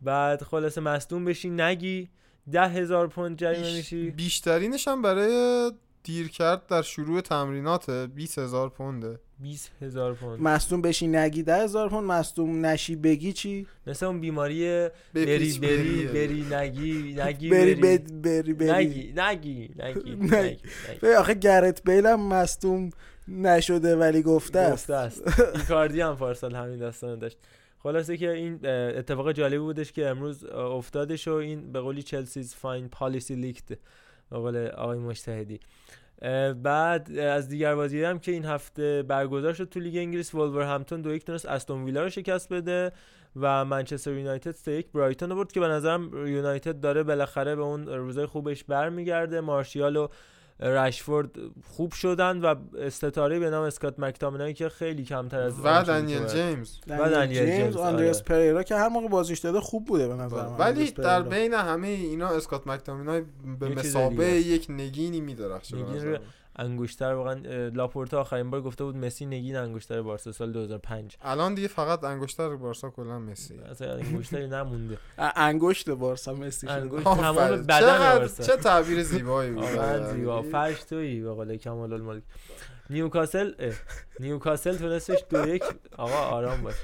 [0.01, 2.09] بعد خلاصه مصدوم بشی نگی
[2.51, 5.71] 10000 پوند جریمه بیش- میشی بیشترینش هم برای
[6.03, 10.41] دیر کرد در شروع تمرینات 20 هزار پونده 20000 پوند.
[10.41, 16.07] مصدوم بشی نگی ده هزار پوند مصدوم نشی بگی چی؟ مثل اون بیماری بری بری.
[16.07, 16.45] بری.
[16.51, 17.97] نگی نگی بری بری.
[17.97, 18.71] بری بری.
[18.71, 20.35] نگی نگی نگی نگی.
[20.35, 20.57] نگی
[21.01, 22.89] ببین آخه گرت بیل هم مصدوم
[23.27, 24.73] نشده ولی گفته است.
[24.73, 25.39] گفته است.
[25.59, 27.37] ایکاردی هم پارسال همین داستان داشت.
[27.83, 32.89] خلاصه که این اتفاق جالبی بودش که امروز افتادش و این به قولی Chelsea's fine
[32.89, 33.67] policy leaked
[34.29, 35.53] به قول آقای مجتهدی.
[35.53, 35.59] اه،
[36.63, 40.35] بعد از دیگر بازی هم که این هفته برگزار شد تو لیگ انگلیس.
[40.35, 42.91] وولورهمپتون دو یک تونست استون ویلا رو شکست بده
[43.35, 47.61] و منچستر یونایتد سه یک برایتون رو برد که به نظرم یونایتد داره بالاخره به
[47.61, 49.41] اون روزای خوبش برمیگرده.
[49.41, 50.07] مارشیال و
[50.59, 51.29] رشفورد
[51.67, 52.55] خوب شدن و
[52.89, 57.55] ستاره به نام اسکات مکتامینایی که خیلی کمتر از و دنیل که جیمز دنیل دنیل
[57.55, 58.25] جیمز آندریاس آره.
[58.25, 61.21] پریرا که هر موقع بازیش داده خوب بوده به نظر من ولی در.
[61.21, 63.23] بین همه اینا اسکات مکتامینای
[63.59, 63.95] به است.
[64.47, 66.17] یک نگینی میدرخشه نگین.
[66.59, 71.67] انگشتر واقعا لاپورتا آخرین بار گفته بود مسی نگین انگشتر بارسا سال 2005 الان دیگه
[71.67, 73.59] فقط انگشتر بارسا کلا مسی.
[73.59, 74.97] اصلا انگشتری نمونده.
[75.35, 76.71] انگشت بارسا مسی شده.
[76.75, 77.03] انگشت.
[77.03, 78.43] تمام بدن بارسا.
[78.43, 79.63] چه تعبیر زیبایی بود.
[79.63, 80.41] واقعا زیبا.
[80.41, 82.23] فرش تویی به قول کمال الملک.
[82.89, 83.53] نیوکاسل
[84.19, 85.63] نیوکاسل تونستش دو یک
[85.97, 86.75] آقا آرام باش.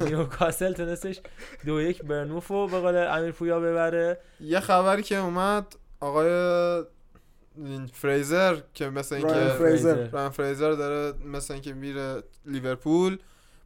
[0.00, 1.20] نیوکاسل تونستش
[1.66, 4.18] دو یک برنوف رو به قول امیر پویا ببره.
[4.40, 5.66] یه خبری که اومد
[6.00, 6.28] آقای
[7.92, 10.08] فریزر که مثل اینکه فریزر.
[10.10, 13.18] رایان فریزر داره مثل اینکه میره لیورپول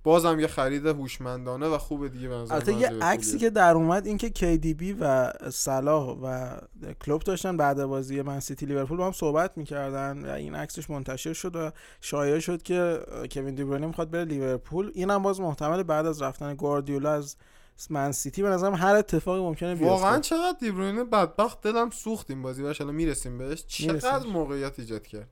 [0.02, 2.88] بازم یه خرید هوشمندانه و خوبه دیگه به نظر البته یه.
[3.02, 6.56] عکسی که در اومد این که KDB و صلاح و
[7.05, 11.32] کلوپ داشتن بعد بازی من سیتی لیورپول با هم صحبت می‌کردن و این عکسش منتشر
[11.32, 13.00] شد و شایع شد که
[13.30, 17.36] کوین دیبروینه می‌خواد بره لیورپول اینم باز محتمل بعد از رفتن گواردیولا از
[17.90, 19.86] من سیتی به نظرم هر اتفاقی ممکنه بیفته.
[19.86, 22.62] واقعا چقدر دیبروینه بدبخت دلم سوخت این بازی.
[22.62, 23.65] باشه الان می‌رسیم بهش.
[23.66, 24.32] چقدر می‌رسیم.
[24.32, 25.28] موقعیت ایجاد کرد؟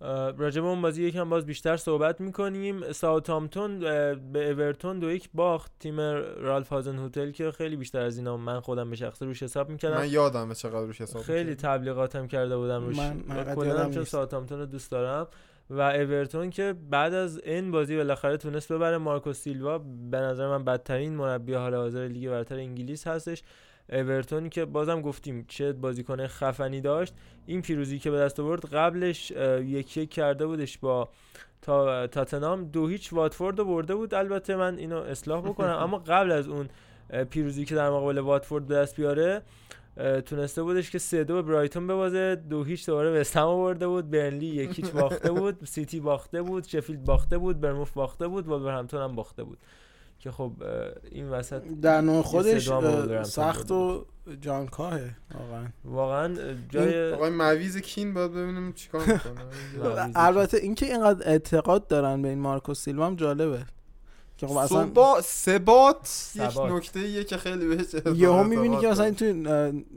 [0.00, 2.92] به اون بازی یکم باز بیشتر صحبت می‌کنیم.
[2.92, 5.72] ساوثهامپتون اه، به اورتون دو یک باخت.
[5.80, 6.00] تیم
[6.40, 9.96] رالف هازن‌هوتل که خیلی بیشتر از اینا من خودم به شخصه روش حساب می‌کردم.
[9.96, 11.54] من یادم چقدر روش حساب خیلی.
[11.54, 12.96] تبلیغاتم کرده بودم روش.
[12.96, 14.10] من- من کلا یادم چون نیست.
[14.10, 15.26] ساوثهامپتون رو دوست دارم.
[15.70, 18.98] و اورتون که بعد از این بازی بالاخره تونست ببره.
[18.98, 19.78] مارکو سیلوا
[20.10, 23.42] به نظر من بدترین مربی حال حاضر لیگ برتر انگلیس هستش.
[23.92, 27.14] اورتونی که بازم گفتیم چه بازیکن خفنی داشت.
[27.46, 31.08] این پیروزی که به دست آورد قبلش اه، یک یک کرده بودش با
[31.62, 34.14] تا تاتنام دو هیچ واتفورد رو برده بود.
[34.14, 35.76] البته من اینو اصلاح بکنم.
[35.84, 36.68] اما قبل از اون
[37.30, 39.42] پیروزی که در مقابل واتفورد به دست بیاره
[40.26, 42.34] تونسته بودش که سه دو به برایتون ببازه.
[42.50, 44.10] دو هیچ دوباره وستهم رو برده بود.
[44.10, 45.64] برنلی یک هیچ باخته بود.
[45.64, 46.64] سیتی باخته بود.
[46.64, 47.60] شفیلد باخته بود.
[47.60, 48.48] بورنموث باخته بود.
[48.48, 49.58] وولورهمپتون هم باخته بود.
[50.20, 50.52] که خب
[51.10, 52.70] این وسط در نوع خودش
[53.22, 54.04] سخت و
[54.40, 55.66] جانکاهه واقعا.
[55.84, 60.12] واقعا جای آقای مویز کین باید ببینیم چیکار می‌کنه.
[60.26, 63.64] البته اینکه اینقدر اعتقاد دارن به این مارکو سیلوا هم جالبه.
[64.40, 66.58] که خب اصلا ثبات ثبات یک.
[66.58, 69.24] نکته ایه که خیلی بهش یهو می‌بینی که مثلا این تو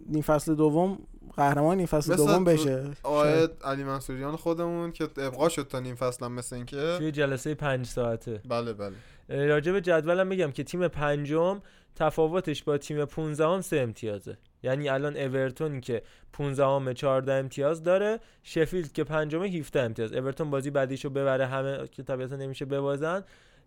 [0.09, 0.99] نیم فصل دوم
[1.35, 2.91] قهرمان نیم فصل دوم بشه.
[3.03, 6.95] آقای علی منصوریان خودمون که ابقا شد تا نیم فصل هم مثل اینکه.
[6.97, 8.41] توی جلسه پنج ساعته.
[8.49, 8.95] بله بله.
[9.29, 11.61] راجع به جدولم بگم که تیم پنجم
[11.95, 14.37] تفاوتش با تیم 15 هم سه امتیازه.
[14.63, 16.01] یعنی الان اورتون که
[16.33, 20.13] 15 همه 14 امتیاز داره شفیلد که پنجمه 17 امتیاز.
[20.13, 23.23] اورتون بازی بعدیشو ببره همه که طبیعتا نمیشه ببازن.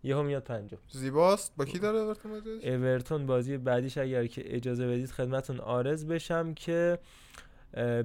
[0.07, 4.87] یهو میاد پنجم زیباست با کی داره اورتون بازیش؟ اورتون بازی بعدیش اگر که اجازه
[4.87, 6.99] بدید خدمتون آرز بشم که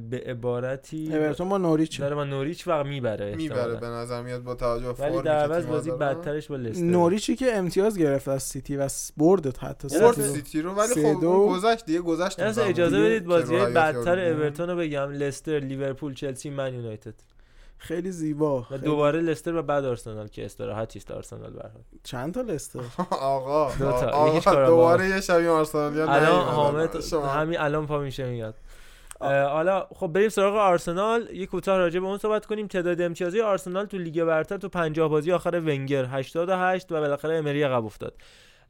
[0.09, 3.75] به عبارتی اورتون با نوریچ داره با نوریچ و می‌بره می‌بره.
[3.75, 5.91] به نظر میاد با توجه به ولی فرمی در که عوض بازی.
[5.91, 10.33] بدترش با لستر نوریچی که امتیاز گرفت از سیتی و برد حتی برد سیتی رو.
[10.33, 12.69] سیتی رو ولی خب گذشت دیگه گذشت زمان.
[12.69, 14.19] اجازه بدید بازی بدتر.
[14.19, 17.13] اورتون رو بگم لستر لیورپول چلسی من یونایتد
[17.83, 21.63] خیلی زیبا و خیلی- دوباره لستر و بعد آرسنال که استراحتی است آرسنال به.
[22.03, 22.79] چند تا لستر؟
[23.11, 24.07] آقا دو تا.
[24.09, 26.43] آقا دوباره یه شبیه آرسنالیا الان.
[26.45, 26.95] حامد.
[27.13, 28.55] همین الان پا میشه میاد.
[29.21, 31.29] حالا خب بریم سراغ آرسنال.
[31.33, 32.67] یه کوتاه راجع به اون صحبت کنیم.
[32.67, 37.63] تعداد امتیازی آرسنال تو لیگ برتر تو 50 بازی آخر ونگر 88 و بالاخره امری
[37.63, 38.13] عقب افتاد.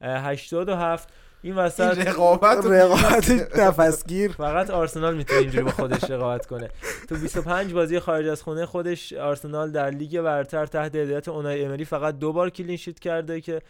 [0.02, 1.10] اه، 87
[1.44, 6.70] این این وسط رقابت رقابت نفسگیر فقط آرسنال می‌تونه اینجوری با خودش رقابت کنه.
[7.10, 11.86] تو 25 بازی خارج از خونه خودش آرسنال در لیگ برتر تحت هدایت اونای امری
[11.86, 13.62] فقط دو بار کلین شیت کرده که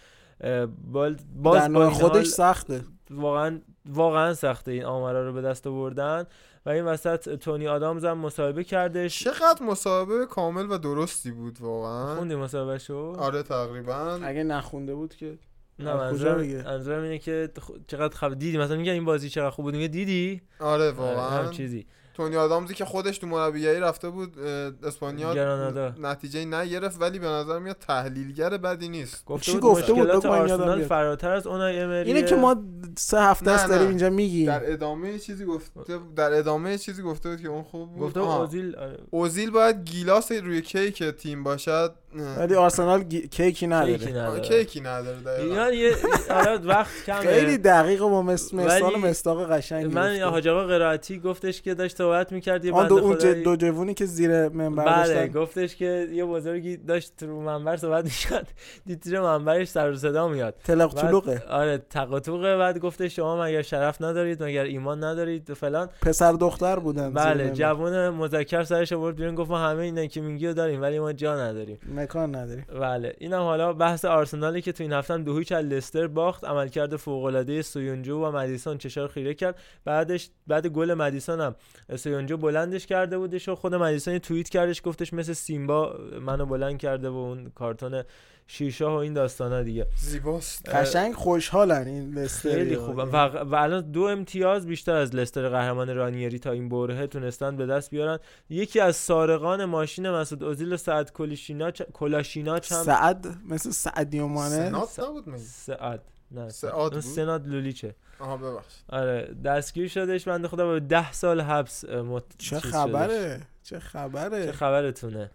[0.92, 2.82] باز در با خودش سخته.
[3.10, 6.26] واقعا واقعا سخته این آمارا رو به دست آوردن.
[6.66, 9.24] و این وسط تونی آدامز هم مصاحبه کردش.
[9.24, 12.16] چقدر مسابقه کامل و درستی بود واقعا.
[12.16, 14.20] خوندی مصاحبه شو آره تقریبا.
[14.24, 15.38] اگه نخونده بود که
[15.80, 17.50] نه منظورم میگه؟ منظورم اینه که
[17.88, 21.30] چقدر خب دیدی مثلا میگن این بازی چقدر خوب بود میگه دیدی آره آره، واقعا
[21.30, 24.40] هم چیزی تونی آدامزی که خودش تو مربیگری رفته بود
[24.84, 25.96] اسپانیا گرانادا.
[26.00, 30.84] نتیجه نگرفت ولی به نظر میاد تحلیلگر بدی نیست گفته چی بود گفته بود؟ آرسنال.
[30.84, 32.64] فراتر از اونای امری اینه که ما
[32.98, 33.88] سه هفته است داریم.
[33.88, 38.08] اینجا میگیم در ادامه چیزی گفته در ادامه چیزی گفته بود که اون خوب بود
[38.08, 38.20] گفته.
[38.20, 41.96] اوزیل آره، اوزیل باید گیلاس روی کیک تیم باشد.
[42.38, 44.40] ولی آرسنال گی- کیکی نداره.
[44.42, 45.18] کیکی نداره.
[45.18, 45.44] دقیقاً.
[45.44, 45.92] اینا یه
[46.30, 47.20] آره وقت کمه.
[47.20, 48.22] خیلی دقیق و با.
[48.22, 50.26] مثال مستاق قشنگی من گفته.
[50.26, 54.50] حاج آقا قرائتی گفتش که داشت صحبت می‌کرد یه بنده اون دو جوونی که زیر
[54.50, 55.40] منبر بله داشتن.
[55.40, 58.48] گفتش که یه بزرگی داشت رو منبر صحبت می‌کرد
[58.86, 60.56] دید زیر منبرش سر و صدا میاد.
[60.64, 61.44] تلق چلوقه.
[61.50, 62.58] آره تق و توقه.
[62.58, 65.90] بعد گفتش شما مگر شرف ندارید مگر ایمان ندارید و فلان.
[66.02, 67.52] پسر دختر بودن بله.
[67.52, 71.14] جوون مذکر سرش آورد بیرون گفت ما همه اینا که میگی رو داریم ولی ما
[71.14, 71.80] جا نداریم.
[72.02, 72.66] مکان نداریم.
[72.80, 73.16] بله.
[73.18, 77.62] اینم حالا بحث آرسنالی که تو این هفته دو هیچ لستر باخت عملکرد فوق العاده
[77.62, 79.60] سویونجو و مدیسون چشار خیره کرد.
[79.86, 81.56] بعدش بعد گل مدیسون هم
[81.96, 87.10] سویونجو بلندش کرده بودش و خود مدیسون توییت کردش گفتش مثل سیمبا منو بلند کرده
[87.10, 88.04] و اون کارتون
[88.52, 89.88] شیشاه و این داستانا دیگه.
[89.96, 90.70] زیباست.
[90.70, 95.96] قشنگ خوشحالن این لستر خیلی خوبه و, و الان دو امتیاز بیشتر از لستر قهرمان
[95.96, 98.20] رانیری تا این برهه تونستن به دست بیارن.
[98.50, 104.70] یکی از سارقان ماشین مسعود اوزیل و سعد کلیشیناچ کلاشیناچ هم سعد؟ مثل سعدیو مانه؟
[104.70, 106.02] سنات نبود می سعد.
[106.32, 107.96] نه بود؟ سناد لولیچه.
[108.20, 108.84] آها ببخشید.
[108.90, 112.24] آره دستگیر شدش بنده خدا با ده سال حبس مت...
[112.38, 113.80] چه خبره؟ چه.
[113.80, 115.32] خبره؟ چه خبرتونه؟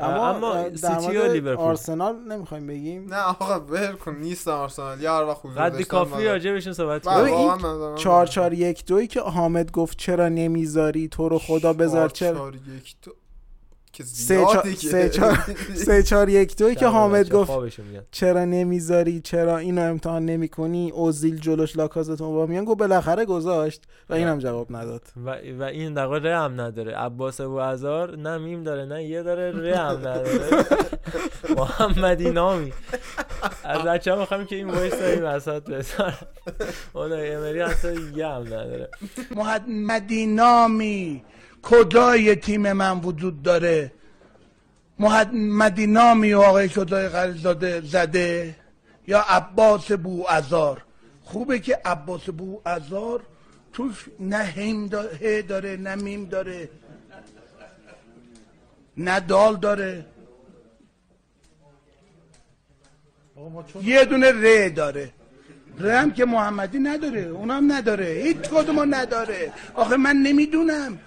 [0.00, 1.64] اما, اما سیتی و لیورپول.
[1.64, 3.06] آرسنال نمی‌خوایم بگیم.
[3.08, 5.00] نه آقا ول کن نیست آرسنال.
[5.00, 7.24] یا هر وقت حضور قد کافی راجع بهشون صحبت بله، کنیم.
[7.24, 11.28] ببین، واقعا این من نظرم- چهار چهار یک دوی که حامد گفت چرا نمی‌ذاری تو
[11.28, 13.12] رو خدا بذار چهار چرا چهار یک دو.
[13.92, 14.46] که سه
[15.74, 17.80] زیادی چهار یک دوی که حامد گفت.
[18.10, 24.14] چرا نمی‌ذاری؟ چرا اینو امتحان نمی‌کنی؟ اوزیل جلوش لاکازت با میان؟ گفت بالاخره گذاشت و
[24.14, 25.02] اینم جواب نداد.
[25.24, 26.96] و, و این در واقع ره هم نداره.
[26.96, 30.64] عباس ابو عزار نه میم داره نه یه داره ره هم نداره.
[31.56, 32.72] محمدی نامی.
[33.64, 36.14] از بچه می‌خوایم که این وایس داریم وسط بذار
[36.94, 38.88] اونای امری حتی یه هم نداره.
[39.36, 41.24] محمدی نامی.
[41.70, 43.92] کجای تیم من وجود داره؟
[44.98, 48.54] محمدی نامی و آقای کجای غریزاده زده؟
[49.06, 50.82] یا عباس بو ازار؟
[51.24, 53.20] خوبه که عباس بو ازار
[53.72, 56.68] توش نه هم دا- ه داره نه میم داره.
[58.96, 60.04] نه دال داره.
[63.82, 65.12] یه دونه ر داره.
[65.78, 68.06] رم که محمدی نداره اونم نداره.
[68.06, 69.52] هیچ کدومو نداره.
[69.74, 70.98] آخه من نمی‌دونم.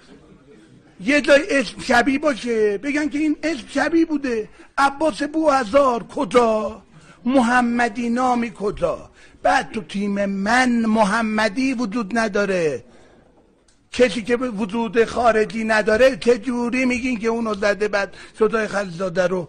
[1.04, 2.78] یه جای اسم شبیه باشه.
[2.78, 4.48] بگن که این اسم شبیه بوده.
[4.78, 6.82] عباس بو هزار کجا؟
[7.24, 9.10] محمدی نامی کجا؟
[9.42, 12.84] بعد تو تیم من محمدی وجود نداره.
[13.92, 19.48] کسی که وجود خارجی نداره چه جوری میگین که اونو زده بعد صدای خلیل‌زاده رو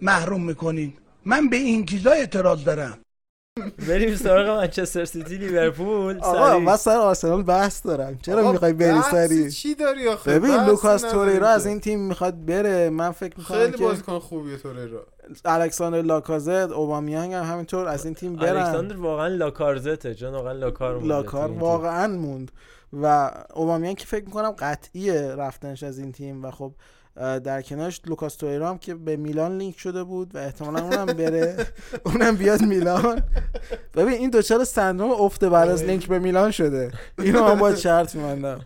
[0.00, 0.92] محروم می‌کنین؟
[1.24, 2.98] من به این چیزا اعتراض دارم.
[3.88, 6.18] بریم سراغ منچستر سیتی لیورپول.
[6.18, 6.58] آقا.
[6.58, 8.18] من سر آرسنال بحث دارم.
[8.22, 11.48] چرا می‌خوای بری سری چی داری آخه؟ ببین لوکاس توریرا.
[11.48, 12.90] از این تیم می‌خواد بره.
[12.90, 15.06] من فکر می‌کنم خیلی که بازیکن خوبیه توریرا
[15.44, 18.56] الکساندر لاکازت اوبامیانگ هم همینطور از این تیم برن.
[18.56, 21.50] الکساندر واقعا لاکازته جان واقعا لاکار مونده لاکار.
[21.50, 22.52] واقعا موند.
[23.02, 26.72] و اوبامیان که فکر می‌کنم قطعیه رفتنش از این تیم و خب
[27.18, 31.56] در کنارش لوکاس تویرا هم که به میلان لینک شده بود و احتمالا اونم بره.
[32.06, 33.22] اونم بیاد میلان.
[33.94, 36.90] ببین این دچار سندروم افته بعد از لینک به میلان شده.
[37.18, 38.60] اینو من باید شرط می‌بندم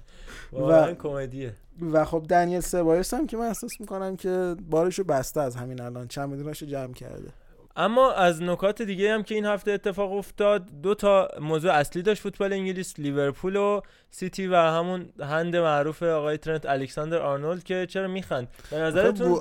[0.53, 1.53] و- کمدیه.
[1.93, 6.09] و خب دنیل سبایوس هم که من احساس می‌کنم که بارشو بسته از همین الان.
[6.09, 7.29] چند میلیوناشو جمع کرده.
[7.77, 12.23] اما از نکات دیگه هم که این هفته اتفاق افتاد دو تا موضوع اصلی داشت
[12.23, 13.81] فوتبال انگلیس لیورپول و
[14.11, 19.41] سیتی و همون هند معروف آقای ترنت الکساندر آرنولد که چرا میخند؟ به نظرتون؟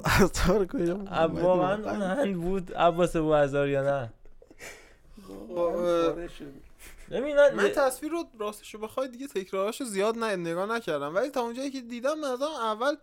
[1.43, 4.09] واقعا اون هند بود؟ عباس بو هزار یا نه؟
[7.35, 11.15] من- من تصویر رو راستشو بخوای دیگه تکراراشو زیاد نه نگاه نکردم.
[11.15, 12.95] ولی تا اونجایی که دیدم مثلا اول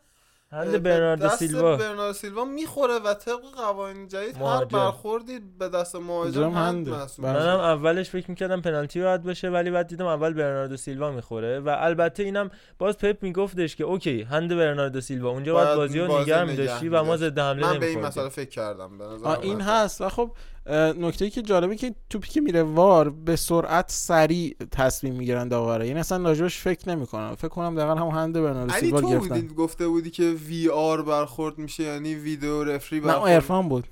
[0.53, 4.65] هند برناردو دست سیلوا برناردو سیلوا می‌خوره و طبق قوانین جدید هر.
[4.65, 7.07] برخوردی به دست مهاجم هند بله.
[7.19, 11.77] منم اولش فکر می‌کردم پنالتی باید باشه ولی بعد دیدم اول برناردو سیلوا می‌خوره و
[11.79, 16.45] البته اینم باز پپ میگفتش که اوکی هند برناردو سیلوا اونجا باید بازی رو نگه
[16.45, 17.17] میداشتی و ما.
[17.17, 18.01] ضد حمله من به این.
[18.01, 20.31] مسئله فکر کردم به این هست و خب
[20.73, 25.87] نکته که جالبه که توپی که میره وار به سرعت سریع تصمیم می‌گیرن داوره.
[25.87, 29.41] یعنی اصلا راجبش فکر نمی‌کنن فکر کنم دقیقا همون هند علی سیلوا تو گرفتن.
[29.41, 33.89] بودی گفته بودی که VR برخورد میشه یعنی video referee نه برخورد عرفان بود.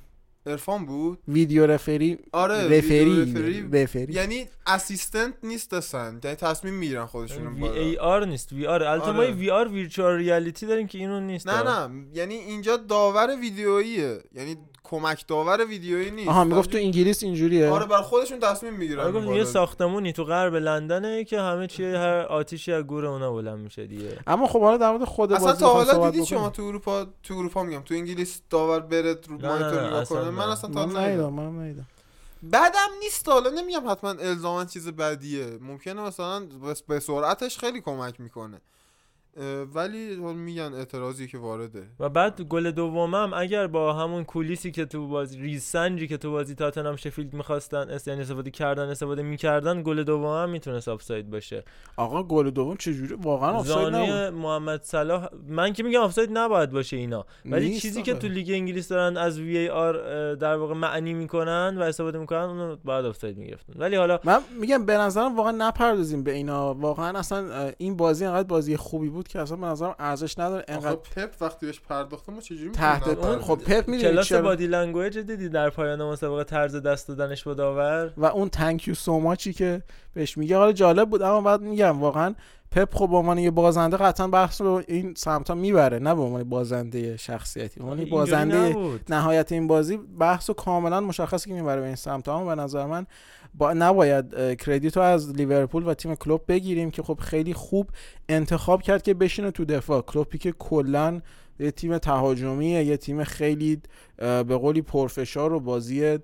[0.47, 4.13] عرفان بود؟ video referee آره referee video referee referee.
[4.13, 8.83] یعنی assistant نیستن یعنی تصمیم می‌گیرن خودشون وی ای آر نیست وی آر.
[8.83, 9.33] البته ما آره.
[9.33, 11.49] V R virtual reality داریم که اینو نیست.
[11.49, 12.07] نه نه.
[12.15, 14.19] یعنی اینجا داور ویدیوییه.
[14.35, 14.57] یعنی
[14.91, 16.29] کمک داور ویدیویی نیست.
[16.29, 17.71] آها می‌گفت تو انگلیس اینجوریه.
[17.71, 22.21] آره بر خودشون تصمیم می‌گیرن آره یه ساختمونی تو غرب لندنه که همه چی هر
[22.21, 24.19] آتیشی از گور اونا بلند میشه دیگه.
[24.27, 26.27] اما خب حالا در مورد خود اصلا تا حالا دیدی.
[26.27, 27.83] شما تو اروپا تو اروپا میگم.
[27.83, 30.31] تو انگلیس داور بره رو مانیتور نگاه کنه.
[30.31, 30.49] من.
[30.49, 31.33] اصلا تا ندیدم ندیدم.
[31.33, 31.87] من ندیدم.
[32.43, 35.47] بعدم نیست حالا نمیگم حتما الزاما چیز بدیه.
[35.61, 36.47] ممکنه مثلا
[36.89, 38.61] به سرعتش خیلی کمک می‌کنه.
[39.75, 41.83] ولی میگن اعتراضی که وارده.
[42.01, 46.55] و بعد گل دومم اگر با همون کولیسی که تو بازی ریزسنجی که تو بازی
[46.55, 51.65] تاتنهام شفیلد می‌خواستن اس یعنی استفاده کردن استفاده می‌کردن گل دومم می‌تونست آفساید باشه.
[51.97, 54.41] آقا گل دوم چجوری؟ واقعا آفساید نبود.
[54.41, 57.27] محمد صلاح من که میگم آفساید نباید باشه اینا.
[57.45, 58.15] ولی چیزی که.
[58.17, 59.95] تو لیگ انگلیس دارن از VAR
[60.35, 63.73] در واقع معنی می‌کنن و استفاده می‌کنن اونو باید آفساید می‌گرفتن.
[63.77, 66.75] ولی حالا من میگم به نظرم واقعا نپردازیم به اینا.
[66.75, 70.65] واقعا اصلا این بازی انقدر بازی خوبی بود که اصلا به نظرم ارزش نداره.
[70.69, 74.67] انقدر پپ وقتی بهش پرداخته ما چجوری تحت اون؟ خب پپ می‌دونی کلاس چرا؟ body
[74.67, 79.21] language دیدی در پایان مسابقه طرز دست دادنش با داور؟ و اون تانک یو سو
[79.21, 79.83] ماچی که
[80.15, 82.35] بهش میگه حالا جالب بود اما بعد میگم واقعا
[82.71, 86.45] پپ خب به عنوان یه بازنده قطعا بحث رو این سمتا می‌بره نه به عنوان
[86.45, 87.81] بازنده شخصیتی.
[87.81, 88.77] یه اینجوری بازنده.
[89.09, 92.87] نهایت این بازی بحث رو کاملا مشخصه که می‌بره به این سمت اما به نظر
[92.87, 93.07] من
[93.59, 97.91] با نباید کردیت رو از لیورپول و تیم کلوب بگیریم که خب خیلی خوب
[98.29, 100.01] انتخاب کرد که بشینه تو دفاع.
[100.03, 101.21] کلوپی که کلا
[101.59, 103.81] یه تیم تهاجمیه یه تیم خیلی
[104.19, 106.19] به قولی پرفشار و بازی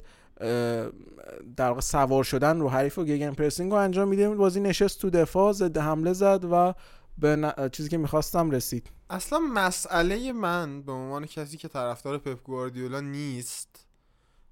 [1.56, 4.30] در سوار شدن رو حریف و گگن پرسینگ رو انجام میده.
[4.30, 6.74] بازی نشست تو دفاع ضد حمله زد و
[7.18, 8.90] به ن- چیزی که می‌خواستم رسید.
[9.10, 13.86] اصلا مسئله من به عنوان کسی که طرفدار پپ گواردیولا نیست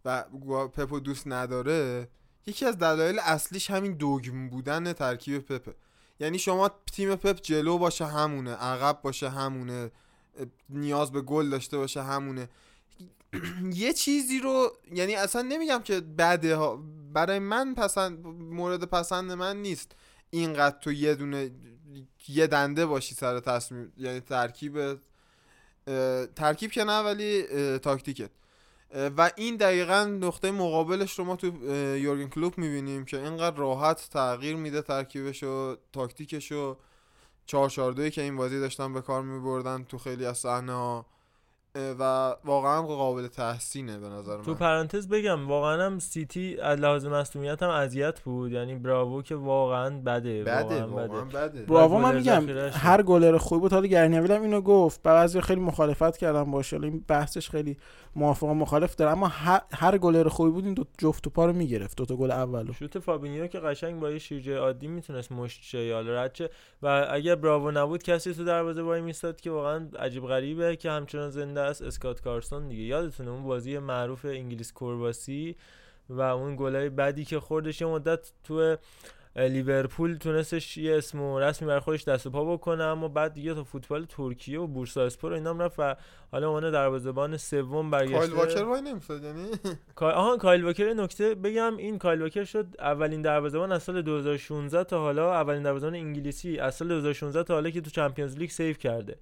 [0.04, 2.08] و گوا- پپ رو دوست نداره
[2.50, 5.74] یکی از دلایل اصلیش همین دوگم بودن ترکیب پپه
[6.20, 9.90] یعنی شما تیم پپ جلو باشه همونه عقب باشه همونه
[10.68, 12.48] نیاز به گل داشته باشه همونه.
[13.72, 16.82] یه چیزی رو یعنی اصلا نمیگم که بده ها
[17.12, 19.92] برای من پسند مورد پسند من نیست
[20.30, 21.50] اینقدر تو یه دونه
[22.28, 24.98] یه دنده باشی سر تصمیم یعنی ترکیب
[26.36, 27.42] ترکیب که نه ولی
[27.78, 28.30] تاکتیکت.
[29.16, 31.46] و این دقیقا نقطه مقابلش رو ما تو
[31.96, 36.76] یورگن کلوپ می‌بینیم که اینقدر راحت تغییر میده ترکیبش و تاکتیکش و
[37.46, 37.68] 4
[38.10, 41.06] که این بازی داشتن به کار میبردن تو خیلی از صحنه ها
[41.74, 44.56] و واقعا قابل تحسینه به نظر تو من.
[44.56, 48.52] پرانتز بگم واقعا هم سیتی از لحاظ مصونیت هم اذیت بود.
[48.52, 51.48] یعنی براوو که واقعا بده بده واقعا واقعا بده.
[51.48, 51.62] بده.
[51.62, 52.46] براوو من میگم.
[52.72, 53.72] هر گلر خوبی بود.
[53.72, 55.02] حالا گرنیویل هم اینو گفت.
[55.02, 57.76] بعضی خیلی مخالفت کردم باشه این بحثش خیلی
[58.14, 59.10] موافق و مخالف داره.
[59.12, 61.96] اما هر, هر گلر خوبی بود این دو جفت توپا رو می‌گرفت.
[61.96, 66.02] دو تا گل اولو شوت فابینیو که قشنگ با یه شیرجه عادی می‌تونست مشت شه
[66.82, 71.30] و اگر براوو نبود کسی تو دروازه وای میستاد که واقعا عجیب غریبه که همچنان
[71.30, 71.82] زنده است.
[71.82, 72.82] اسکات کارسون دیگه.
[72.82, 75.56] یادتونه اون بازی معروف انگلیس کرواسی
[76.08, 77.80] و اون گلای بعدی که خوردش.
[77.80, 78.76] یه مدت تو
[79.48, 83.54] لیورپول تونستش یه اسم و رسمی برای خودش دست و پا بکنه اما بعد دیگه
[83.54, 85.96] تا فوتبال ترکیه و بورسااسپور و اینام رفت و
[86.32, 88.16] حالا عنوان دروازه‌بان سوم برگشته.
[88.16, 89.48] کایل واکر وای نمیستاد یعنی؟
[89.96, 91.76] آها کایل واکر نکته بگم.
[91.76, 96.74] این کایل واکر شد اولین دروازه‌بان از سال 2016 تا حالا اولین دروازه‌بان انگلیسی از
[96.74, 99.16] سال 2016 تا حالا که تو Champions League save کرده.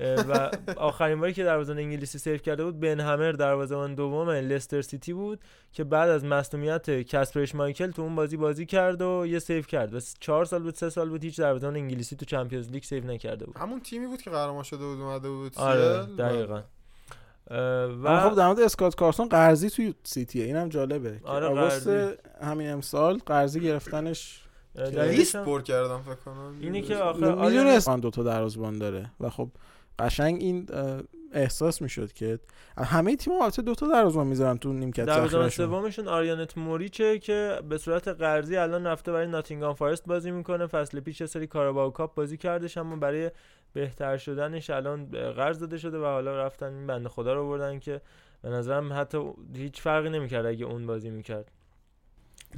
[0.00, 5.12] و آخرین باری که دروازه‌بان انگلیسی save کرده بود بن همر دروازه‌بان دوم لستر سیتی
[5.12, 5.40] بود
[5.72, 9.94] که بعد از مصدومیت کسپر اشمایکل تو اون بازی بازی کرد و یه save کرد
[9.94, 13.46] و چهار سال بود سه سال بود هیچ دروازه‌بان انگلیسی تو Champions League save نکرده
[13.46, 13.58] بود.
[13.58, 16.16] همون تیمی بود که قهرمان شده بود اومده بود آره سیل.
[16.16, 16.62] دقیقا.
[18.02, 21.20] و خب در مورد اسکات کارسون قرضی توی سیتیه اینم جالبه.
[21.24, 21.88] آره آگوست
[22.42, 24.42] همین امسال قرضی گرفتنش
[24.76, 26.54] لیست پر کردم فکر کنم.
[26.60, 29.48] اینی که آخه می‌دونست دو تا دروازه‌بان داره و خب
[29.98, 30.68] قشنگ این
[31.32, 32.38] احساس می‌شد که
[32.78, 37.78] همه تیم البته دو تا دروازه‌بان می‌ذارن تو نیمکت دروازه‌بان سومشون آریانت موریچه که به
[37.78, 40.66] صورت قرضی الان رفته برای ناتینگهام فارست بازی می‌کنه.
[40.66, 43.30] فصل پیش سری کاراباو کاپ بازی کردش اما برای
[43.72, 48.00] بهتر شدنش الان قرض داده شده و حالا رفتن این بنده خدا رو بردن که
[48.42, 49.18] به نظرم حتی
[49.54, 51.50] هیچ فرقی نمی‌کرد اگه اون بازی می‌کرد.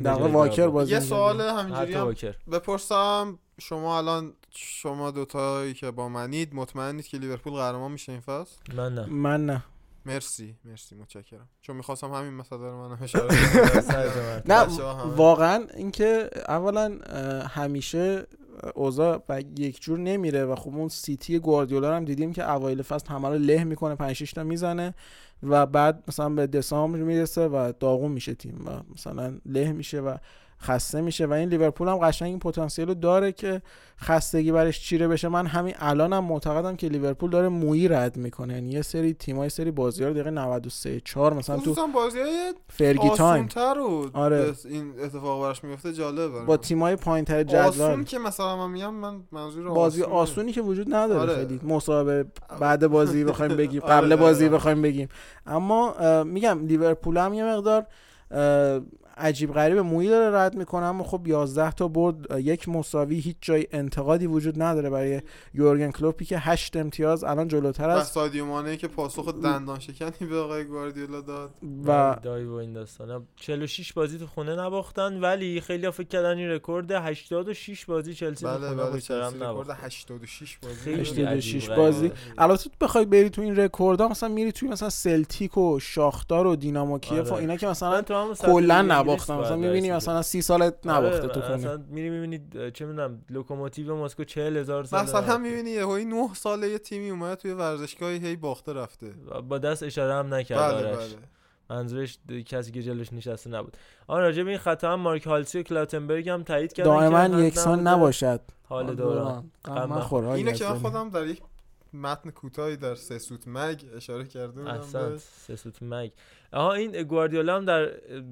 [0.04, 2.14] در واکر بازی یه سوال همینجوری هم
[2.52, 3.38] بپرسم.
[3.58, 8.94] شما الان شما دوتایی که با منید مطمئنید که لیورپول قهرمان میشه این فصل؟ من
[8.94, 9.06] نه.
[9.06, 9.64] من نه.
[10.06, 11.48] مرسی مرسی متشکرم.
[11.60, 13.28] چون می‌خواستم همین مسئله رو من اشاره
[14.52, 14.62] نه
[15.16, 16.98] واقعا اینکه اولا
[17.48, 18.26] همیشه
[18.74, 23.08] اوضاع و یک جور نمیره و خب اون سیتی گواردیولا هم دیدیم که اوایل فصل
[23.08, 24.94] همه رو له می‌کنه 5 6 تا می‌زنه
[25.42, 30.16] و بعد مثلا به دسامبر می‌رسه و داغون میشه تیم و مثلا له میشه و
[30.62, 33.62] خسته میشه و این لیورپول هم قشنگ این پتانسیل رو داره که
[34.00, 35.28] خستگی برش چیره بشه.
[35.28, 38.54] من همین الانم هم معتقدم که لیورپول داره مویی رد می‌کنه.
[38.54, 43.10] یعنی یه سری تیمای سری بازی ها دقیقه 93 4 مثلا تو بازی های Fergie
[43.10, 43.48] time
[44.12, 44.54] آره.
[44.64, 46.40] این اتفاق براش میفته جالبه.
[46.40, 47.60] با تیمای پایینتر جدول.
[47.60, 50.02] آسون که مثلا من میگم من منظور بازی.
[50.02, 51.34] آسونی که وجود نداره آره.
[51.34, 51.60] خیلی.
[51.64, 52.24] مسابقه
[52.60, 54.54] بعد بازی بخوایم بگیم آره، قبل بازی آره.
[54.54, 55.08] بخوایم بگیم.
[55.46, 55.94] اما
[56.24, 57.86] میگم لیورپول هم یه مقدار
[59.18, 63.66] عجیب غریب مویی داره رد می‌کنه اما خب 11 تا برد یک مساوی هیچ جای
[63.72, 65.22] انتقادی وجود نداره برای
[65.54, 70.28] یورگن کلوپی که 8 امتیاز الان جلوتر است و سادیو مانه که پاسخ دندان شکنی
[70.28, 71.50] به آقای گواردیولا داد.
[71.86, 73.22] و دای و این داستانا.
[73.36, 78.74] 46 بازی تو خونه نباختن ولی خیلی فکر کردن این رکورد 86 بازی چلسی بله
[78.74, 80.92] بله چلسی رکورد 86 بازی.
[80.92, 82.12] 86 بازی.
[82.38, 86.98] البته بخوای بری تو این رکوردها مثلا میری توی مثلا سلتیک و شاختار و دینامو
[86.98, 88.02] کیف و اینا که مثلا
[88.38, 88.82] کلا
[89.12, 91.54] نباختن مثلا می‌بینی مثلا 30 سال نباخته تو خونه.
[91.56, 96.78] مثلا میری می‌بینی چه می‌دونم لوکوموتیو مسکو 40000 سال مثلا می‌بینی یه 9 ساله یه
[96.78, 99.10] تیمی اومد توی ورزشگاهی هی باخته رفته.
[99.48, 101.06] با دست اشاره هم نکرد بله بله.
[101.70, 103.76] منظورش کسی که جلوش نشسته نبود.
[104.06, 107.86] آن راجع به این خطا هم مارک هالسی و کلاتنبرگ هم تایید کردن دائما یکسان
[107.86, 108.40] نباشد.
[108.64, 109.50] حال دوران.
[110.34, 111.42] اینو که من خودم در یک
[111.92, 116.10] متن کوتاهی در سسوت مگ اشاره کرده بودم سسوت مگ.
[116.52, 117.90] آها این گواردیولا هم در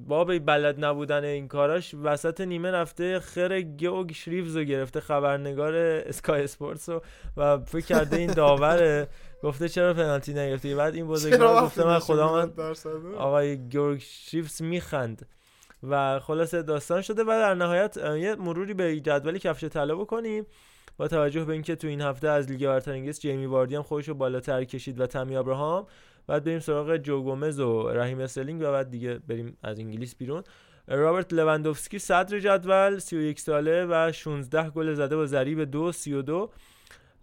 [0.09, 6.45] باب بلد نبودن این کاراش وسط نیمه رفته خر گوگ شریفز رو گرفته خبرنگار اسکای
[6.45, 7.03] اسپورتس رو
[7.37, 9.09] و فکر کرده این داوره.
[9.43, 15.27] گفته چرا پنالتی نگرفتی؟ بعد این بزرگوار گفته من خدا من آقای گورگ شریفز میخند.
[15.83, 20.47] و خلاصه داستان شده و در نهایت یه مروری به جدول کفش طلا بکنیم.
[20.97, 24.09] با توجه به اینکه تو این هفته از لیگ برتر انگلیس جیمی واردی هم خودش
[24.09, 25.87] رو بالاتر کشید و تامی ابراهام
[26.27, 30.43] بعد بریم سراغ جو گومز و رحیم استرلینگ و بعد دیگه بریم از انگلیس بیرون.
[30.89, 36.51] رابرت لواندوفسکی صدر جدول 31 ساله و 16 گل زده با ضریب 2 32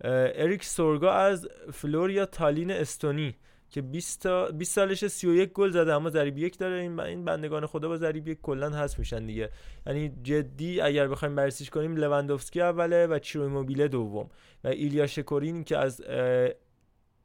[0.02, 3.36] اریک سورگا از فلوریا تالین استونی
[3.70, 6.82] که 20 تا 20 سالشه 31 گل زده اما ضریب یک داره.
[6.82, 9.50] این این بندگان خدا با ضریب یک کلا هست میشن دیگه.
[9.88, 14.30] یعنی جدی اگر بخوایم بررسیش کنیم لواندوفسکی اوله و چیرو ایموبیله دوم
[14.64, 16.02] و ایلیا شکورین که از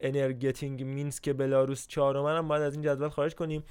[0.00, 3.62] انرگتیک مینسک بلاروس چهارم هم باید از این جدول خارج کنیم.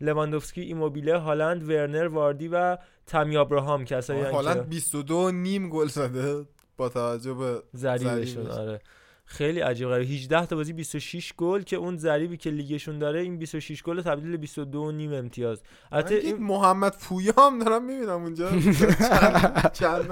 [0.00, 6.46] لواندوفسکی ایموبیله هالند ورنر واردی و تامی ابراهام کسایی هالند 22 نیم گل زده
[6.76, 8.80] با توجه به ضریبشون آره.
[9.24, 10.08] خیلی عجیب غریب.
[10.08, 14.30] 18 تا بازی 26 گل که اون ضریبی که لیگشون داره این 26 گل تبدیل
[14.30, 15.62] به 22 نیم امتیاز.
[15.92, 18.50] البته این محمد پویا هم دارم می‌بینم اونجا.
[19.80, 20.10] چند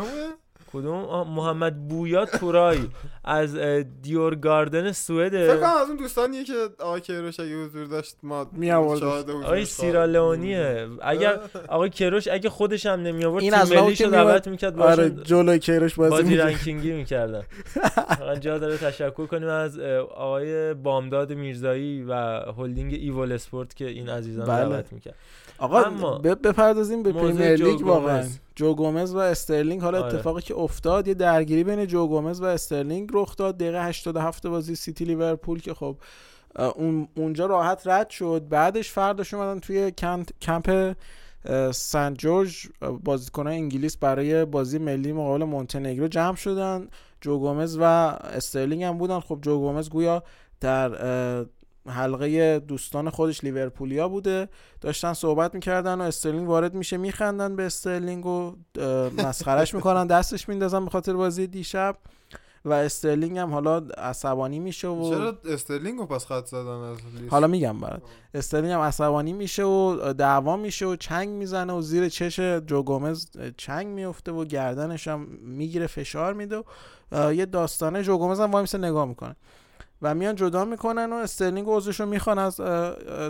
[0.72, 2.78] کدوم؟ محمد بویا تورای
[3.24, 3.56] از
[4.02, 5.32] دیور گاردن سوئد.
[5.32, 10.88] فکر از اون دوستانیه که آقای کیروش اگه حضور داشت ما می آورد آقای سیرالئونیه
[11.02, 15.58] اگر آقای کیروش اگه خودش هم نمی آورد این از ملیشو دعوت می‌کرد آره جلوی
[15.58, 17.42] کیروش بازی, بازی ranking ی می‌کردن.
[18.40, 22.14] جا داره تشکر کنیم از آقای بامداد میرزایی و
[22.58, 24.68] هلدینگ ایول اسپورت که این عزیزان بله.
[24.68, 25.14] دعوت می‌کرد.
[25.60, 28.28] آقا بپردازیم به Premier League واقعا.
[28.54, 30.14] جو گومز و استرلینگ حالا آره.
[30.14, 33.58] اتفاقی که افتاد یه درگیری بین جو گومز و استرلینگ رخ داد.
[33.58, 35.96] دقیقه 87 بازی سیتی لیورپول که خب
[36.76, 38.48] اون اونجا راحت رد شد.
[38.48, 39.90] بعدش فرداش اومدن توی
[40.40, 40.96] کمپ
[41.70, 42.68] سنت جورج
[43.04, 46.88] بازیکنان انگلیس برای بازی ملی مقابل مونتنگرو جمع شدن.
[47.20, 49.20] جو گومز و استرلینگ هم بودن.
[49.20, 50.22] خب جو گومز گویا
[50.60, 50.90] در
[51.88, 54.48] حلقه دوستان خودش لیورپولیا بوده.
[54.80, 56.96] داشتن صحبت می‌کردن و استرلینگ وارد میشه.
[56.96, 58.56] میخندن به استرلینگ و
[59.18, 60.06] مسخرش می‌کنن.
[60.06, 61.96] دستش میندازن به خاطر بازی دیشب.
[62.64, 67.32] و استرلینگ هم حالا عصبانی میشه و چرا استرلینگ رو پس خط زدن از لیست
[67.32, 68.02] حالا میگم برات.
[68.34, 73.26] استرلینگ هم عصبانی میشه و دعوا میشه و چنگ می‌زنه و زیر چش جو گومز
[73.56, 76.62] چنگ میفته و گردنش هم می‌گیره فشار میده
[77.12, 79.36] و یه داستانه جو گومز هم وایمیسه نگاه می‌کنه.
[80.02, 82.56] و میان جدا می‌کنن و استرلینگ عذرش رو می‌خوان از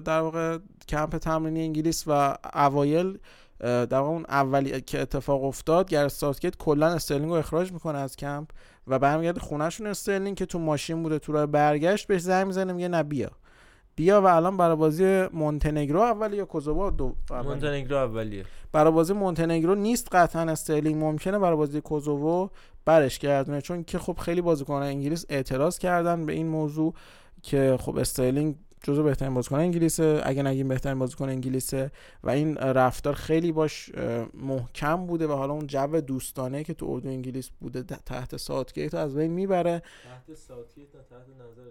[0.04, 3.18] در واقع کمپ تمرینی انگلیس و اوایل
[3.60, 8.16] در واقع اون اولی که اتفاق افتاد گرت ساوتگیت کلا استرلینگ رو اخراج می‌کنه از
[8.16, 8.48] کمپ
[8.86, 12.88] و برمیگرده خونهشون استرلینگ که تو ماشین بوده تو راه برگشت بهش زنگ می‌زنه میگه
[12.88, 13.30] نه بیا.
[13.96, 17.48] بیا و الان برای بازی مونتنگرو اولی یا کوزوو دو اولی.
[17.48, 18.44] مونتنگرو اولیه.
[18.72, 22.48] برای بازی مونتنگرو نیست قطعا استرلینگ ممکنه برای بازی کوزوو
[22.84, 26.94] برش گردونه چون که خب خیلی بازیکنان انگلیس اعتراض کردن به این موضوع
[27.42, 30.20] که خب استرلینگ جزو بهترین بازیکن انگلیسه.
[30.24, 31.90] اگه نگیم بهترین بازیکن انگلیسه
[32.22, 33.90] و این رفتار خیلی باش
[34.34, 39.16] محکم بوده و حالا اون جو دوستانه که تو اردو انگلیس بوده تحت ساوتگیت از
[39.16, 39.82] بین می‌بره.
[40.04, 41.70] تحت ساوتگیت تحت نظر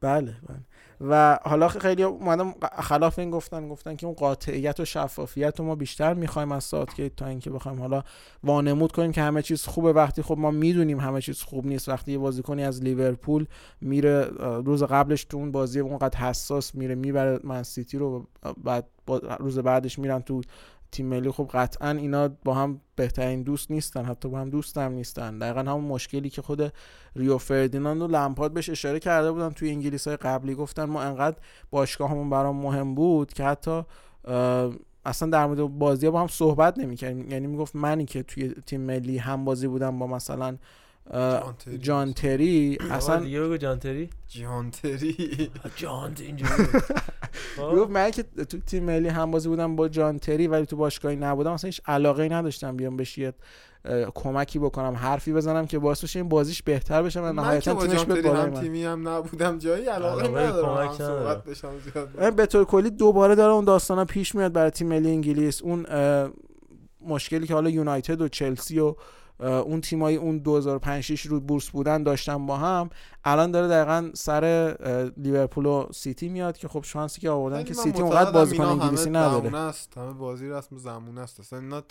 [0.00, 0.58] بله بله.
[1.00, 5.74] و حالا خیلی اومدن خلاف این گفتن گفتن که اون قاطعیت و شفافیت رو ما
[5.74, 8.02] بیشتر می‌خوایم از ساوتگیت تا اینکه بخوایم حالا
[8.44, 9.92] وانمود کنیم که همه چیز خوبه.
[9.92, 13.46] وقتی خب ما می‌دونیم همه چیز خوب نیست وقتی یه بازیکنی از لیورپول
[13.80, 14.24] میره
[14.64, 18.26] روز قبلش تو اون بازی اونقدر حساس میره می‌بره من سیتی رو
[18.64, 18.86] بعد
[19.38, 20.42] روز بعدش میرن تو
[20.92, 24.92] تیم ملی خب قطعا اینا با هم بهترین دوست نیستن حتی با هم دوست هم
[24.92, 25.38] نیستن.
[25.38, 26.72] دقیقا همون مشکلی که خود
[27.16, 30.54] ریو فردیناند و لمپارد بهش اشاره کرده بودن توی انگلیس های قبلی.
[30.54, 31.36] گفتن ما انقدر
[31.70, 33.82] باشگاهمون برام مهم بود که حتی
[35.04, 37.30] اصلا در مورد بازی با هم صحبت نمی‌کردیم.
[37.30, 40.56] یعنی می‌گفت منی که توی تیم ملی هم بازی بودم با مثلا
[41.12, 41.78] جان تری.
[41.78, 46.52] جان تری اصلا دیگه بگو جانتری جانتری جان اینجوری
[47.56, 47.72] خب.
[47.72, 51.16] می‌گفت من که تو تیم ملی هم بازی بودم با جان تری ولی تو باشگاهی
[51.16, 51.52] نبودم.
[51.52, 53.20] اصلا هیچ علاقه نداشتم بیام بهش
[54.14, 58.04] کمکی بکنم حرفی بزنم که باعث بشه این بازیش بهتر بشه و من نهایتا تیمش
[58.04, 58.60] به بالای هم من.
[58.60, 61.42] تیمی هم نبودم جایی علاقه ندارم.
[62.18, 65.62] من به طور کلی دوباره داره اون داستانا پیش میاد برای تیم ملی انگلیس.
[65.62, 65.86] اون
[67.00, 68.94] مشکلی که حالا یونایتد و چلسی و
[69.44, 72.90] اون تیمایی اون 2005 6 رو بورس بودن داشتن با هم.
[73.24, 74.74] الان داره دقیقا سر
[75.16, 79.56] لیورپول و سیتی میاد که خب شانسی که آوردن که سیتی اونقدر بازیکن انگلیسی نداره.
[79.56, 79.98] است.
[79.98, 81.40] همه بازی رسم زمونه است.
[81.40, 81.82] اصلا اینا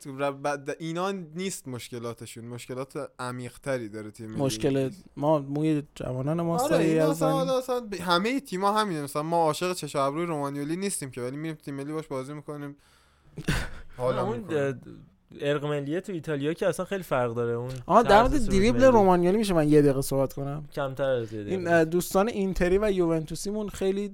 [0.00, 2.44] تو ر- بعد- اینا نیست مشکلاتشون.
[2.44, 4.90] مشکلات عمیق تری داره تیم مشکل.
[5.16, 6.76] ما موی جوانان ما آره
[7.10, 9.02] اصلا همه تیما همینه.
[9.02, 12.76] مثلا ما عاشق چش ابروی رومانیولی نیستیم که ولی میریم تیم ملی باش بازی می‌کنیم.
[13.96, 14.44] حالا اون
[15.40, 18.84] ارق ملیه تو ایتالیا که اصلا خیلی فرق داره اون آها در مورد دریبل.
[18.84, 20.64] رومانیالی میشه من یه دقیقه صحبت کنم.
[20.74, 21.84] کمتر از یه این دقیقه.
[21.84, 24.10] دوستان اینتری و یوونتوسیمون خیلی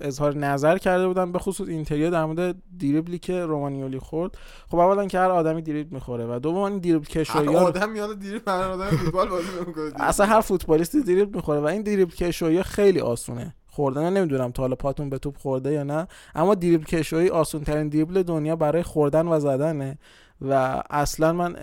[0.00, 4.38] اظهار نظر کرده بودن به خصوص اینتریا در مورد دریبلی که رومانیولی خورد.
[4.68, 8.18] خب اولا که هر آدمی دریبل می‌خوره و دوم این دریبل هر کشویا آدم یاد
[8.18, 12.62] دیری هر آدم فوتبال بازی نمی‌کنه اصلا هر فوتبالیستی دریبل می‌خوره و این دریبل کشویا
[12.62, 14.12] خیلی آسونه خوردن.
[14.12, 18.22] نمی‌دونم تا حالا پاتون به توپ خورده یا نه اما دریبل کشویی آسون ترین دریبل
[18.22, 19.98] دنیا برای خوردن و زدنه.
[20.40, 21.56] و اصلا من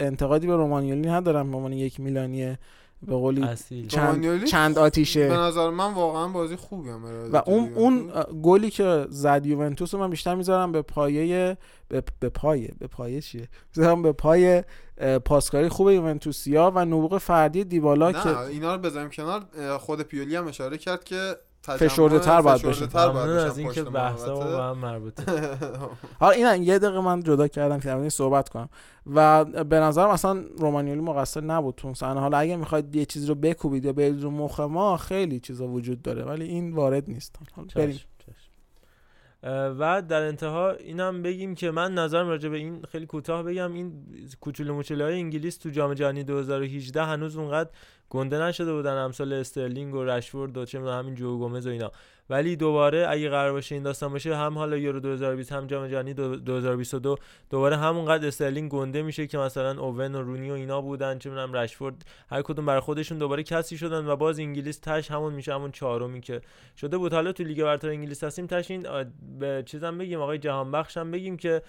[0.00, 1.50] انتقادی به رومانیولی ندارم.
[1.50, 2.58] به عنوان یک میلانیه
[3.02, 3.88] به قولی اصیل.
[3.88, 5.28] چند, چند آتیشه.
[5.28, 8.10] به نظر من واقعا بازی خوبی هم و اون اون
[8.42, 11.56] گلی که زد یوونتوس رو من بیشتر می‌ذارم به پایه
[11.88, 14.64] به, به پایه به پایه چیه؟ می‌ذارم به پای
[15.24, 19.42] پاسکاری خوب یوونتوسیا و نبوغ فردی دیبالا نه که اینا رو بذاریم کنار.
[19.78, 21.36] خود پیولی هم اشاره کرد که
[21.66, 22.86] تجمع فشرده‌تر باید بشه.
[22.96, 24.34] ممنون از اینکه بحثا.
[24.34, 25.22] با هم مربوطه.
[26.20, 28.68] حالا این یه دقیقه من جدا کردم که در صحبت کنم.
[29.14, 32.20] و به نظرم اصلا رومانیولی مقصر نبود تو اون صحنه.
[32.20, 36.02] حالا اگه می‌خواید یه چیزی رو بکوبید یا برید رو مخ ما خیلی چیزا وجود
[36.02, 37.36] داره ولی این وارد نیست.
[37.56, 38.00] حالا بریم.
[39.42, 43.72] و در انتها اینم بگیم که من نظرم راجع به این خیلی کوتاه بگم.
[43.72, 43.92] این
[44.40, 47.70] کوچولو موچولو های انگلیس تو جام جهانی 2018 هنوز اونقدر
[48.10, 48.96] گنده نشده بودن.
[48.96, 51.92] امثال استرلینگ و رشفورد و چه همین جو گومز و اینا.
[52.30, 56.14] ولی دوباره اگه قرار باشه این داستان باشه هم حالا یورو 2020 هم جام جهانی
[56.14, 57.16] دو- 2022
[57.50, 61.52] دوباره همونقدر استرلینگ گنده میشه که مثلا اوون و رونی و اینا بودن چه می‌دونم
[61.52, 65.70] رشفورد هر کدوم برای خودشون دوباره کسی شدن و باز انگلیس تهش همون میشه همون
[65.72, 66.40] چهارمی که
[66.80, 67.12] شده بود.
[67.12, 68.86] حالا تو لیگ برتر انگلیس هستیم تهش این
[69.38, 71.62] به چیزم بگیم آقای جهان بخش هم بگیم که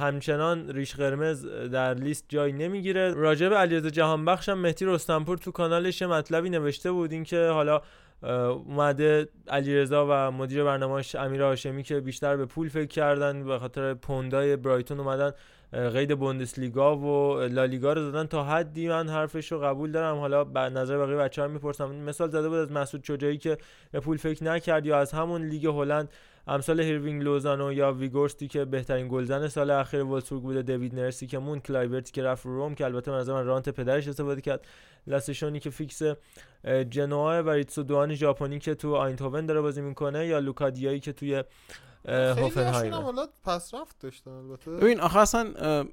[0.00, 3.10] همچنان ریش قرمز در لیست جای نمی‌گیره.
[3.12, 7.46] راجع به علیرضا جهان بخش هم مهدی رستم‌پور تو کانالش مطلبی نوشته بود این که
[7.46, 7.82] حالا
[8.22, 13.94] اومده علیرضا و مدیر برنامه‌اش امیر هاشمی که بیشتر به پول فکر کردن به خاطر
[13.94, 15.32] پوندای برایتون اومدن
[15.72, 20.16] قید بوندسلیگا و لالیگا رو زدن تا حدی من حرفش رو قبول دارم.
[20.18, 21.94] حالا به نظر بقیه بچه‌ها می‌پرسم.
[21.94, 23.58] مثال زده بود از مسعود شجاعی که
[23.92, 26.08] به پول فکر نکرد یا از همون لیگ هلند
[26.46, 31.38] امثال ایروینگ لوزانو یا وگهورستی که بهترین گلزن سال اخیر ولفسبورگ بوده داوید نرسی که
[31.38, 34.66] مون کلایورتی که رفت روم که البته من من رانت پدرش استفاده کرد.
[35.06, 36.02] لاسه شونه‌ای که فیکس
[36.90, 41.44] جنوا و ریتسو دوان ژاپنی که تو آینتوون داره بازی می‌کنه یا لوکادیایی که توی
[42.08, 42.92] هوفنهایم
[43.44, 44.70] پس رفت داشتن البته.
[44.70, 45.84] ببین آخه اصلا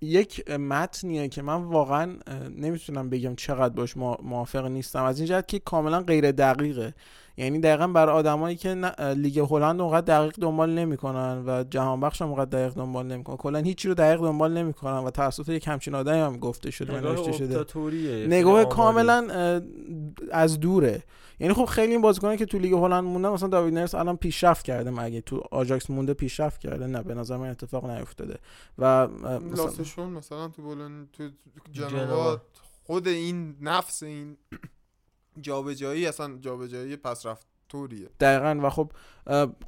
[0.00, 2.16] یک متنیه که من واقعا
[2.56, 5.04] نمی‌تونم بگم چقدر باش موافق نیستم.
[5.04, 6.94] از این جهت که کاملا غیر دقیقه
[7.38, 8.74] یعنی دقیقا برای آدمایی که
[9.16, 13.36] لیگ هلند اونقدر دقیق دنبال نمی‌کنن و جهان بخش هم اونقدر دقیق دنبال نمی‌کنن.
[13.36, 17.32] کلا هیچی رو دقیق دنبال نمی‌کنن و توسط یک همچین آدمی هم گفته شده نگاه
[17.32, 17.64] شده.
[18.26, 19.28] نگاه کاملا
[20.30, 21.02] از دوره.
[21.40, 24.64] یعنی خب خیلی این بازیکنان که تو لیگ هلند موندن مثلا داوید نرس الان پیشرفت
[24.64, 28.38] کرده مگه تو آژاکس مونده پیشرفت کرده؟ نه به نظر من اتفاق نیفتاده.
[28.78, 31.28] و مثلا مثلا تو بولن تو
[31.72, 32.40] جنوا
[32.84, 34.36] خود این نفس این
[35.40, 38.08] جابجایی اصلا جابجایی پس رفت طوریه.
[38.20, 38.92] دقیقا و خب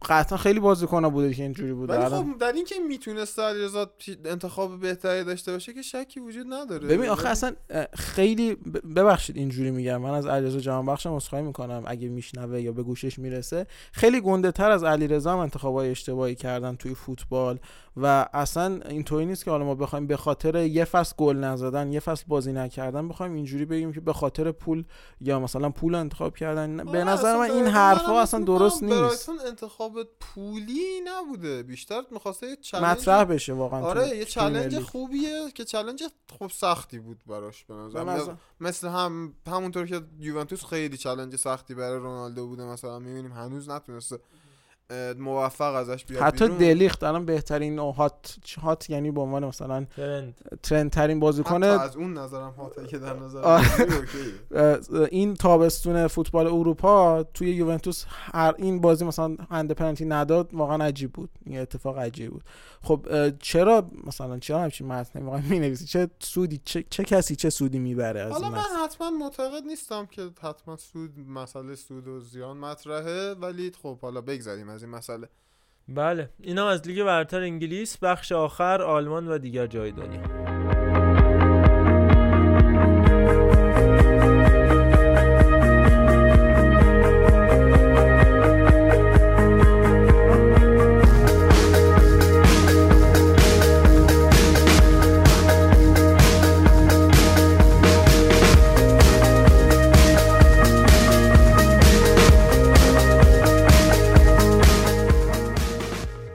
[0.09, 1.99] قطعا خیلی بازیکن بوده که اینجوری بوده.
[1.99, 3.91] ولی خب در این که می‌تونست علیرضا
[4.24, 6.89] انتخاب بهتری داشته باشه که شکی وجود نداره.
[6.89, 7.53] ببین آخه اصلا
[7.95, 8.55] خیلی
[8.97, 9.97] ببخشید اینجوری میگم.
[9.97, 11.82] من از علیرضا جهان بخشم عذرخواهی می‌کنم.
[11.87, 16.77] اگه میشنوه یا به گوشش می‌رسه خیلی گنده تر از علیرضا هم انتخابای اشتباهی کردن
[16.77, 17.59] توی فوتبال.
[17.97, 22.01] و اصلا اینطوری نیست که حالا ما بخوایم به خاطر یه فصل گل نزدن یه
[22.01, 24.85] فصل بازی نکردن بخوایم اینجوری بگیم که به خاطر پول
[25.20, 26.77] یا مثلا پول انتخاب کردن.
[26.77, 29.31] به نظر من این حرفا اصلا درست نیست.
[29.51, 31.62] انتخاب پولی نبوده.
[31.62, 36.02] بیشتر می‌خواسته یه چالش مطرح بشه واقعا آره یه چالش خوبیه که چالش
[36.39, 41.98] خوب سختی بود براش به نظر مثل هم همونطور که یوونتوس خیلی چالش سختی برای
[41.98, 44.18] رونالدو بوده مثلا می‌بینیم هنوز نتونسته
[45.19, 50.59] موفق ازش بیاد حتی دلیخت الان بهترین هات هات یعنی به عنوان مثلا ترند.
[50.62, 53.61] ترند ترین بازیکن از اون نظرم هاته که در نظر
[55.11, 61.12] این تابستون فوتبال اروپا توی یوونتوس هر این بازی مثلا هند پنالتی نداد واقعا عجیب
[61.12, 61.31] بود.
[61.47, 62.45] این اتفاق عجیب بود.
[62.83, 63.07] خب
[63.39, 68.21] چرا مثلا چرا همچین متن واقعا می‌نویسی؟ چه سودی چه, چه کسی چه سودی می‌بره
[68.21, 73.73] از حالا من حتما معتقد نیستم که حتما سود مسئله سود و زیان مطرحه ولی
[73.83, 75.28] خب حالا بگذاریم از این مسئله.
[75.89, 80.60] بله اینا از لیگ برتر انگلیس بخش آخر آلمان و دیگر جای دنیا.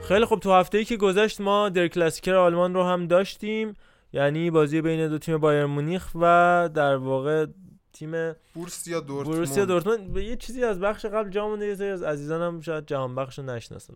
[0.08, 3.74] خیلی خب تو هفته ای که گذشت ما در کلاسیکر آلمان رو هم داشتیم.
[4.12, 7.46] یعنی بازی بین دو تیم بایر مونیخ و در واقع
[7.92, 9.36] تیم بورسیا دورتموند.
[9.36, 10.16] بورسیا دورتموند.
[10.16, 11.66] یه چیزی از بخش قبل جا مونده.
[11.66, 13.94] یه از عزیزانم شاید جهان بخش رو نشناسن.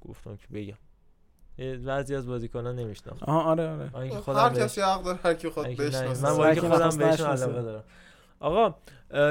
[0.00, 0.78] گفتم که بگم.
[1.86, 3.26] بعضی از بازیکنان نمی‌شناسن.
[3.26, 3.90] آها آره آره.
[4.26, 7.84] هر کسی حق داره هر کی خود بشناسه من واقعا خودم بهشون علاقه دارم.
[8.40, 8.74] آقا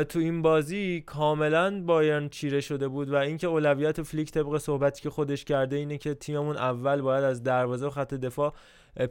[0.03, 5.10] تو این بازی کاملا بایرن چیره شده بود و اینکه اولویت فلیک طبق صحبتی که
[5.10, 8.53] خودش کرده اینه که تیممون اول باید از دروازه و خط دفاع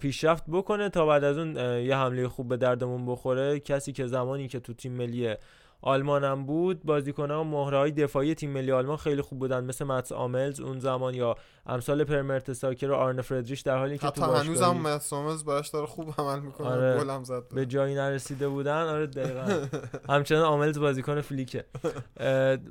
[0.01, 3.61] پیشرفت بکنه تا بعد از اون یه حمله خوب به دردمون بخوره.
[3.61, 5.35] کسی که زمانی که تو تیم ملی
[5.81, 10.13] آلمان هم بود بازیکنان مهره های دفاعی تیم ملی آلمان خیلی خوب بودن مثل متس
[10.13, 11.37] آملز اون زمان یا
[11.67, 15.69] امثال پرمرت ساکر و آرن فردریش در حالی که تو هنوز هم متس آملز باش
[15.69, 19.67] داره خوب عمل می‌کنه آره گلم زد به جایی نرسیده بودن آره دقیقاً.
[20.15, 21.65] همچنان آملز بازیکن فلیکه.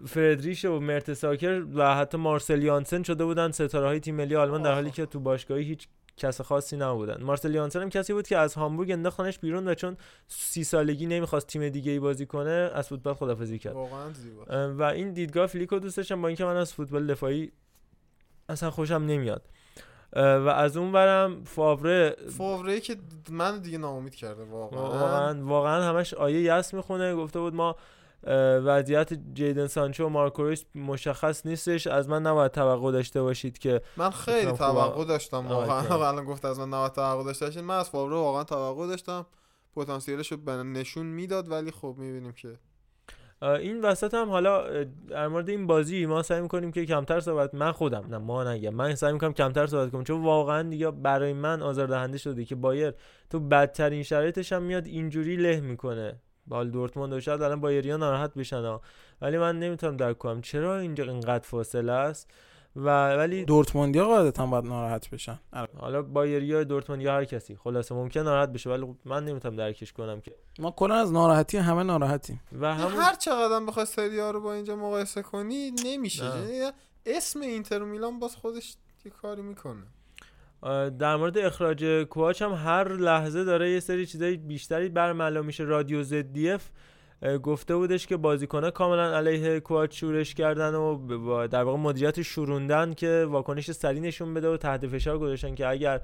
[0.07, 4.61] فردریش و مرت ساکر و حتی مارسل یانسن شده بودن ستاره های تیم ملی آلمان
[4.61, 5.88] در حالی که تو باشگاهی هیچ
[6.18, 7.23] کس خاصی نبودن.
[7.23, 11.48] مارسل یانسن هم کسی بود که از هامبورگ انداختنش بیرون و چون سی سالگی نمی‌خواست
[11.48, 13.73] تیم دیگه ای بازی کنه از فوتبال خدافظی کرد.
[13.73, 14.73] واقعا زیبا.
[14.73, 17.52] و این دیدگاه فلیک رو دوست داشتم با اینکه من از فوتبال دفاعی
[18.49, 19.41] اصلا خوشم نمیاد.
[20.15, 20.19] و
[20.56, 22.95] از اون برم فاوره فاوره که
[23.30, 24.81] من دیگه ناامید کرده واقعا.
[24.81, 27.76] واقعا واقعا همش آیه یأس می‌خونه گفته بود ما
[28.66, 31.88] وضعیت جیدن سانچو و مارکو رویس مشخص نیستش.
[31.88, 36.08] از من نباید توقع داشته باشید که من خیلی توقع داشتم واقعا.
[36.10, 37.64] الان گفت از من نباید توقع داشته باشید.
[37.64, 39.26] من از فاوره واقعا توقع داشتم.
[39.76, 42.60] پتانسیلش رو نشون می‌داد ولی خب می‌بینیم که.
[43.41, 47.72] این وسط هم حالا در مورد این بازی ما سعی می‌کنیم که کمتر صحبت من
[47.72, 48.70] خودم نه ما نگم.
[48.70, 50.04] من سعی می‌کنم کمتر صحبت کنم.
[50.04, 52.94] چون واقعا دیگه برای من آزاردهنده شده که بایر
[53.30, 56.20] تو بدترین شرایطش هم میاد اینجوری له می‌کنه.
[56.48, 58.80] بال دورتموند شاید الان بایریا ناراحت بشن
[59.22, 62.32] ولی من نمی‌تونم درک کنم چرا اینجا اینقدر فاصله است
[62.76, 65.40] و ولی دورتموندیا قاعدتا باید ناراحت بشن.
[65.78, 70.22] حالا بایریا دورتموندیا هر کسی خلاصه ممکن ناراحت بشه ولی خب من نمی‌تونم درکش کنم
[70.22, 70.36] که.
[70.60, 72.41] ما کلا از ناراحتی همه ناراحتیم.
[72.61, 73.02] و همون...
[73.02, 76.32] هر چقدر بخوای سری رو با اینجا مقایسه کنی نمیشه.
[77.06, 78.76] اسم اینتر و میلان باز خودش
[79.06, 79.84] یه کاری می‌کنه.
[80.99, 85.64] در مورد اخراج کوچ هم هر لحظه داره یه سری چیزای بیشتری برملا میشه.
[85.64, 86.69] رادیو زدیف
[87.44, 93.27] گفته بودش که بازیکن‌ها کاملا علیه کوچ شورش کردن و در واقع مدیریت شوروندن که
[93.30, 96.02] واکنش سریع نشون بده و تحت فشار گذاشتن که اگر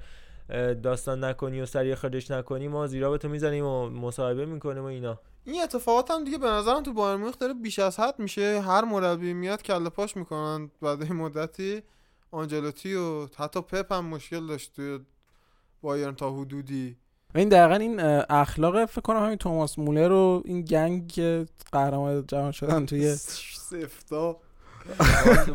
[0.82, 4.86] داستان نکنی و سریع اخراجش نکنی ما زیرا به تو می‌زنیم و مصاحبه می‌کنیم و
[4.86, 5.18] اینا.
[5.44, 8.60] این اتفاقات هم دیگه به نظرم تو بایر مونیخ داره بیش از حد میشه.
[8.60, 11.82] هر مربی میاد کله پاش می‌کنن بعد مدتی.
[12.30, 14.98] آنجلوتی و حتی پپ هم مشکل داشت توی
[15.82, 16.96] بایرن تا حدودی.
[17.34, 18.00] این دقیقا این
[18.30, 23.14] اخلاق فکر کنم همین توماس مولر و این گنگ که قهرمان جهان شدن توی
[23.70, 24.36] سفتا.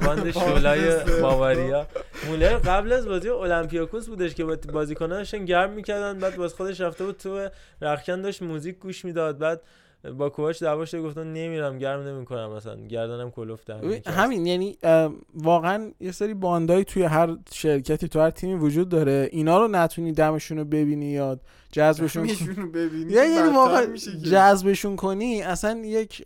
[0.01, 1.87] باند- شولای باواریا
[2.27, 7.05] مولر قبل از بازی اولمپیاکوس بودش که با بازیکنانشون گرم می‌کردن بعد باز خودش رفته
[7.05, 7.49] بود تو
[7.81, 9.61] رخکن داشت موزیک گوش می‌داد بعد
[10.17, 12.75] با کوچ دعوا شده گفتن نمیرم گرم نمی‌کنم مثلا.
[12.75, 13.31] گردنم
[13.81, 14.77] ببین، همین یعنی
[15.35, 19.29] واقعا یه سری باندایی توی هر شرکتی تو هر تیمی وجود داره.
[19.31, 21.39] اینا رو نتونی دمشون رو ببینی یا
[21.75, 22.27] جذبشون
[22.73, 24.17] ببینی یعنی بدتر واقعا میشه که.
[24.17, 26.23] جذبشون کنی اصلا یک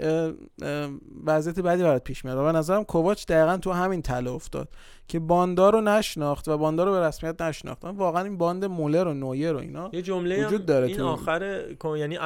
[1.26, 2.38] وضعیت بدی برات پیش میاد.
[2.38, 4.70] و به نظرم کوواچ دقیقا تو همین تله افتاد
[5.08, 7.84] که باندا رو نشناخت و باندا رو به رسمیت نشناخت.
[7.86, 11.64] واقعا این باند مولر و نویر و اینا یه جمله وجود داره این تو- آخر
[11.98, 12.18] یعنی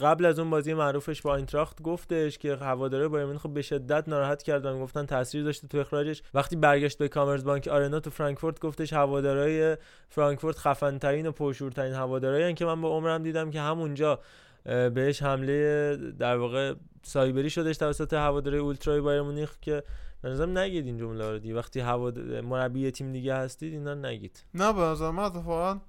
[0.00, 4.42] قبل از اون بازی معروفش با اینتراخت گفتش که هواداره بایرن مونیخ به شدت ناراحت
[4.42, 6.22] کردن گفتن تاثیر داشته تو اخراجش.
[6.34, 9.76] وقتی برگشت به کامرز بانک آرنا تو فرانکفورت گفتش هوادارهای
[10.08, 14.20] فرانکفورت خفن ترین و پرشورترین هوادارایی که من به عمرم دیدم که همونجا
[14.64, 19.82] بهش حمله در واقع سایبری شدش توسط هواداره اولترای بایر مونیخ که
[20.22, 21.54] به نظرم نگید این جمله رو دیگه.
[21.54, 24.44] وقتی هواد مربی تیم دیگه هستید اینا نگید.
[24.54, 25.80] نه به نظر من اتفاقا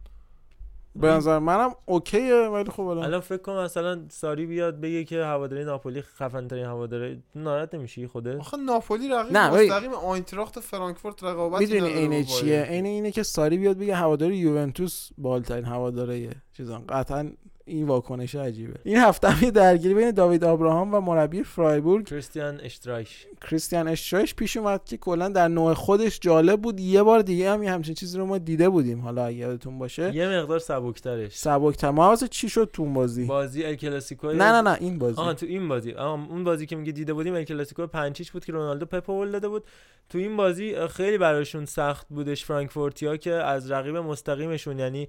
[0.96, 5.24] به نظر منم اوکیه ولی خب الان الان فکر کنم مثلا ساری بیاد بگه که
[5.24, 9.50] هواداری ناپولی خفن ترین هواداره ناراحت نمیشی خوده آخه ناپولی رقیب نه،.
[9.50, 15.10] مستقیم آینتراخت فرانکفورت رقابت می‌دونی عینه چیه؟ عین اینه که ساری بیاد بگه هوادار یوونتوس
[15.18, 17.32] بالترین هواداره چیزان قطعا
[17.68, 18.80] این واکنش عجیبه.
[18.84, 22.06] این هفته هم یه درگیری بین داوید آبراهام و مربی فرایبورگ.
[22.06, 23.28] کریستیان اشترایش.
[23.42, 26.80] کریستیان اشترایش پیش اومد که کلا در نوع خودش جالب بود.
[26.80, 29.02] یه بار دیگه هم یه همچین چیزی رو ما دیده بودیم.
[29.02, 30.16] حالا اگه یادتون باشه.
[30.16, 31.36] یه مقدار سبکترش.
[31.36, 35.22] سبک تماس چی شد تو بازی؟ بازی ال کلاسیکو نه نه نه این بازی.
[35.22, 35.92] آها تو این بازی.
[35.92, 39.48] آها اون بازی که میگه دیده بودیم ال کلاسیکو پنچیش بود که رونالدو پپ داده
[39.48, 39.64] بود.
[40.10, 45.08] تو این بازی خیلی براشون سخت بودش فرانکفورتیا که از رقیب مستقیمشون یعنی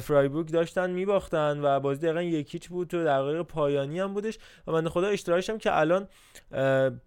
[0.00, 4.38] فرایبورگ داشتن میباختن و بازی دقیقا یکیچ بود تو دقایق پایانی هم بودش.
[4.66, 6.08] و من خدا اشتراکش هم که الان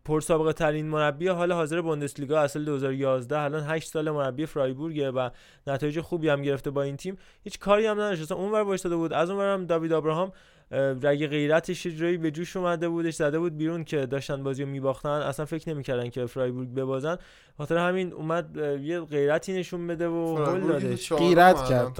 [0.06, 5.30] پرسابقه ترین مربی حال حاضر بوندسلیگا اصل 2011 الان 8 سال مربی فرایبورگه و
[5.68, 7.18] نتایج خوبی هم گرفته با این تیم.
[7.44, 8.22] هیچ کاری هم نداشت.
[8.22, 9.14] اصلا اونور وایساده بود.
[9.14, 10.34] از اونور هم داوید ابراهام اه،
[10.72, 15.10] رگ غیرتش جایی به جوش اومده بودش زده بود بیرون که داشتن بازی رو میباختن.
[15.10, 17.18] اصلا فکر نمی‌کردن که فرایبورگ ببازن.
[17.58, 22.00] خاطر همین اومد یه غیرتی نشون بده و هول دادش غیرت کرد.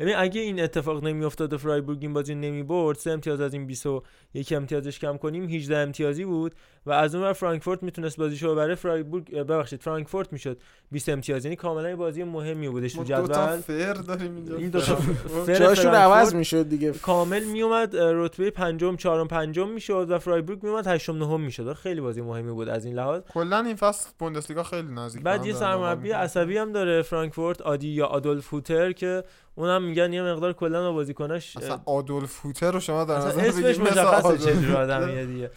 [0.00, 4.52] یعنی اگه این اتفاق نمیافتاد و فرایبورگ این بازی نمی‌برد سه امتیاز از این 21
[4.52, 6.54] امتیازش کم کنیم 18 امتیازی بود
[6.86, 8.74] و از اون ور فرانکفورت می‌تونست بازیشو ببره.
[8.74, 10.58] فرایبورگ ببخشید فرانکفورت می‌شد
[10.90, 11.44] 20 امتیاز.
[11.44, 14.56] یعنی کاملا بازی مهمی بودش تو ما دو تا جدول فر داریم اینجا.
[14.56, 14.96] این دو تا.
[15.46, 16.92] فر عوض می‌شد دیگه.
[16.92, 21.72] کامل میومد رتبه پنجم چهارم پنجم می‌شد و فرایبورگ میومد هشتم نهم می‌شد.
[21.72, 23.22] خیلی بازی مهمی بود از این لحاظ.
[23.32, 28.06] کلا این فصل بوندسلیگا خیلی نزدیک بعد یه سرمربی عصبی هم داره فرانکفورت آدی یا
[28.06, 29.24] آدولف هوتر که
[29.54, 33.78] اونم میگن یه مقدار کلا با بازیکناش اصلا آدولف فوتر رو شما در نظر اسمش
[33.78, 34.76] مشخصه چه.
[34.76, 35.50] آدمیه دیگه.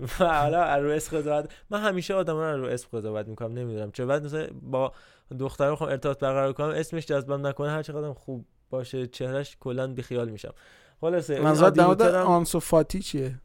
[0.00, 4.24] و حالا رو اسم قضاوت من همیشه آدم رو اسم قضاوت می‌کنم نمی‌دونم چه بعد
[4.24, 4.92] مثلا با
[5.38, 10.54] دخترم ارتباط برقرار کنم اسمش جذبم نکنه هر چقدر خوب باشه چهرش کلا بیخیال میشم.
[11.00, 13.40] خلاصه این منظور در مورد آنسو فاتی چیه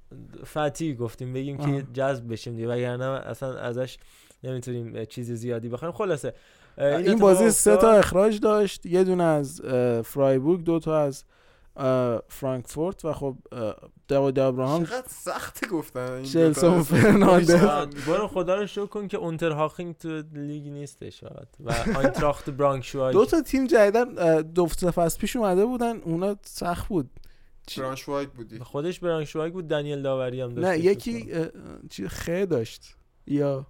[0.45, 1.71] فتی گفتیم بگیم آها.
[1.71, 3.97] که جذب بشیم دیگه وگرنه اصلا ازش
[4.43, 6.33] نمی‌تونیم چیز زیادی بخوایم خلاصه
[6.77, 7.91] این اتفاق بازی سه تا.
[7.91, 9.61] اخراج داشت یه دونه از
[10.05, 11.23] فرایبورگ دو تا از
[12.29, 13.37] فرانکفورت و خب
[14.07, 16.81] داوید ابراهام چقدر سخت گفتن این اسم.
[17.01, 17.55] فرناندز.
[18.07, 23.13] برو خدا رو شکر کن که اونتر هاخینگ تو لیگ نیستش فقط و آینتراخت برانکشوای
[23.13, 27.09] دو تا تیم جدیدن دو سه فصل پیش اومده بودن اونا سخت بود
[27.77, 28.59] برانشوایک بودی.
[28.59, 31.31] خودش برانکشوای بود دنیل داوری هم داشت نه یکی
[31.89, 32.95] چی خه داشت.
[33.27, 33.65] یا؟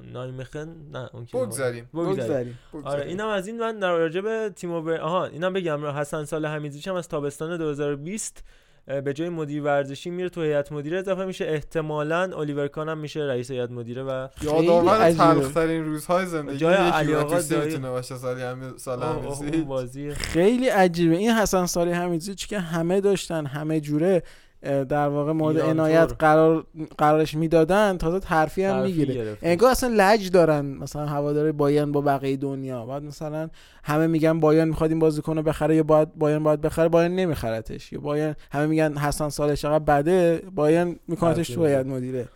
[0.00, 1.88] نایمخن نه اون کی بگذاریم.
[1.94, 2.58] بگذاریم.
[2.84, 6.46] آره اینم از این من در راجع به تیم اوور آها اینم بگم حسن سال
[6.46, 8.44] حمیدزیش هم از تابستان 2020 اه،
[8.86, 13.20] به جای مدیر ورزشی میره تو هیئت مدیره اضافه میشه احتمالاً الیور کان هم میشه
[13.20, 15.24] رئیس هیئت مدیره و یادآور عجیبه.
[15.24, 19.02] تلخترین روزهای زندگی جای یکی علی آقا می‌تونه باشه سالی هم سال
[20.14, 21.16] خیلی عجیبه.
[21.16, 24.22] این حسن سالی حمیدزی که همه داشتن همه جوره.
[24.62, 26.12] در واقع مورد عنایت.
[26.18, 26.66] قرار
[26.98, 29.36] قرارش می‌دادن تازه ترفیع هم می‌گیره.
[29.42, 32.86] انگار اصلا لج دارن مثلا هواداره بایرن با بقیه دنیا.
[32.86, 33.50] بعد مثلا
[33.84, 37.92] همه میگن بایرن می‌خواد این بازیکن رو بخره یا باید بایرن باید بخره بایرن نمیخرتش.
[37.92, 42.28] یا بایرن همه میگن حسن سالش چقدر بده بایرن میکنتش تو هیئت مدیره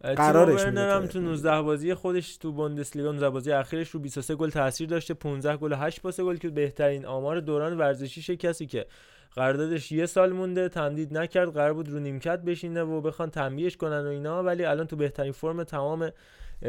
[0.00, 4.88] قرارش هم تو 19 بازی خودش تو بوندسلیگا 19 بازی اخیرش رو 23 گل تاثیر
[4.88, 8.86] داشته 15 گل و 8 پاس گل که بهترین آمار دوران ورزشیشه کسی که
[9.34, 14.06] قراردادش یه سال مونده تمدید نکرد قرار بود رو نیمکت بشینه و بخوان تنبیهش کنن
[14.06, 14.42] و اینا.
[14.42, 16.10] ولی الان تو بهترین فرم تمام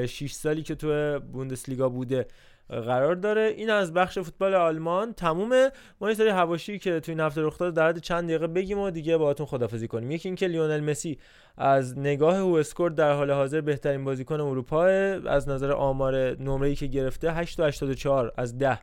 [0.06, 2.27] 6 سالی که تو بوندسلیگا بوده
[2.69, 3.41] قرار داره.
[3.41, 5.14] این از بخش فوتبال آلمان.
[5.14, 5.72] تمومه.
[6.02, 8.90] ما یه سری حواشی که تو این هفته رخ داد در چند دقیقه بگیم و
[8.91, 10.11] دیگه باهاتون خدافظی کنیم.
[10.11, 11.19] یکی اینکه لیونل مسی
[11.57, 16.88] از نگاه هو اسکور در حال حاضر بهترین بازیکن اروپا از نظر آمار نمره‌ای که
[16.88, 18.80] گرفته 8 تا 84 از 10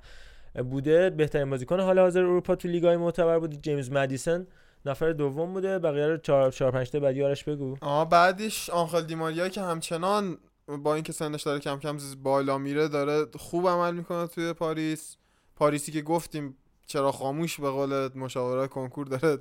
[0.63, 4.47] بوده بهترین بازیکن حال حاضر اروپا تو لیگ‌های معتبر بود جیمز مدیسن.
[4.85, 7.77] نفر دوم بوده بقیه رو 4 4 5 تا بعدی آرش بگو.
[7.81, 10.39] آه بعدش آنخل دیماریا که همچنان
[10.83, 15.17] با اینکه سنش داره کم کم بالا میره داره خوب عمل می‌کنه توی پاریس.
[15.57, 16.57] پاریسی که گفتیم
[16.87, 19.39] چرا خاموش به قول مشاوره کنکور داره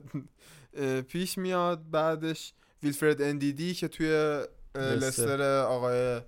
[1.12, 1.82] پیش میاد.
[1.92, 4.40] بعدش ویلفرد اندیدی که توی.
[4.76, 6.22] لستر آقای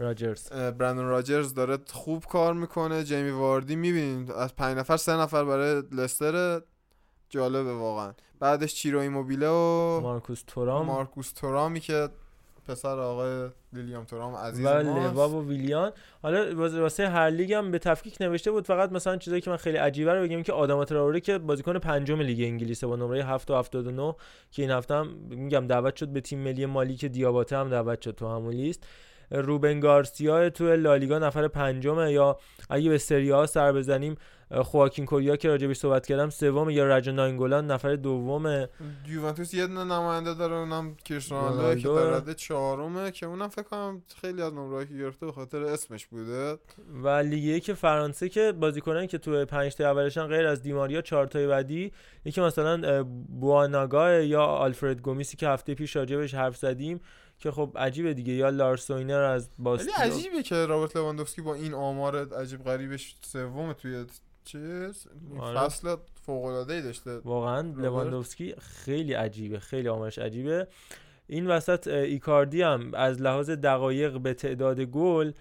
[0.00, 0.48] راجرز.
[0.52, 3.04] برندون راجرز داره خوب کار می‌کنه.
[3.04, 4.30] جیمی واردی می‌بینیم.
[4.36, 6.60] از پنج نفر سه نفر برای لستر
[7.30, 8.12] جالبه واقعا.
[8.40, 10.86] بعدش چیرو ایموبیله و مارکوس تورام.
[10.86, 12.08] مارکوس تورامی که
[12.68, 15.12] پسر آقای لیلیان تورام عزیز و ماست.
[15.12, 15.92] لوا و ویلیان.
[16.22, 18.66] حالا واس- واسه هر لیگ هم به تفکیک نوشته بود.
[18.66, 22.20] فقط مثلا چیزایی که من خیلی عجیبه رو بگم که آداما تراوره که بازیکن پنجم
[22.20, 24.14] لیگ انگلیسه با نمره 7 و 79
[24.50, 28.02] که این هفته هم میگم دعوت شد به تیم ملی مالی که دیاباته هم دعوت
[28.02, 28.86] شد تو همون لیست.
[29.30, 32.38] روبن گارسیا تو لالیگا نفر پنجمه یا
[32.70, 34.16] اگه به سری ها سر بزنیم
[34.52, 38.68] خواکین کوریا که راجبش صحبت کردم سوم یا رجا ناینگولان نفر دومه.
[39.08, 41.88] یوونتوس یه دونه نماینده داره اونم کریستیانو که.
[41.88, 46.06] در رده چهارمه که اونم فکر کنم خیلی از نمره‌ای که گرفته به خاطر اسمش
[46.06, 46.58] بوده.
[47.02, 51.26] و لیگ یک فرانسه که بازیکنان که تو پنج تا اولشن غیر از دیماریا چهار
[51.26, 51.92] تای بعدی
[52.24, 53.04] یکی مثلا
[53.40, 57.00] بواناگا یا آلفرد گومیسی که هفته پیش راجبش حرف زدیم.
[57.40, 58.32] که خب عجیبه دیگه.
[58.32, 63.72] یا لارسوینر از ولی باستیو عجیبه که رابرت لواندوفسکی با این آمار عجیب غریبش سوم
[63.72, 64.04] توی
[64.44, 65.06] چیز.
[65.38, 65.60] آره.
[65.60, 65.96] فصل
[66.26, 67.18] فوق العاده ای داشته.
[67.18, 67.60] واقعا.
[67.76, 69.58] لواندوفسکی خیلی عجیبه.
[69.58, 70.66] خیلی آمارش عجیبه.
[71.26, 75.32] این وسط ایکاردی هم از لحاظ دقایق به تعداد گل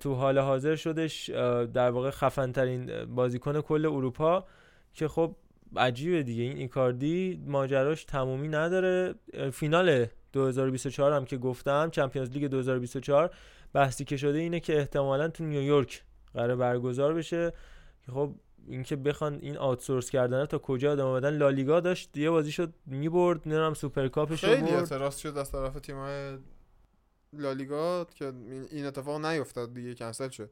[0.00, 1.30] تو حال حاضر شدش
[1.74, 4.46] در واقع خفن ترین بازیکن کل اروپا
[4.94, 5.36] که خب
[5.76, 6.42] عجیبه دیگه.
[6.42, 9.14] این ایکاردی ماجراش تمومی نداره.
[9.52, 13.30] فینال 2024 هم که گفتم چمپیونز لیگ 2024
[13.72, 16.02] بحثی که شده اینه که احتمالا تو نیویورک
[16.34, 17.52] قرار برگزار بشه.
[18.06, 18.34] که خب
[18.66, 23.40] اینکه بخوان این outsource کردن تا کجا ادامه بدن لالیگا داشت یه بازیش رو می‌برد
[23.46, 24.74] نمی‌دونم سوپرکاپش رو خیلی برد.
[24.74, 26.38] اعتراض شد از طرف تیم‌های
[27.32, 28.32] لالیگا که
[28.70, 30.50] این- اتفاق نیفتاد دیگه کنسل شد.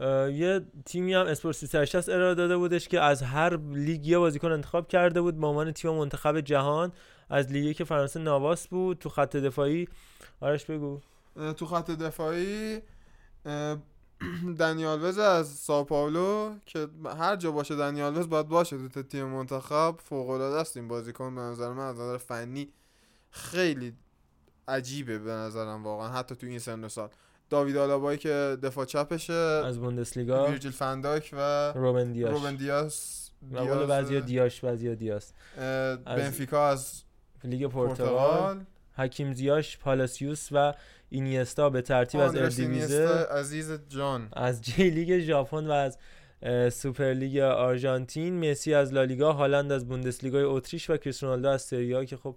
[0.00, 4.88] یه تیمی هم اسپورت 360 ارائه داده بودش که از هر لیگ یه بازیکن انتخاب
[4.88, 6.92] کرده بود به عنوان تیم منتخب جهان.
[7.30, 8.98] از لیگ که فرانسه نواس بود.
[8.98, 9.88] تو خط دفاعی.
[10.40, 11.00] آرش بگو.
[11.56, 12.80] تو خط دفاعی
[14.58, 16.88] دنیال وز از ساو پائولو که
[17.18, 19.96] هر جا باشه دنیال وز باید باشه تو تیم منتخب.
[20.04, 21.86] فوق العاده است این بازیکن به نظر من.
[21.86, 22.72] از نظر فنی
[23.30, 23.92] خیلی
[24.68, 26.08] عجیبه به نظرم واقعا.
[26.08, 27.10] حتی تو این سن و سال.
[27.50, 30.46] داوید آلابایی که دفاع چپشه از بوندسلیگا.
[30.46, 32.32] ویرجیل فنداک و روبن دیاش.
[32.32, 35.32] روبن دیاس قول بعضیا دیاش بعضیا دیاس
[36.06, 37.02] بنفیکا از
[37.44, 38.64] لیگ پرتغال
[38.94, 40.74] حکیم زیاش پالاسیوس و
[41.10, 43.08] اینیستا به ترتیب از اردیویزه.
[43.30, 44.28] عزیز جان.
[44.32, 45.98] از جی لیگ ژاپن و از
[46.74, 48.50] سوپر لیگ آرژانتین.
[48.50, 52.36] مسی از لالیگا هالند از بوندسلیگای اتریش و کریستیانو رونالدو از سری که خب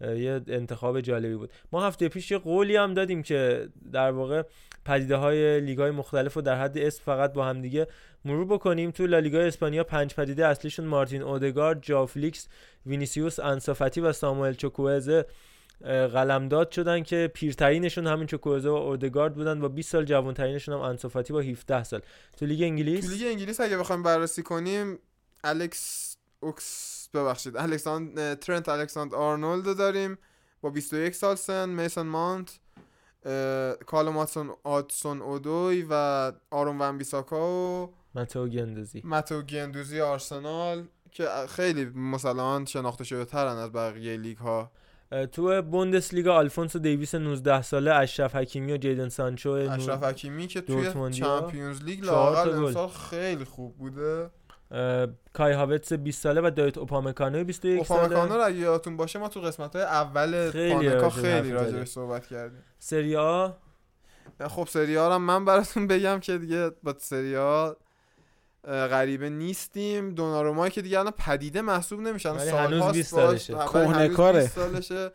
[0.00, 1.52] یه انتخاب جالبی بود.
[1.72, 4.42] ما هفته پیش یه قولی هم دادیم که در واقع
[4.84, 7.86] پدیده های لیگ های مختلف رو در حد اسم فقط با هم دیگه
[8.24, 8.90] مرور بکنیم.
[8.90, 12.48] تو لالیگا اسپانیا پنج پدیده اصلیشون مارتین اودگارد، ژائو فلیکس،
[12.86, 15.24] وینیسیوس، آنسو فاتی و ساموئل چوکوزه
[16.12, 21.10] قلمداد شدن که پیرترینشون همین چوکوزه و اودگارد بودن با 20 سال جوانترینشون هم آنسو
[21.10, 22.00] فاتی با 17 سال.
[22.36, 24.98] تو لیگ انگلیس؟ تو لیگ انگلیس اگه بخوایم بررسی کنیم
[25.44, 27.56] الکس اوکس ببخشید.
[27.56, 30.18] الکساندر ترنت الکساندر آرنولد رو داریم.
[30.60, 32.58] با 21 سال سن میسون مانت
[33.86, 41.28] کالوم هادسون هادسون اودوی و آرون ون بیساکا و متئو گندوزی متئو گندوزی آرسنال که
[41.48, 44.70] خیلی مثلا شناخته شده ترن از بقیه لیگ ها
[45.32, 51.10] تو بوندسلیگا آلفونسو دیویس 19 ساله اشرف حکیمی و جیدن سانچو اشرف حکیمی که توی
[51.12, 52.64] Champions League لاقل گل.
[52.64, 54.30] امسال خیلی خوب بوده.
[55.32, 58.34] کای هاورتز 20 ساله و دایت اوپامکانو 21 اوپامکانو ساله.
[58.34, 61.78] رو اگه یادتون باشه ما تو قسمت های اول خیلی پاننکا خیلی حرف راجع زدیم.
[61.78, 62.62] بهش صحبت کردیم.
[62.78, 63.48] سری آ؟
[64.48, 67.76] خب سری آ رو هم من براتون بگم که دیگه با سری آ
[68.64, 70.10] اه، غریبه نیستیم.
[70.14, 72.38] دونارومایی که دیگه الان پدیده محسوب نمیشن.
[72.38, 73.56] سالهاست هنوز 20 باش- سالشه.
[73.56, 74.40] ولی کهنه کاره.
[74.40, 75.10] 20 سالشه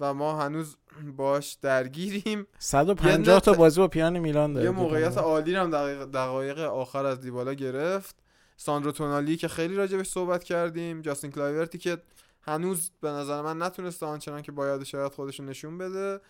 [0.00, 0.76] و ما هنوز
[1.16, 2.46] باش درگیریم.
[2.58, 4.64] 150 تا بازی با پیرهن میلان داره.
[4.64, 5.18] یه موقعیت.
[5.18, 5.70] عالی هم
[6.10, 8.16] دقایق آخر از دیبالا گرفت.
[8.56, 11.98] ساندرو تونالی که خیلی راجبش صحبت کردیم جاستین کلایورتی که
[12.42, 16.20] هنوز به نظر من نتونسته آنچنان که باید شاید خودشون نشون بده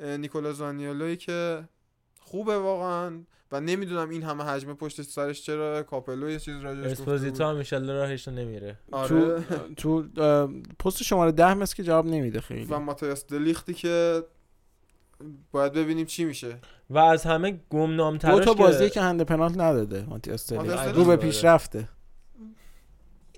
[0.00, 1.68] نیکولا زانیولوی که
[2.20, 6.66] خوبه واقعا و نمی‌دونم این همه حجم پشت سرش چرا کاپلو یه چیز بود.
[6.66, 8.78] اسپوزیتو هم انشالله راهش نمیره.
[8.92, 9.08] آره.
[9.08, 9.42] تو
[9.76, 10.02] تو
[10.78, 12.64] پست شماره ده مثل که جواب نمیده خیلی.
[12.64, 14.22] و ماتیاس دلیختی که
[15.52, 16.58] باید ببینیم چی میشه
[16.90, 20.10] و از همه گمنام دو تراش تا بازی که هند پنالت نداده تلی.
[20.10, 21.16] ماتیاس رو به تلی.
[21.16, 21.88] پیشرفته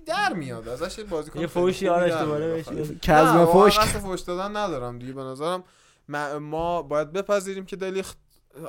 [0.07, 2.63] در میاد ازش بازیکن یه فوشی آرش دوباره.
[2.63, 2.99] بدیم.
[3.03, 5.65] کزم فوش فوش دادن ندارم دیگه به نظرم
[6.09, 8.19] ما, ما باید بپذیریم که دلیخت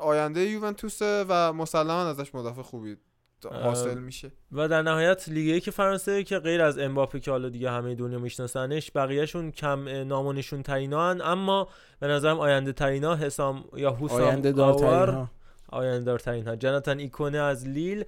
[0.01, 2.97] آینده یوونتوسه و مسلما ازش مدافع خوبی
[3.45, 4.31] حاصل میشه.
[4.51, 8.19] و در نهایت لیگ یک فرانسه که غیر از امباپه که حالا دیگه همه دنیا
[8.19, 11.22] میشناسنش بقیهشون کم نامونشون ترینا هن.
[11.22, 11.68] اما
[11.99, 15.05] به نظرم آینده ترینا حسام یا حسام آینده آوار.
[15.05, 15.27] دارترین
[15.69, 18.03] آینده دارترین ها جناتان ایکونه از لیل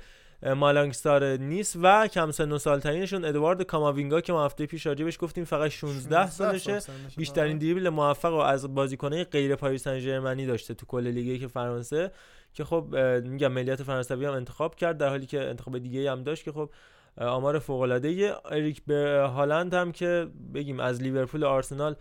[0.56, 5.44] مالانگستار نیس و کم سن و سالترینشون ادوارد کاماوینگا که ما هفته پیش راجبش گفتیم
[5.44, 6.80] فقط 16 سالشه.
[7.18, 11.48] بیشترین دریبل موفق و از بازیکنه غیر پاریس سن ژرمنی داشته تو کل لیگ یک
[11.48, 12.12] فرانسه.
[12.54, 16.44] که خب میگم ملیت فرانسوی هم انتخاب کرد در حالی که انتخاب دیگه هم داشت
[16.44, 16.70] که خب
[17.18, 21.96] آمار فوق العاده ارلینگ هالند هم که بگیم از لیورپول و آرسنال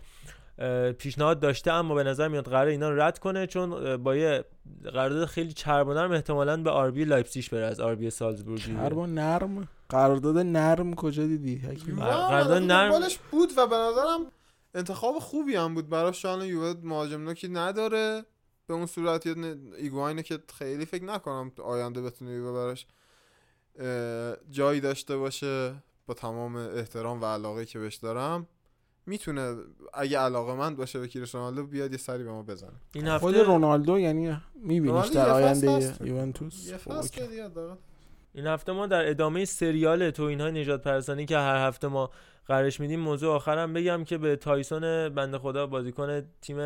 [0.97, 4.43] پیشنهاد داشته اما به نظر میاد قرار اینا رو رد کنه چون با یه
[4.83, 9.07] قرارداد خیلی چرب و نرم احتمالاً به آربی لایپزیگ بره از آربی سالزبورگ چرب و
[9.07, 11.61] نرم؟ قرارداد نرم کجا دیدی.
[11.97, 14.19] قرارداد نرم- بالش بود و به نظرم
[14.75, 15.89] انتخاب خوبی هم بود.
[15.89, 18.23] براش شان یووه مهاجم نوکی نداره.
[18.69, 19.35] به اون صورت یه
[19.77, 22.85] ایگواینه که خیلی فکر نکنم آینده بتونه یووه براش
[24.51, 28.47] جایی داشته باشه با تمام احترام و علاقه که بهش دارم
[29.05, 29.55] می‌تونه
[29.93, 33.35] اگه علاقه من باشه به کریس رونالدو بیاد یه سری به ما بزنه این خود
[33.35, 35.95] هفته رونالدو یعنی میبینیش در آینده.
[36.01, 37.77] یوونتوس یه خب،.
[38.33, 42.09] این هفته ما در ادامه سریال توهین های نجات پرستانی که هر هفته ما
[42.49, 46.57] قرارش میدیم موضوع آخرم بگم که به تایسون بنده خدا بازیکن تیم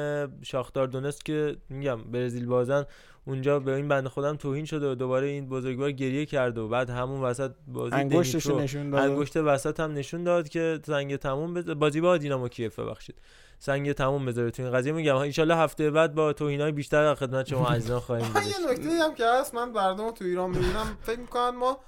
[0.41, 2.85] شاختار دونست که میگم برزیل بازن
[3.25, 6.89] اونجا به این بنده خودم توهین شده و دوباره این بزرگوار گریه کرد و بعد
[6.89, 9.01] همون وسط بازی انگشتش نشون داد.
[9.01, 13.15] انگشت وسط هم نشون داد که سنگ تموم بذاره بازی با دینامو کیف ببخشید.
[13.59, 14.93] سنگ تموم بذاره تو این قضیه.
[14.93, 18.89] میگم ان هفته بعد با توهینای بیشتر در خدمت شما عزیزان خواهیم بود یه نکته
[18.89, 20.97] هم که هست من مردم تو ایران می‌بینم.
[21.01, 21.79] فکر می‌کنن ما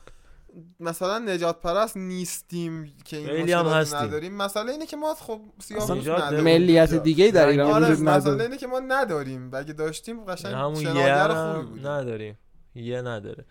[0.79, 3.99] مثلا نجات پرست نیستیم که این خیلی هم هستیم.
[3.99, 4.35] نداریم.
[4.35, 6.43] مسئله اینه که ما خب سیاه نداریم.
[6.43, 6.93] ملیت.
[6.93, 8.43] دیگه در ایران آره وجود مسئله نداره.
[8.43, 9.51] اینه که ما نداریم.
[9.51, 12.37] و اگه داشتیم قشنگ همون یه خوبی بود نداریم.
[12.75, 13.45] یه نداره.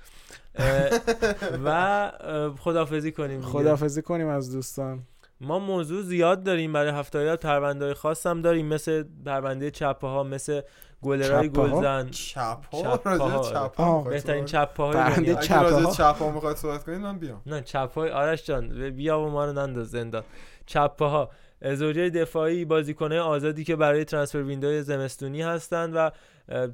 [1.64, 2.12] و
[2.59, 3.43] خدافزی کنیم.
[3.43, 5.02] خدافزی کنیم از دوستان.
[5.40, 6.72] ما موضوع زیاد داریم.
[6.72, 8.66] برای هفته های پرونده خاص هم داریم.
[8.66, 10.60] مثل پرونده چپه ها مثل
[11.05, 12.10] گلرای ها؟ گلزن.
[12.10, 12.39] چپ
[12.72, 16.56] ها چپ راجع ها، چپ ها بهترین؟ چپ اگه راجع به ها؟ چپ ها می‌خواید
[16.56, 17.43] صحبت کنید من بیام.
[17.47, 20.22] نه چپ های آرش جان بیا و ما رو ننداز زندان.
[20.66, 21.31] چپه ها
[21.74, 26.10] زوجه دفاعی بازیکنه آزادی که برای ترانسفر ویندوی زمستونی هستند و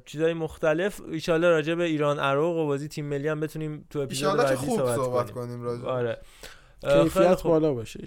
[0.05, 1.01] چیزهای مختلف.
[1.11, 4.77] ایشالله راجع به ایران عراق و بازی تیم ملی هم بتونیم تو اپیزود بعدی خوب
[4.77, 5.47] صحبت, صحبت کنیم.
[5.47, 6.17] کنیم راجع آره.
[6.81, 7.51] کیفیت خوب.
[7.51, 8.03] بالا باشه.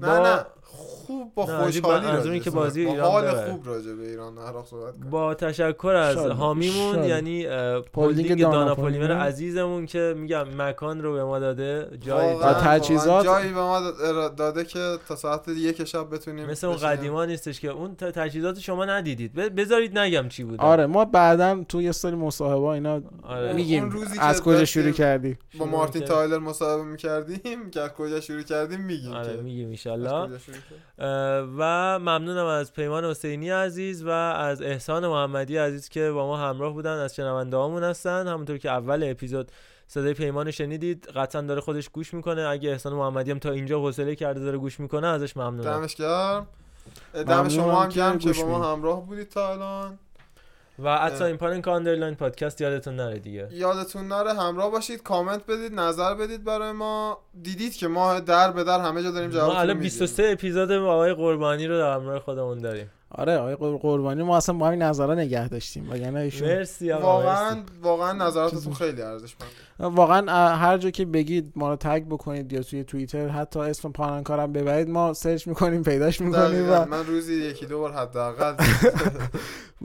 [0.00, 0.44] نه نه.
[0.72, 3.50] خوب با خوشحالی راجع این که بازی با ایران حال.
[3.50, 6.32] خوب راجع به ایران عراق صحبت کنیم با تشکر از شاید.
[6.32, 7.08] حامیمون شاید.
[7.08, 7.44] یعنی
[7.96, 8.90] هلدینگ دانا پلیمر.
[8.90, 13.80] پلیمر عزیزمون که میگم مکان رو به ما داده جای و تجهیزات- جایی به ما
[13.80, 16.76] داد- داده که تا ساعت یک شب بتونیم مثل اون.
[16.76, 21.82] قدیما نیستش که اون تجهیزات شما ندیدید بذارید نگم چی بوده آره ما بعدا تو
[21.82, 23.52] یه سری مصاحبه اینا آره.
[23.52, 26.10] میگیم روزی از کجا شروع کردی با مارتین کرد.
[26.10, 29.86] تایلر مصاحبه می‌کردیم که از کجا شروع کردیم میگیم آره میگیم از
[31.58, 36.72] و ممنونم از پیمان حسینی عزیز و از احسان محمدی عزیز که با ما همراه
[36.72, 38.28] بودن از شنونده هامون هستن.
[38.28, 39.52] همونطور که اول اپیزود
[39.86, 42.42] صدای پیمان رو شنیدید قطعا داره خودش گوش می‌کنه.
[42.42, 45.80] اگه احسان محمدی هم تا اینجا حوصله کرده داره گوش می‌کنه ازش ممنونم.
[45.80, 46.46] دمش گرم.
[47.14, 48.72] دم شما هم که گرم که گوش با ما.
[48.72, 49.98] همراه بودید تا الان.
[50.78, 53.48] و at sign پاننکا underline podcast یادتون نره دیگه.
[53.52, 57.18] یادتون نره همراه باشید کامنت بدید نظر بدید برای ما.
[57.42, 61.14] دیدید که ما در به در همه جا داریم جواب ما الان 23 اپیزود آقای
[61.14, 62.90] قربانی رو در همراه خودمون داریم.
[63.14, 67.02] آره آقای قر- قربانی ما اصلا با همین نظرا نگه داشتیم وگرنه ایشون مرسی آقا
[67.06, 67.62] واقعا مرسی.
[67.82, 72.84] واقعا نظراتتون خیلی ارزشمنده واقعا هر جا که بگید ما رو تگ بکنید یا توی
[72.84, 76.70] توییتر حتی اسم پانانکارم ببرید ما سرچ می‌کنیم پیداش می‌کنیم.
[76.70, 78.54] و من روزی یکی دو بار حداقل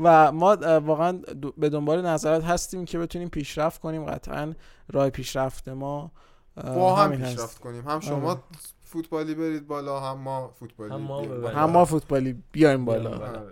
[0.04, 1.20] و ما واقعا
[1.58, 4.54] به دنبال نظرات هستیم که بتونیم پیشرفت کنیم قطعا
[4.94, 6.12] راه پیشرفت ما
[6.76, 7.32] با هم همین هست.
[7.36, 8.40] پیشرفت کنیم هم شما آره.
[8.98, 11.42] فوتبالی برید بالا هم ما فوتبالی هم ما بیایم ببریم.
[11.42, 11.58] بالا.
[11.60, 13.44] هم ما فوتبالی بیایم بالا بالا.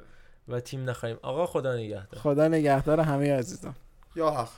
[0.48, 3.76] و تیم نخریم آقا خدا نگهدار خدا نگهدار همه عزیزان
[4.16, 4.50] یا حق